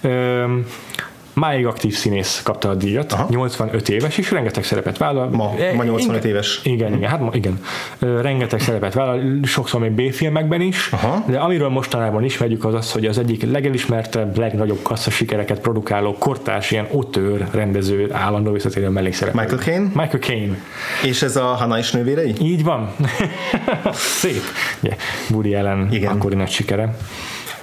[0.00, 0.66] Öm,
[1.40, 3.26] Máig aktív színész kapta a díjat, Aha.
[3.30, 5.28] 85 éves, és rengeteg szerepet vállal.
[5.30, 6.30] Ma- E, ma 85 igen.
[6.34, 6.60] éves.
[6.64, 7.60] Igen, igen, hát ma, igen.
[7.98, 11.24] Rengeteg szerepet vállal, sokszor még B-filmekben is, Aha.
[11.26, 16.70] de amiről mostanában ismerjük az az, hogy az egyik legelismertebb, legnagyobb kassza sikereket produkáló kortárs
[16.70, 19.40] ilyen otőr rendező állandó visszatérő mellékszereplő.
[19.40, 19.86] Michael Caine?
[20.02, 20.56] Michael Caine.
[21.04, 22.34] És ez a Hannah és nővérei?
[22.40, 22.94] Így van.
[24.20, 24.42] Szép.
[24.82, 24.96] Ugye,
[25.30, 26.12] Woody Allen Igen.
[26.12, 26.96] akkori nagy sikere.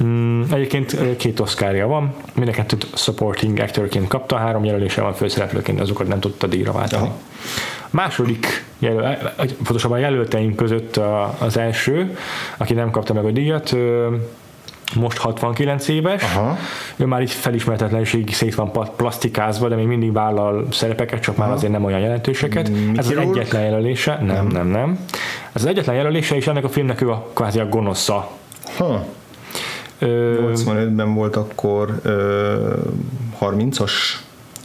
[0.03, 5.79] Mm, egyébként két oszkárja van, mind a kettőt supporting actorként kapta, három jelölése van főszereplőként,
[5.79, 7.05] azokat nem tudta díjra váltani.
[7.05, 7.15] Aha.
[7.89, 9.17] Második, jelöl,
[9.63, 12.17] pontosabban jelölteink között a, az első,
[12.57, 13.75] aki nem kapta meg a díjat,
[14.95, 16.57] most 69 éves, Aha.
[16.95, 21.71] ő már így felismertetlenségig szét van plastikázva, de még mindig vállal szerepeket, csak már azért
[21.71, 22.67] nem olyan jelentőseket.
[22.67, 23.39] Ez az Mickey Rourke?
[23.39, 24.99] egyetlen jelölése, nem, nem, nem.
[25.53, 28.31] Ez az egyetlen jelölése, és ennek a filmnek ő a kvázi a gonosza.
[28.77, 29.05] Ha.
[29.99, 32.73] Ö, 85-ben volt akkor ö,
[33.41, 33.91] 30-as,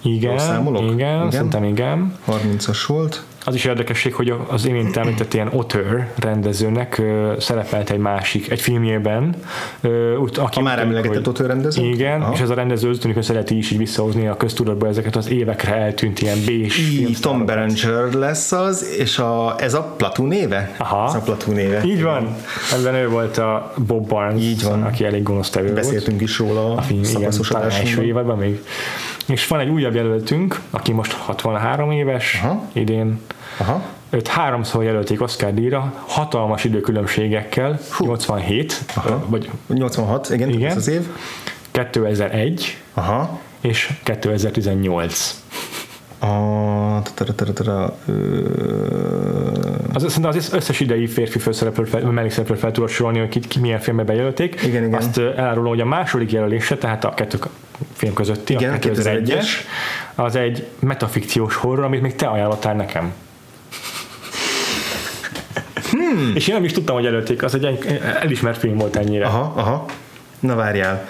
[0.03, 0.83] igen, számolok?
[0.83, 2.15] igen, igen, szerintem igen.
[2.29, 3.23] 30-as volt.
[3.45, 8.61] Az is érdekesség, hogy az imént említett ilyen author rendezőnek ö, szerepelt egy másik, egy
[8.61, 9.35] filmjében.
[9.81, 11.83] Ö, úgy, aki A már emlegetett author rendező?
[11.83, 12.33] Igen, Aha.
[12.33, 15.31] és ez a rendező úgy tűnik, hogy szereti is így visszahozni a köztudatba ezeket az
[15.31, 17.45] évekre eltűnt ilyen B-s Így, Tom.
[17.45, 20.75] Berenger lesz az, és a, ez a Platú néve?
[20.79, 21.07] Aha.
[21.07, 21.85] Ez a Platú néve.
[21.85, 22.37] Így van.
[22.73, 24.83] Ebben ő volt a Bob Barnes, Így van.
[24.83, 25.79] aki elég gonosz tevő volt.
[25.79, 27.33] Beszéltünk is róla a film, igen,
[27.71, 28.61] első évadban még.
[29.27, 32.63] És van egy újabb jelöltünk, aki most 63 éves, Aha.
[32.73, 33.21] idén.
[33.59, 33.83] Aha.
[34.11, 39.25] Őt háromszor jelölték Oscar díjra, hatalmas időkülönbségekkel, 87, Aha.
[39.27, 40.71] vagy 86, igen, Igen.
[40.71, 41.07] ez az év.
[41.71, 43.39] 2001 Aha.
[43.61, 45.43] és 2018.
[46.23, 46.97] A,
[49.93, 53.81] Az, szerintem az összes idei férfi főszereplőt, mellékszereplőt fel tudod sorolni, hogy ki, ki milyen
[53.81, 54.63] filmbe bejelölték.
[54.63, 54.95] Igen, igen.
[54.99, 57.39] Azt elárulom, hogy a második jelölése, tehát a kettő
[57.93, 59.47] film közötti, Igen, a 2001-es, 2001-es.
[60.15, 63.13] az egy metafikciós horror, amit még te ajánlottál nekem.
[65.91, 66.33] Hmm.
[66.35, 67.87] És én nem is tudtam, hogy előtték, az egy
[68.21, 69.27] elismert film volt ennyire.
[69.27, 69.85] aha, aha.
[70.41, 71.09] Na várjál.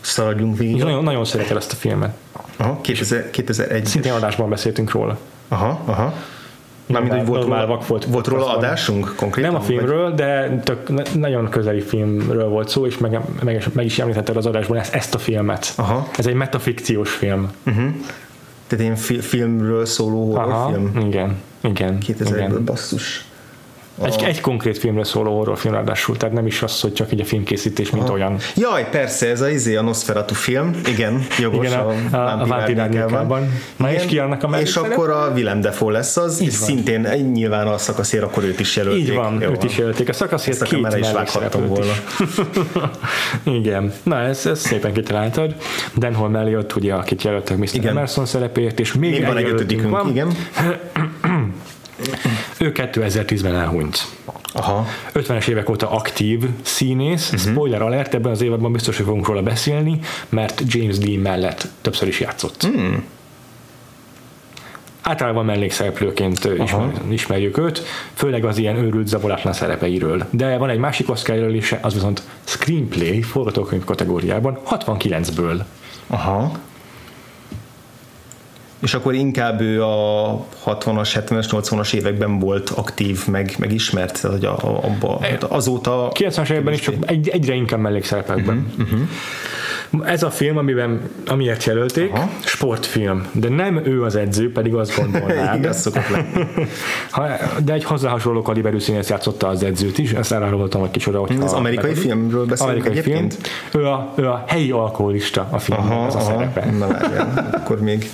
[0.00, 0.76] Szaladjunk végig.
[0.76, 2.16] És nagyon, nagyon szeretem ezt a filmet.
[2.64, 5.18] Aha, 2000, 2001 Szintén adásban beszéltünk róla.
[5.48, 6.12] Aha, aha.
[6.86, 9.52] Mármint, hogy volt róla, vak volt, volt róla adásunk konkrétan?
[9.52, 13.54] Nem a vagy- filmről, de tök, na- nagyon közeli filmről volt szó, és meg, meg,
[13.56, 15.72] is- meg is említetted az adásban ezt, ezt a filmet.
[15.76, 16.08] Aha.
[16.18, 17.50] Ez egy metafikciós film.
[18.66, 21.06] Tehát én fi- filmről szóló Aha, horrorfilm.
[21.06, 21.98] igen, igen.
[22.06, 22.64] 2000-ből igen.
[24.02, 27.24] Egy, egy konkrét filmről szóló horrorfilm ráadásul, tehát nem is az, hogy csak így a
[27.24, 28.36] filmkészítés, mint olyan.
[28.56, 30.80] Jaj, persze, ez a izé, a Nosferatu film.
[30.88, 31.66] Igen, jogos.
[31.66, 33.52] Igen, a, a, a Vámpír Árnyékában.
[33.76, 34.90] Na és ki annak a És mellékszerep?
[34.92, 36.68] akkor a Willem Dafoe lesz az, és van.
[36.68, 39.02] szintén egy- nyilván a szakaszért akkor őt is jelölték.
[39.02, 40.08] Így van, Jó őt is jelölték.
[40.08, 41.84] A szakaszért Ezt két is vághattam volna.
[41.84, 42.30] is.
[43.60, 43.92] Igen.
[44.02, 45.54] Na, ez, ez szépen kitaláltad.
[45.94, 47.68] Denholm Elliot, ugye, akit jelöltek Mr.
[47.72, 47.90] Igen.
[47.90, 50.28] Emerson szerepért, és még, Még van egy ötödikünk, igen.
[52.58, 54.06] Ő 2010-ben elhunyt.
[54.52, 54.86] Aha.
[55.14, 57.50] 50-es évek óta aktív színész, uh-huh.
[57.50, 59.98] spoiler alert, ebben az évadban biztos, hogy fogunk róla beszélni,
[60.28, 62.62] mert James Dean mellett többször is játszott.
[62.62, 63.04] Hmm.
[65.02, 67.82] Általában mellékszereplőként ismer, ismerjük őt,
[68.14, 70.26] főleg az ilyen őrült zavolatlan szerepeiről.
[70.30, 75.62] De van egy másik Oscar jelölése, az viszont screenplay forgatókönyv kategóriában 69-ből.
[76.06, 76.52] Aha.
[78.84, 84.36] És akkor inkább ő a 60-as, 70-es, 80-as években volt aktív, meg, meg ismert, tehát
[84.36, 88.66] hogy a, a, abba, azóta 90-es években is csak egy, egyre inkább mellékszerepekben.
[88.78, 89.08] Uh-huh, uh-huh.
[90.04, 92.28] Ez a film, amiben, amiért jelölték, Aha.
[92.44, 95.56] sportfilm, de nem ő az edző, pedig azt gondolnád.
[95.62, 96.46] igaz szokott lenni.
[97.64, 101.18] De egy hozzá hasonló kaliberű színész játszotta az edzőt is, ezt elárultam, hogy kicsoda.
[101.18, 103.48] Hogyha Az amerikai megad- filmről beszélünk amerikai egyébként?
[103.70, 103.84] Film.
[103.84, 106.70] Ő a, ő a helyi alkoholista a filmben, Aha, ez a aha, szerepe.
[106.70, 108.10] na várjál, akkor még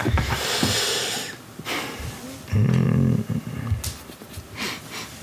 [2.52, 3.24] Hmm.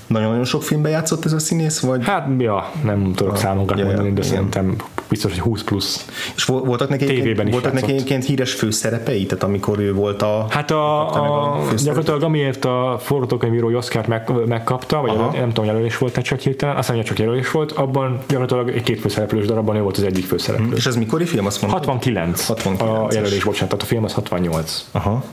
[0.06, 2.04] Nagyon-nagyon sok filmben játszott ez a színész, vagy?
[2.04, 4.30] Hát, ja, nem tudok számokat ja, ja, mondani, de igen.
[4.34, 4.76] szerintem
[5.08, 6.06] biztos, hogy 20 plusz.
[6.36, 10.46] És vo- voltak neki, Tévében voltak neki egyébként híres főszerepei, tehát amikor ő volt a...
[10.48, 15.32] Hát a, a a, gyakorlatilag amiért a forgatókönyvírói Oscar meg, megkapta, vagy Aha.
[15.32, 19.00] nem tudom, jelölés volt, csak hirtelen, azt mondja, csak jelölés volt, abban gyakorlatilag egy két
[19.00, 20.76] főszereplős darabban ő volt az egyik főszereplő.
[20.76, 21.46] És ez mikori film?
[21.46, 21.84] Azt mondtad?
[21.84, 22.80] 69, 69-es.
[22.80, 24.86] a jelölés, bocsánat, tehát a film az 68.
[24.92, 25.24] Aha.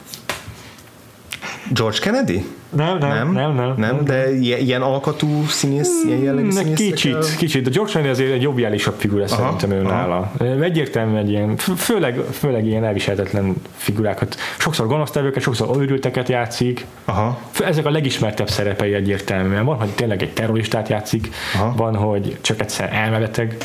[1.74, 2.46] George Kennedy?
[2.70, 3.74] Nem, nem, nem, nem.
[3.78, 6.86] nem de ilyen, alkatú színész, ilyen jellegű Ne, színészekkel?
[6.90, 9.90] kicsit, kicsit, de George Clooney azért egy jobbjálisabb figura szerintem ő aha.
[9.90, 10.32] nála.
[10.64, 14.36] Egyértelműen egy ilyen, fő- főleg, főleg ilyen elviselhetetlen figurákat.
[14.58, 16.86] Sokszor gonosztevőket, sokszor őrülteket játszik.
[17.06, 17.40] Aha.
[17.66, 19.66] Ezek a legismertebb szerepei egyértelműen.
[19.66, 21.74] Van, hogy tényleg egy terroristát játszik, Aha.
[21.76, 23.58] van, hogy csak egyszer elmebeteg.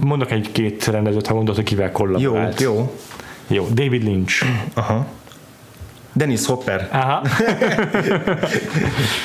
[0.00, 2.60] Mondok egy-két rendezőt, ha gondolod, hogy kivel Jó, kollaborált.
[2.60, 2.92] jó.
[3.46, 3.68] jó.
[3.74, 4.44] David Lynch.
[4.74, 5.06] Aha.
[6.12, 6.88] Dennis Hopper.
[6.92, 7.22] Aha.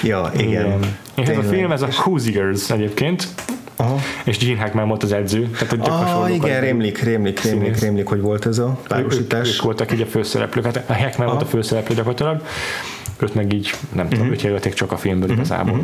[0.04, 0.98] Ja, igen.
[1.16, 3.28] És ez a film, ez a Hoosiers egyébként,
[3.76, 4.00] Aha.
[4.24, 5.50] és Gene Hackman volt az edző.
[5.50, 9.56] Tehát, Ah, igen, rémlik, rémlik, rémlik, rémlik, hogy volt ez a Ők, ők, párosítás.
[9.56, 10.66] ők voltak így a főszereplők.
[10.66, 12.42] Hát a Hackman volt a főszereplő gyakorlatilag.
[13.20, 14.14] Őt meg így, nem Mhm.
[14.16, 15.82] tudom, őt jelölték csak a filmből igazából.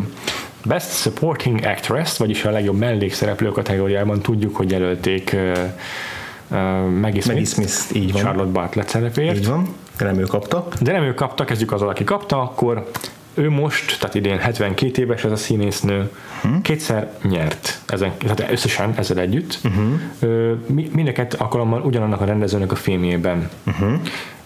[0.66, 6.58] Best Supporting Actress, vagyis a legjobb mellékszereplő kategóriában tudjuk, hogy jelölték uh, uh,
[6.90, 8.22] Maggie Maggie Smith, Smith, így van.
[8.22, 9.36] Charlotte Bartlett szerepért.
[9.38, 9.68] Így van.
[9.98, 10.68] De nem ő kapta.
[10.82, 12.90] De nem ő kapta, kezdjük azzal, aki kapta, akkor
[13.34, 16.10] ő most, tehát idén 72 éves ez a színésznő,
[16.44, 16.62] uh-huh.
[16.62, 19.60] kétszer nyert, ezen, tehát összesen ezzel együtt.
[19.64, 20.58] Uh-huh.
[20.68, 23.50] Mind a kettő alkalommal ugyanannak a rendezőnek a filmjében.
[23.68, 23.94] Uh-huh.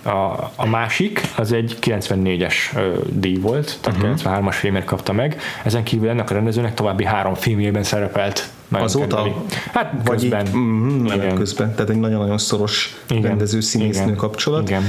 [0.04, 4.48] A, a másik, az egy 94-es ö, díj volt, tehát uh-huh.
[4.48, 5.42] 93-as filmért kapta meg.
[5.64, 8.50] Ezen kívül ennek a rendezőnek további három filmjében szerepelt.
[8.72, 9.06] Azóta?
[9.06, 9.34] kedveli.
[9.74, 10.46] Hát Vagy közben.
[10.46, 11.74] így, mm, közben.
[11.74, 14.70] Tehát egy nagyon-nagyon szoros rendező-színésznő kapcsolat.
[14.70, 14.84] Igen.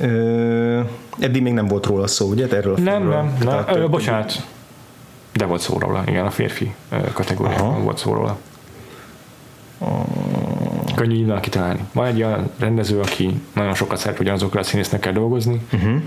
[0.00, 0.80] Ö,
[1.18, 2.48] eddig még nem volt róla szó, ugye?
[2.50, 3.64] Erről a Nem, nem, nem.
[3.68, 4.46] Ö, bocsánat.
[5.32, 6.74] De volt szó róla, igen, a férfi
[7.12, 7.80] kategóriában Aha.
[7.80, 8.38] volt szó róla.
[10.94, 11.80] Könnyű innen kitalálni.
[11.92, 16.02] Van egy olyan rendező, aki nagyon sokat szeret ugyanazokkal a színésznőkkel dolgozni, uh-huh.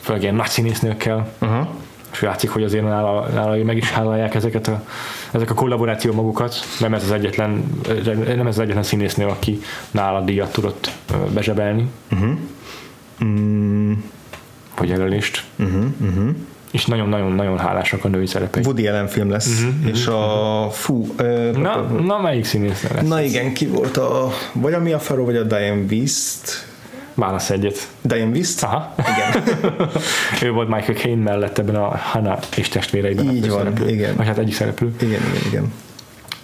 [0.00, 1.68] főleg ilyen nagy színésznőkkel, Aha.
[2.12, 4.84] és látszik, hogy azért nála, nála meg is hálálják ezeket a,
[5.30, 7.82] ezek a kollaboráció magukat, nem ez az egyetlen,
[8.26, 9.60] nem ez az egyetlen színésznő, aki
[9.90, 10.90] nála díjat tudott
[11.34, 11.88] bezsebelni,
[13.24, 13.92] Mm,
[14.76, 15.44] vagy jelölést.
[15.58, 16.28] uh-huh, uh-huh.
[16.70, 18.62] És nagyon-nagyon-nagyon hálásak a női szerepei.
[18.64, 23.08] Woody Allen film lesz, uh-huh, és a fú, ö, Na, na melyik színésznő lesz?
[23.08, 26.66] na igen, ki volt a, vagy a Mia Farrow, vagy a Diane Wist.
[27.14, 27.88] Válasz egyet.
[28.00, 28.62] Diane Wist?
[28.62, 28.94] Aha.
[28.98, 29.44] Igen.
[30.48, 33.30] ő volt Michael Caine mellett ebben a Hannah és testvéreiben.
[33.30, 33.88] Így van, főszereplő.
[33.88, 34.16] igen.
[34.16, 34.94] Vagy hát egyik szereplő.
[35.00, 35.72] igen, igen, igen.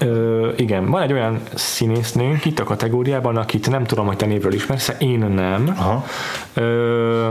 [0.04, 4.52] Ö, igen, van egy olyan színésznőnk itt a kategóriában, akit nem tudom, hogy te névről
[4.52, 5.74] ismersz, én nem.
[5.76, 6.04] Aha.
[6.54, 7.28] Ö,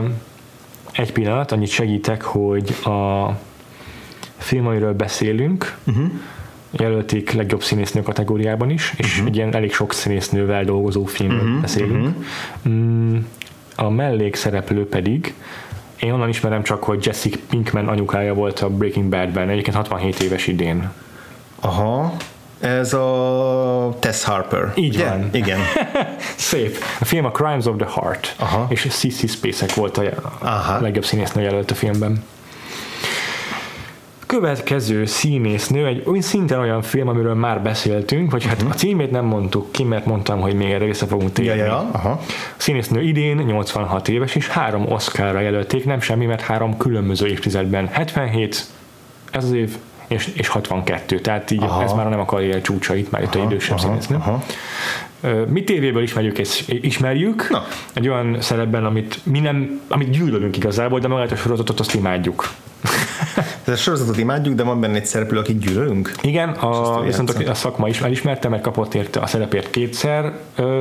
[0.91, 3.29] egy pillanat, annyit segítek, hogy a
[4.37, 6.11] film, amiről beszélünk, uh-huh.
[6.71, 9.27] jelölték legjobb színésznő kategóriában is, és uh-huh.
[9.27, 11.61] egy ilyen elég sok színésznővel dolgozó filmről uh-huh.
[11.61, 12.15] beszélünk.
[12.65, 13.17] Uh-huh.
[13.75, 15.33] A mellékszereplő pedig
[15.99, 20.47] Én onnan ismerem csak, hogy Jessica Pinkman anyukája volt a Breaking Badben, egyébként 67 éves
[20.47, 20.91] idén.
[21.59, 22.13] Aha.
[22.63, 24.71] Ez a Tess Harper.
[24.75, 25.09] Így ugye?
[25.09, 25.29] van.
[25.31, 25.59] Igen.
[26.35, 26.77] Szép.
[26.99, 28.65] A film a Crimes of the Heart, Aha.
[28.69, 30.03] és Sissy Spacek volt a
[30.39, 30.81] Aha.
[30.81, 32.23] legjobb színésznő jelölt a filmben.
[34.25, 39.25] Következő színésznő egy olyan szinten olyan film, amiről már beszéltünk, vagy hát a címét nem
[39.25, 41.61] mondtuk ki, mert mondtam, hogy még erre vissza fogunk térni.
[41.61, 41.69] Mhm.
[41.69, 41.89] Ja, ja, ja.
[41.91, 42.09] Aha.
[42.09, 42.19] A
[42.57, 47.87] színésznő idén 86 éves, és három Oscarra jelölték, nem semmi, mert három különböző évtizedben.
[47.87, 48.65] 77,
[49.31, 49.77] ez az év,
[50.13, 51.83] és, és 62, tehát így Aha.
[51.83, 54.15] ez már nem a karrier csúcsa, itt már itt a idősebb aha, színésznő.
[54.15, 54.43] aha.
[55.21, 57.63] Ö, Mi tévéből ismerjük, ezt ismerjük, Na.
[57.93, 62.49] egy olyan szerepben, amit mi nem, amit gyűlölünk igazából, de magát a sorozatot azt imádjuk.
[63.65, 66.11] Ez a sorozatot imádjuk, de van benne egy szereplő, akit gyűlölünk.
[66.21, 67.51] Igen, a, viszont játsza.
[67.51, 70.33] a szakma is elismerte, mert kapott érte a szerepért kétszer,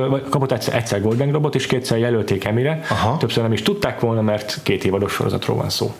[0.09, 2.79] vagy kapott egyszer, egyszer Golden Globot, és kétszer jelölték Emire.
[2.89, 3.17] Aha.
[3.17, 5.93] Többször nem is tudták volna, mert két évados sorozatról van szó.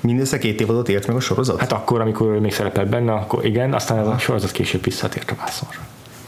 [0.00, 1.60] Mindössze két évadot ért meg a sorozat?
[1.60, 5.30] Hát akkor, amikor ő még szerepelt benne, akkor igen, aztán ez a sorozat később visszatért
[5.30, 5.78] a vászonra.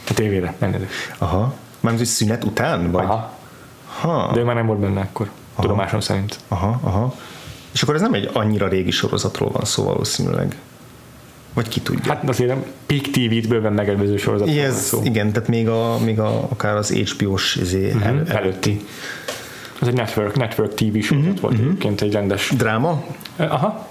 [0.08, 1.14] A tévére, elnézést.
[1.18, 1.54] Aha.
[1.80, 2.90] Mármint, hogy szünet után?
[2.90, 3.04] Vagy?
[3.04, 3.38] Aha.
[4.00, 4.30] Ha.
[4.32, 6.38] De ő már nem volt benne akkor, tudomásom szerint.
[6.48, 7.14] Aha, aha.
[7.72, 10.56] És akkor ez nem egy annyira régi sorozatról van szó valószínűleg.
[11.54, 12.12] Vagy ki tudja.
[12.12, 15.00] Hát azért nem Peak TV-t bőven megelőző van ez, szó.
[15.04, 18.86] igen, tehát még, a, még a, akár az HBO-s izé, el, el, Előtti.
[19.80, 23.04] Ez egy network, network TV sorozat volt egyébként, egy rendes dráma?
[23.36, 23.88] Aha.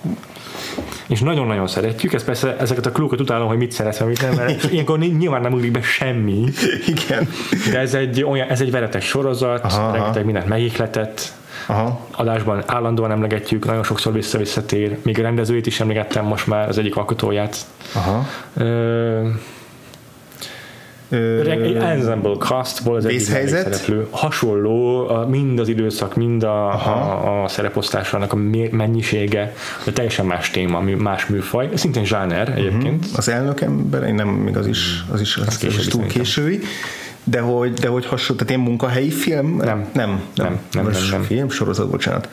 [1.08, 4.72] És nagyon-nagyon szeretjük, ez persze ezeket a klubokat utálom, hogy mit szeretem, mit nem, mert
[4.72, 6.44] ilyenkor ny- nyilván nem ugrik be semmi,
[6.88, 7.28] Igen.
[7.72, 9.92] de ez egy, olyan, ez egy veretes sorozat, aha.
[9.92, 11.34] rengeteg mindent megihletett,
[11.68, 12.00] Aha.
[12.12, 16.96] adásban állandóan emlegetjük, nagyon sokszor vissza-visszatér, még a rendezőjét is emlegettem most már, az egyik
[16.96, 17.58] alkotóját.
[17.94, 18.26] Aha.
[18.54, 19.28] Ö,
[21.10, 24.08] Ensemble castból az egyik szereplő.
[24.10, 28.36] Hasonló, mind az időszak, mind a, a, a szereposztásának a
[28.72, 29.54] mennyisége,
[29.86, 33.06] de teljesen más téma, más műfaj, szintén zsáner egyébként.
[33.16, 36.02] az elnök ember, én nem, még az is, az is, az, az későbbi is túl
[36.02, 36.60] szerintem.
[37.24, 39.56] De hogy, de hogy hasonló, tehát ilyen munkahelyi film?
[39.56, 39.66] Nem.
[39.66, 41.22] Nem, nem, Nem, nem, nem, nem.
[41.22, 42.30] Film, sorozat, bocsánat.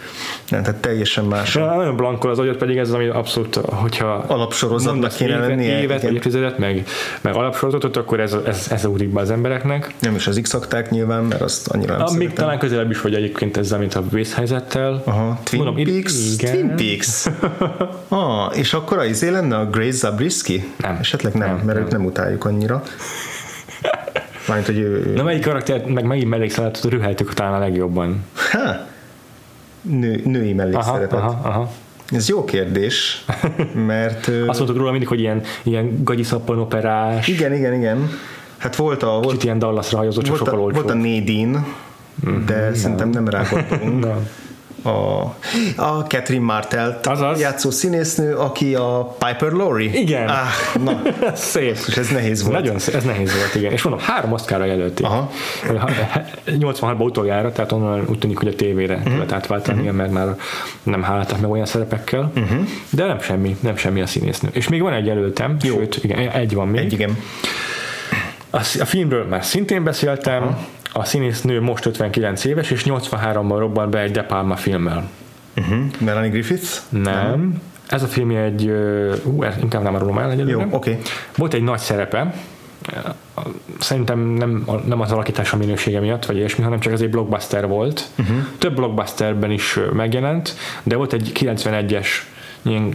[0.49, 1.55] Nem, tehát teljesen más.
[1.55, 5.81] Ja, nagyon blankol az agyat, pedig ez az, ami abszolút, hogyha Alapsorozatnak kéne évet, lennie,
[5.81, 6.87] évet vagy évtizedet, meg,
[7.21, 9.95] meg alapsorozatot, akkor ez, ez, ez ugrik be az embereknek.
[10.01, 10.57] Nem is az x
[10.91, 14.03] nyilván, mert azt annyira nem Ah, még talán közelebb is vagy egyébként ezzel, mint a
[14.11, 15.03] vészhelyzettel.
[15.05, 16.15] Aha, Twin Mondom, Peaks?
[16.39, 16.53] igen.
[16.53, 17.27] Twin Peaks.
[18.09, 20.63] ah, és akkor az izé lenne a Grace Zabriskie?
[20.77, 20.97] Nem.
[21.01, 21.87] Esetleg nem, Nem, mert nem.
[21.87, 22.83] őt nem utáljuk annyira.
[24.47, 28.25] Mármint, hogy ő, Na melyik karaktert, meg megint mellékszállat rüheltük talán a legjobban.
[28.53, 28.59] ha,
[29.83, 31.13] nő, női Aha, mellékszerepet.
[31.13, 31.71] aha, aha.
[32.11, 33.25] Ez jó kérdés,
[33.87, 34.31] mert...
[34.47, 38.11] Azt mondtuk róla mindig, hogy ilyen, ilyen gagyiszappan operás, igen, igen, igen.
[38.57, 40.83] Hát volt a, volt, ilyen Dallasra hajózó, csak volt, a, sokkal olcsóbb.
[40.83, 41.67] volt a Nadine,
[42.47, 44.05] de szerintem nem rá gondolunk.
[44.05, 44.29] Nem.
[44.87, 45.37] A,
[45.77, 47.41] a Catherine Martelt Azaz.
[47.41, 49.91] játszó színésznő, aki a Piper Laurie.
[49.99, 50.29] Igen.
[50.29, 51.03] Ah, na,
[51.35, 51.77] Szép.
[51.87, 52.55] és ez nehéz volt.
[52.55, 53.73] Nagyon szép, ez nehéz volt, igen.
[53.73, 55.07] És mondom, három oszkára jelölték.
[55.07, 55.31] Aha.
[56.47, 59.13] 86-ban utoljára, tehát onnan úgy tűnik, hogy a tévére uh-huh.
[59.13, 59.97] kellett átváltani, uh-huh.
[59.97, 60.37] mert már
[60.83, 62.33] nem háláltak meg olyan szerepekkel.
[62.37, 62.67] Uh-huh.
[62.91, 64.49] De nem semmi, nem semmi a színésznő.
[64.53, 65.75] És még van egy jelöltem, Jó.
[65.75, 66.81] sőt, igen, egy van még.
[66.81, 67.19] Egy, igen.
[68.51, 70.59] A, a filmről már szintén beszéltem, uh-huh.
[70.99, 75.09] A színésznő most 59 éves, és 83-ban robban be egy De Palma filmmel.
[75.57, 75.79] Uh-huh.
[75.99, 76.69] Melanie Griffith?
[76.89, 77.03] Nem.
[77.03, 77.63] nem.
[77.89, 78.71] Ez a film egy,
[79.25, 80.65] ú, ez inkább nem arról el egyelőre.
[80.65, 80.99] Jó, oké.
[81.37, 82.35] Volt egy nagy szerepe,
[83.79, 88.09] szerintem nem, nem az alakítása minősége miatt, vagy ilyesmi, hanem csak az egy blockbuster volt.
[88.19, 88.37] Uh-huh.
[88.59, 92.07] Több blockbusterben is megjelent, de volt egy 91-es
[92.63, 92.95] ilyen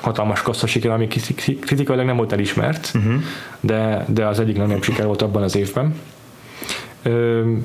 [0.00, 3.14] hatalmas kassza siker, ami kriti- kritikailag nem volt elismert, uh-huh.
[3.60, 5.94] de, de az egyik legnagyobb siker volt abban az évben.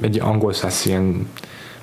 [0.01, 1.27] Egy angol száz ilyen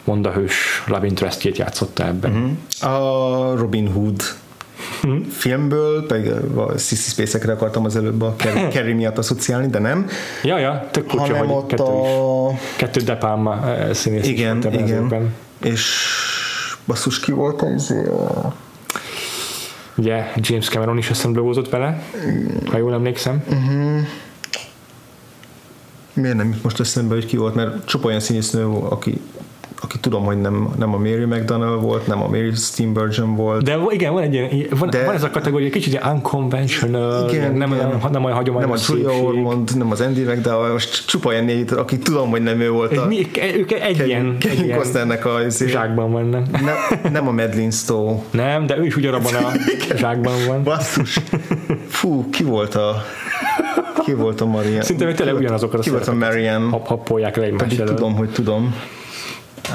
[0.05, 2.57] mondahős love interestjét játszotta ebben.
[2.81, 2.93] Uh-huh.
[2.93, 4.23] A Robin Hood
[5.31, 10.07] filmből, pedig a Sissy Space-ekre akartam az előbb a Carrie, Carrie miatt asszociálni, de nem.
[10.43, 12.51] Ja, ja, tök furcsa, hanem hogy ott kettő, a...
[12.53, 13.61] is, kettő De Palma
[13.93, 14.89] színész is Igen, az igen.
[14.89, 15.35] évben.
[15.63, 16.07] És
[16.87, 17.91] basszus ki volt az?
[17.91, 18.55] a-
[19.99, 22.03] Ugye James Cameron is eszembe vele,
[22.71, 23.45] ha jól emlékszem.
[26.17, 29.21] Miért nem most eszembe, hogy ki volt, mert csupa olyan színésznő, aki,
[29.83, 33.63] aki tudom, hogy nem, nem a Mary McDonnell volt, nem a Mary Steenburgen volt.
[33.63, 34.49] De igen, van egy ilyen,
[34.79, 37.87] van, De- van ez a kategória, kicsit ilyen unconventional, Igen, nem, igen.
[37.87, 39.27] Olyan, nem olyan nem a hagyományos Julia szépség.
[39.27, 42.93] Ormond, nem az Andy McDowell, most csupa ilyen négy, aki tudom, hogy nem ő volt
[42.93, 43.27] És a mi,
[43.57, 46.51] ők egy ilyen, egy Kevin ilyen Costnernek a izé- zsákban vannak.
[46.51, 46.75] nem,
[47.13, 48.23] nem a Madeline Stowe.
[48.31, 49.51] Nem, de ő is ugyanabban a
[49.97, 50.63] zsákban van.
[50.63, 51.21] Basszus.
[51.89, 53.05] Fú, ki volt a
[54.07, 54.83] ki volt a Marian?
[54.83, 56.15] Szinte még tényleg ugyanazokat a Ki volt a.
[56.15, 56.71] Marian?
[56.71, 58.75] Hap, happolják le egymás Pedig tudom, hogy tudom.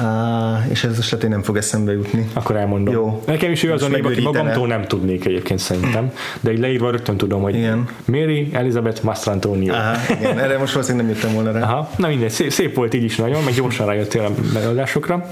[0.00, 2.28] Á, és ez esetén nem fog eszembe jutni.
[2.32, 2.94] Akkor elmondom.
[2.94, 3.22] Jó.
[3.26, 6.58] Nekem is ő az a Most név, aki magamtól nem tudnék egyébként szerintem, de így
[6.58, 7.88] leírva rögtön tudom, hogy Igen.
[8.04, 9.72] Mary Elizabeth Mastrantonio.
[9.72, 11.60] Aha, igen, erre most valószínűleg nem jöttem volna rá.
[11.60, 15.28] Aha, na mindegy, szép, szép volt így is nagyon, meg gyorsan rájöttél a megoldásokra.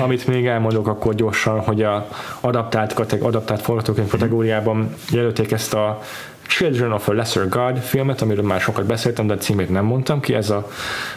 [0.00, 2.08] Amit még elmondok akkor gyorsan, hogy a
[2.40, 6.00] adaptált, adaptált forgatókönyv kategóriában jelölték ezt a
[6.48, 10.20] Children of a Lesser God filmet, amiről már sokat beszéltem, de a címét nem mondtam
[10.20, 10.68] ki, ez a,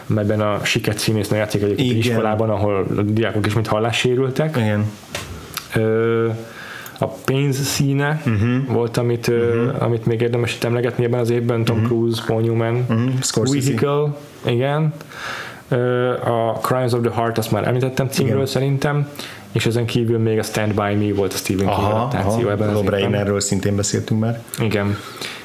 [0.06, 4.56] melyben a siket színésznő játszik egyébként iskolában, ahol a diákok is mint hallássérültek.
[4.57, 4.85] Igen.
[5.76, 6.27] Ö,
[6.99, 8.73] a pénz színe uh-huh.
[8.73, 9.76] volt, amit, uh-huh.
[9.80, 11.91] amit még érdemes itt emlegetni ebben az évben, Tom uh-huh.
[11.91, 13.51] Cruise, Paul Newman, uh-huh.
[13.51, 14.15] Vehicle,
[14.45, 14.93] igen.
[16.23, 18.45] A Crimes of the Heart, azt már említettem címről Igen.
[18.45, 19.10] szerintem,
[19.51, 22.77] és ezen kívül még a Stand By Me volt a Stephen King adaptáció ebben az
[22.77, 22.99] évben.
[22.99, 24.97] Reinerről szintén beszéltünk már Igen,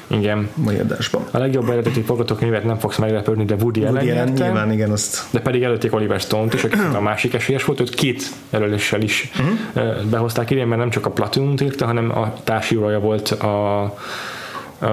[0.07, 0.49] igen.
[0.53, 1.25] mai adásban.
[1.31, 5.39] A legjobb eredeti forgatókönyvet nem fogsz meglepődni, de Woody, Woody Allen nyilván igen, azt De
[5.39, 10.03] pedig előtték Oliver Stone-t is, aki a másik esélyes volt, őt két jelöléssel is uh-huh.
[10.03, 13.83] behozták idén, mert nem csak a Platoon-t írta, hanem a társírója volt a,
[14.79, 14.87] a,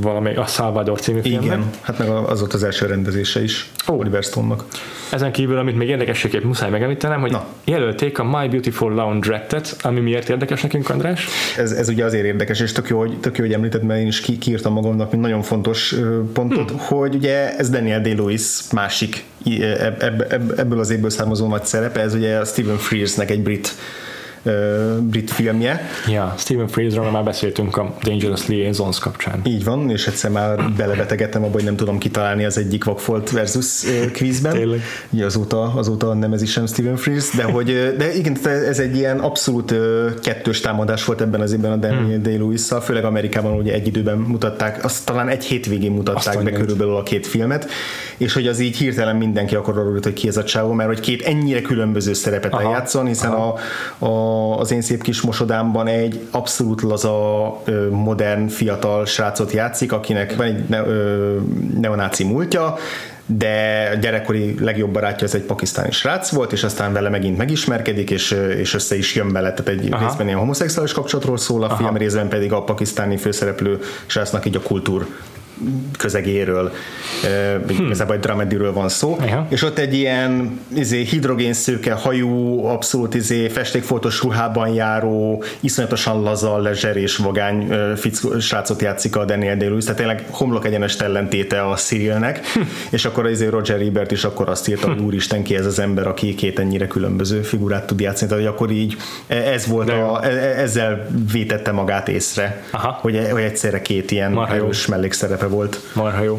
[0.00, 1.44] valami, a Salvador című filmnek.
[1.44, 3.94] igen, hát meg az volt az első rendezése is Ó.
[3.98, 4.64] Oliver Stone-nak.
[5.10, 7.46] Ezen kívül, amit még érdekességképp muszáj megemlítenem, hogy Na.
[7.64, 11.26] jelölték a My Beautiful Laundrette-et, ami miért érdekes nekünk, András?
[11.56, 14.06] Ez, ez ugye azért érdekes, és tök jó, hogy, tök jó, hogy említed, mert én
[14.06, 15.94] is ki, kiírtam magamnak, mint nagyon fontos
[16.32, 16.78] pontot, hmm.
[16.78, 21.64] hogy ugye ez Daniel Day-Lewis másik i- eb, eb, eb, ebből az évből származó nagy
[21.64, 23.74] szerepe, ez ugye a Stephen Frears-nek egy brit
[24.48, 25.80] ö, brit filmje.
[26.08, 29.40] Ja, Stephen Fraserről már beszéltünk a Dangerous Liaisons kapcsán.
[29.44, 33.84] Így van, és egyszer már belebetegedtem abba, hogy nem tudom kitalálni az egyik Vagfolt versus
[34.12, 34.52] quizben.
[34.52, 34.80] Tényleg.
[35.10, 38.96] Ugye azóta, azóta nem ez is sem Stephen Frears, de hogy de igen, ez egy
[38.96, 39.74] ilyen abszolút
[40.22, 42.22] kettős támadás volt ebben az évben a Daniel hmm.
[42.22, 46.96] Day-Lewis-szal, főleg Amerikában ugye egy időben mutatták, azt talán egy hétvégén mutatták Azt be körülbelül
[46.96, 47.70] a két filmet,
[48.16, 51.00] és hogy az így hirtelen mindenki akkor arról hogy ki ez a csávó, mert hogy
[51.00, 52.62] két ennyire különböző szerepet Aha.
[52.62, 53.54] eljátszon, hiszen a,
[53.98, 54.08] a,
[54.58, 60.68] az én szép kis mosodámban egy abszolút laza, modern, fiatal srácot játszik, akinek van egy
[60.68, 60.80] ne,
[61.80, 62.76] neonáci múltja,
[63.26, 68.30] de gyerekkori legjobb barátja az egy pakisztáni srác volt, és aztán vele megint megismerkedik, és,
[68.58, 70.04] és össze is jön vele, tehát egy Aha.
[70.04, 74.60] részben ilyen homoszexuális kapcsolatról szól a film, részben pedig a pakisztáni főszereplő srácnak így a
[74.60, 75.06] kultúr
[75.98, 76.72] közegéről,
[77.68, 77.84] hm.
[77.84, 79.46] igazából egy dramediről van szó, Aha.
[79.48, 86.96] és ott egy ilyen izé, hidrogénszőke hajú, abszolút izé, festékfoltos ruhában járó, iszonyatosan laza, lezser
[86.96, 92.40] és vagány fickó, srácot játszik a Daniel day tehát tényleg homlok egyenes ellentéte a Cyrilnek,
[92.90, 96.06] és akkor izé Roger Ebert is akkor azt írta, hogy úristen ki ez az ember,
[96.06, 100.24] aki két ennyire különböző figurát tud játszani, tehát hogy akkor így ez volt De a,
[100.24, 102.98] e- e- ezzel vétette magát észre, Aha.
[103.00, 104.66] hogy, hogy egyszerre két ilyen Marha jó.
[105.48, 105.80] Volt.
[105.94, 106.38] Marha jó.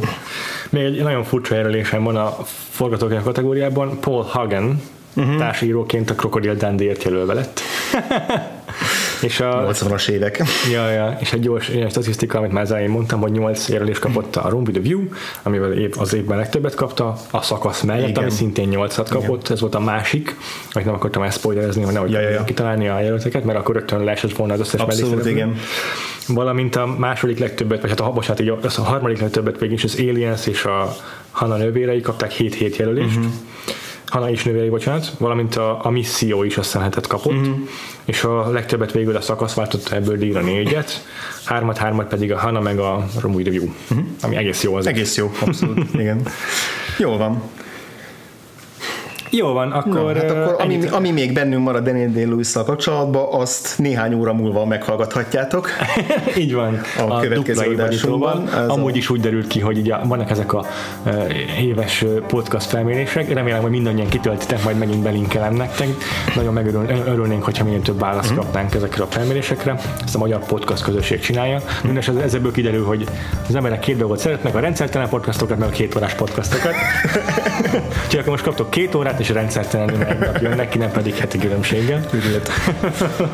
[0.70, 2.38] Még egy nagyon furcsa jelölésem van a
[2.70, 4.00] forgatókönyv kategóriában.
[4.00, 4.82] Paul Hagen
[5.16, 5.38] uh-huh.
[5.38, 7.62] társíróként a Crocodile Dundee-ért jelölve lett.
[9.22, 10.44] és a, 80-as évek.
[10.72, 14.00] ja, ja, és egy gyors ilyen statisztika, amit már az elején mondtam, hogy 8 jelölést
[14.00, 15.02] kapott a Room with a View,
[15.44, 18.24] amivel év, az évben legtöbbet kapta, a szakasz mellett, Igen.
[18.24, 20.36] ami szintén 8-at kapott, ez volt a másik,
[20.72, 22.44] amit nem akartam ezt spoilerezni, hogy nehogy Ja, ja, ja.
[22.44, 25.56] kitalálni a jelölteket, mert akkor rögtön leesett volna az összes Abszolút, igen.
[26.28, 29.84] Valamint a második legtöbbet, vagy hát a, bocsánat, így az a harmadik legtöbbet végig is
[29.84, 30.96] az Aliens és a
[31.32, 33.16] Hanna nővérei kapták 7-7 jelölést.
[33.16, 33.32] Uh-huh.
[34.10, 37.58] Hanna is nővérei, bocsánat, valamint a, a misszió is aztán hetet kapott, uh-huh.
[38.06, 41.06] és a legtöbbet végül a szakasz váltott ebből díjra négyet,
[41.46, 44.06] hármat, hármat pedig a Hanna meg a Room with the View, uh-huh.
[44.22, 44.88] ami egész jó az.
[44.88, 46.22] Egész jó, abszolút, igen.
[46.98, 47.42] Jól van.
[49.30, 52.52] Jó van, akkor, No, hát akkor ami, ennyit- ami még bennünk marad Daniel day lewis
[52.52, 55.70] kapcsolatban, azt néhány óra múlva meghallgathatjátok.
[56.38, 56.82] Így van.
[57.08, 58.64] A következő adásunkban, évadítóban.
[58.64, 60.66] ez a- Amúgy is úgy derült ki, hogy ugye vannak ezek a
[61.62, 63.34] éves podcast felmérések.
[63.34, 65.88] Remélem, hogy mindannyian kitöltitek, majd megint belinkelem nektek.
[66.36, 68.40] Nagyon megörülnénk, hogyha minél több választ Mhm.
[68.40, 69.80] kapnánk ezekre a felmérésekre.
[70.04, 71.62] Ezt a magyar podcast közösség csinálja.
[71.82, 73.06] Mindenesetre ezekből kiderül, hogy
[73.48, 76.74] az emberek két dolgot szeretnek, a rendszertelen podcastokat, meg a két órás podcastokat.
[78.06, 81.38] Úgyhogy akkor most kaptok két órát, és rendszertelenül egy nap jönnek ki, nem pedig heti
[81.38, 82.06] különbséggel.
[82.14, 82.50] Üdvölet.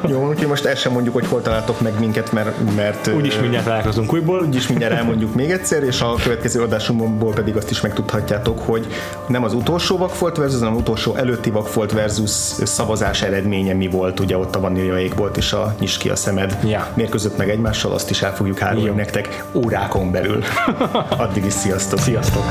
[0.07, 3.65] Jó, úgyhogy most el sem mondjuk, hogy hol találtok meg minket, mert, mert Úgyis mindjárt
[3.65, 4.41] találkozunk újból.
[4.41, 8.87] úgyis mindjárt elmondjuk még egyszer, és a következő adásunkból pedig azt is megtudhatjátok, hogy
[9.27, 12.29] nem az utolsó Vagfolt versus, hanem az utolsó előtti Vagfolt versus
[12.63, 16.57] szavazás eredménye mi volt, ugye ott a vaníliaik volt, és a nyis ki a szemed
[16.63, 16.87] Ja.
[16.93, 18.93] mérkőzött meg egymással, azt is el fogjuk árulni Jó.
[18.93, 20.43] nektek órákon belül.
[21.17, 21.99] Addig is sziasztok!
[21.99, 22.43] Sziasztok!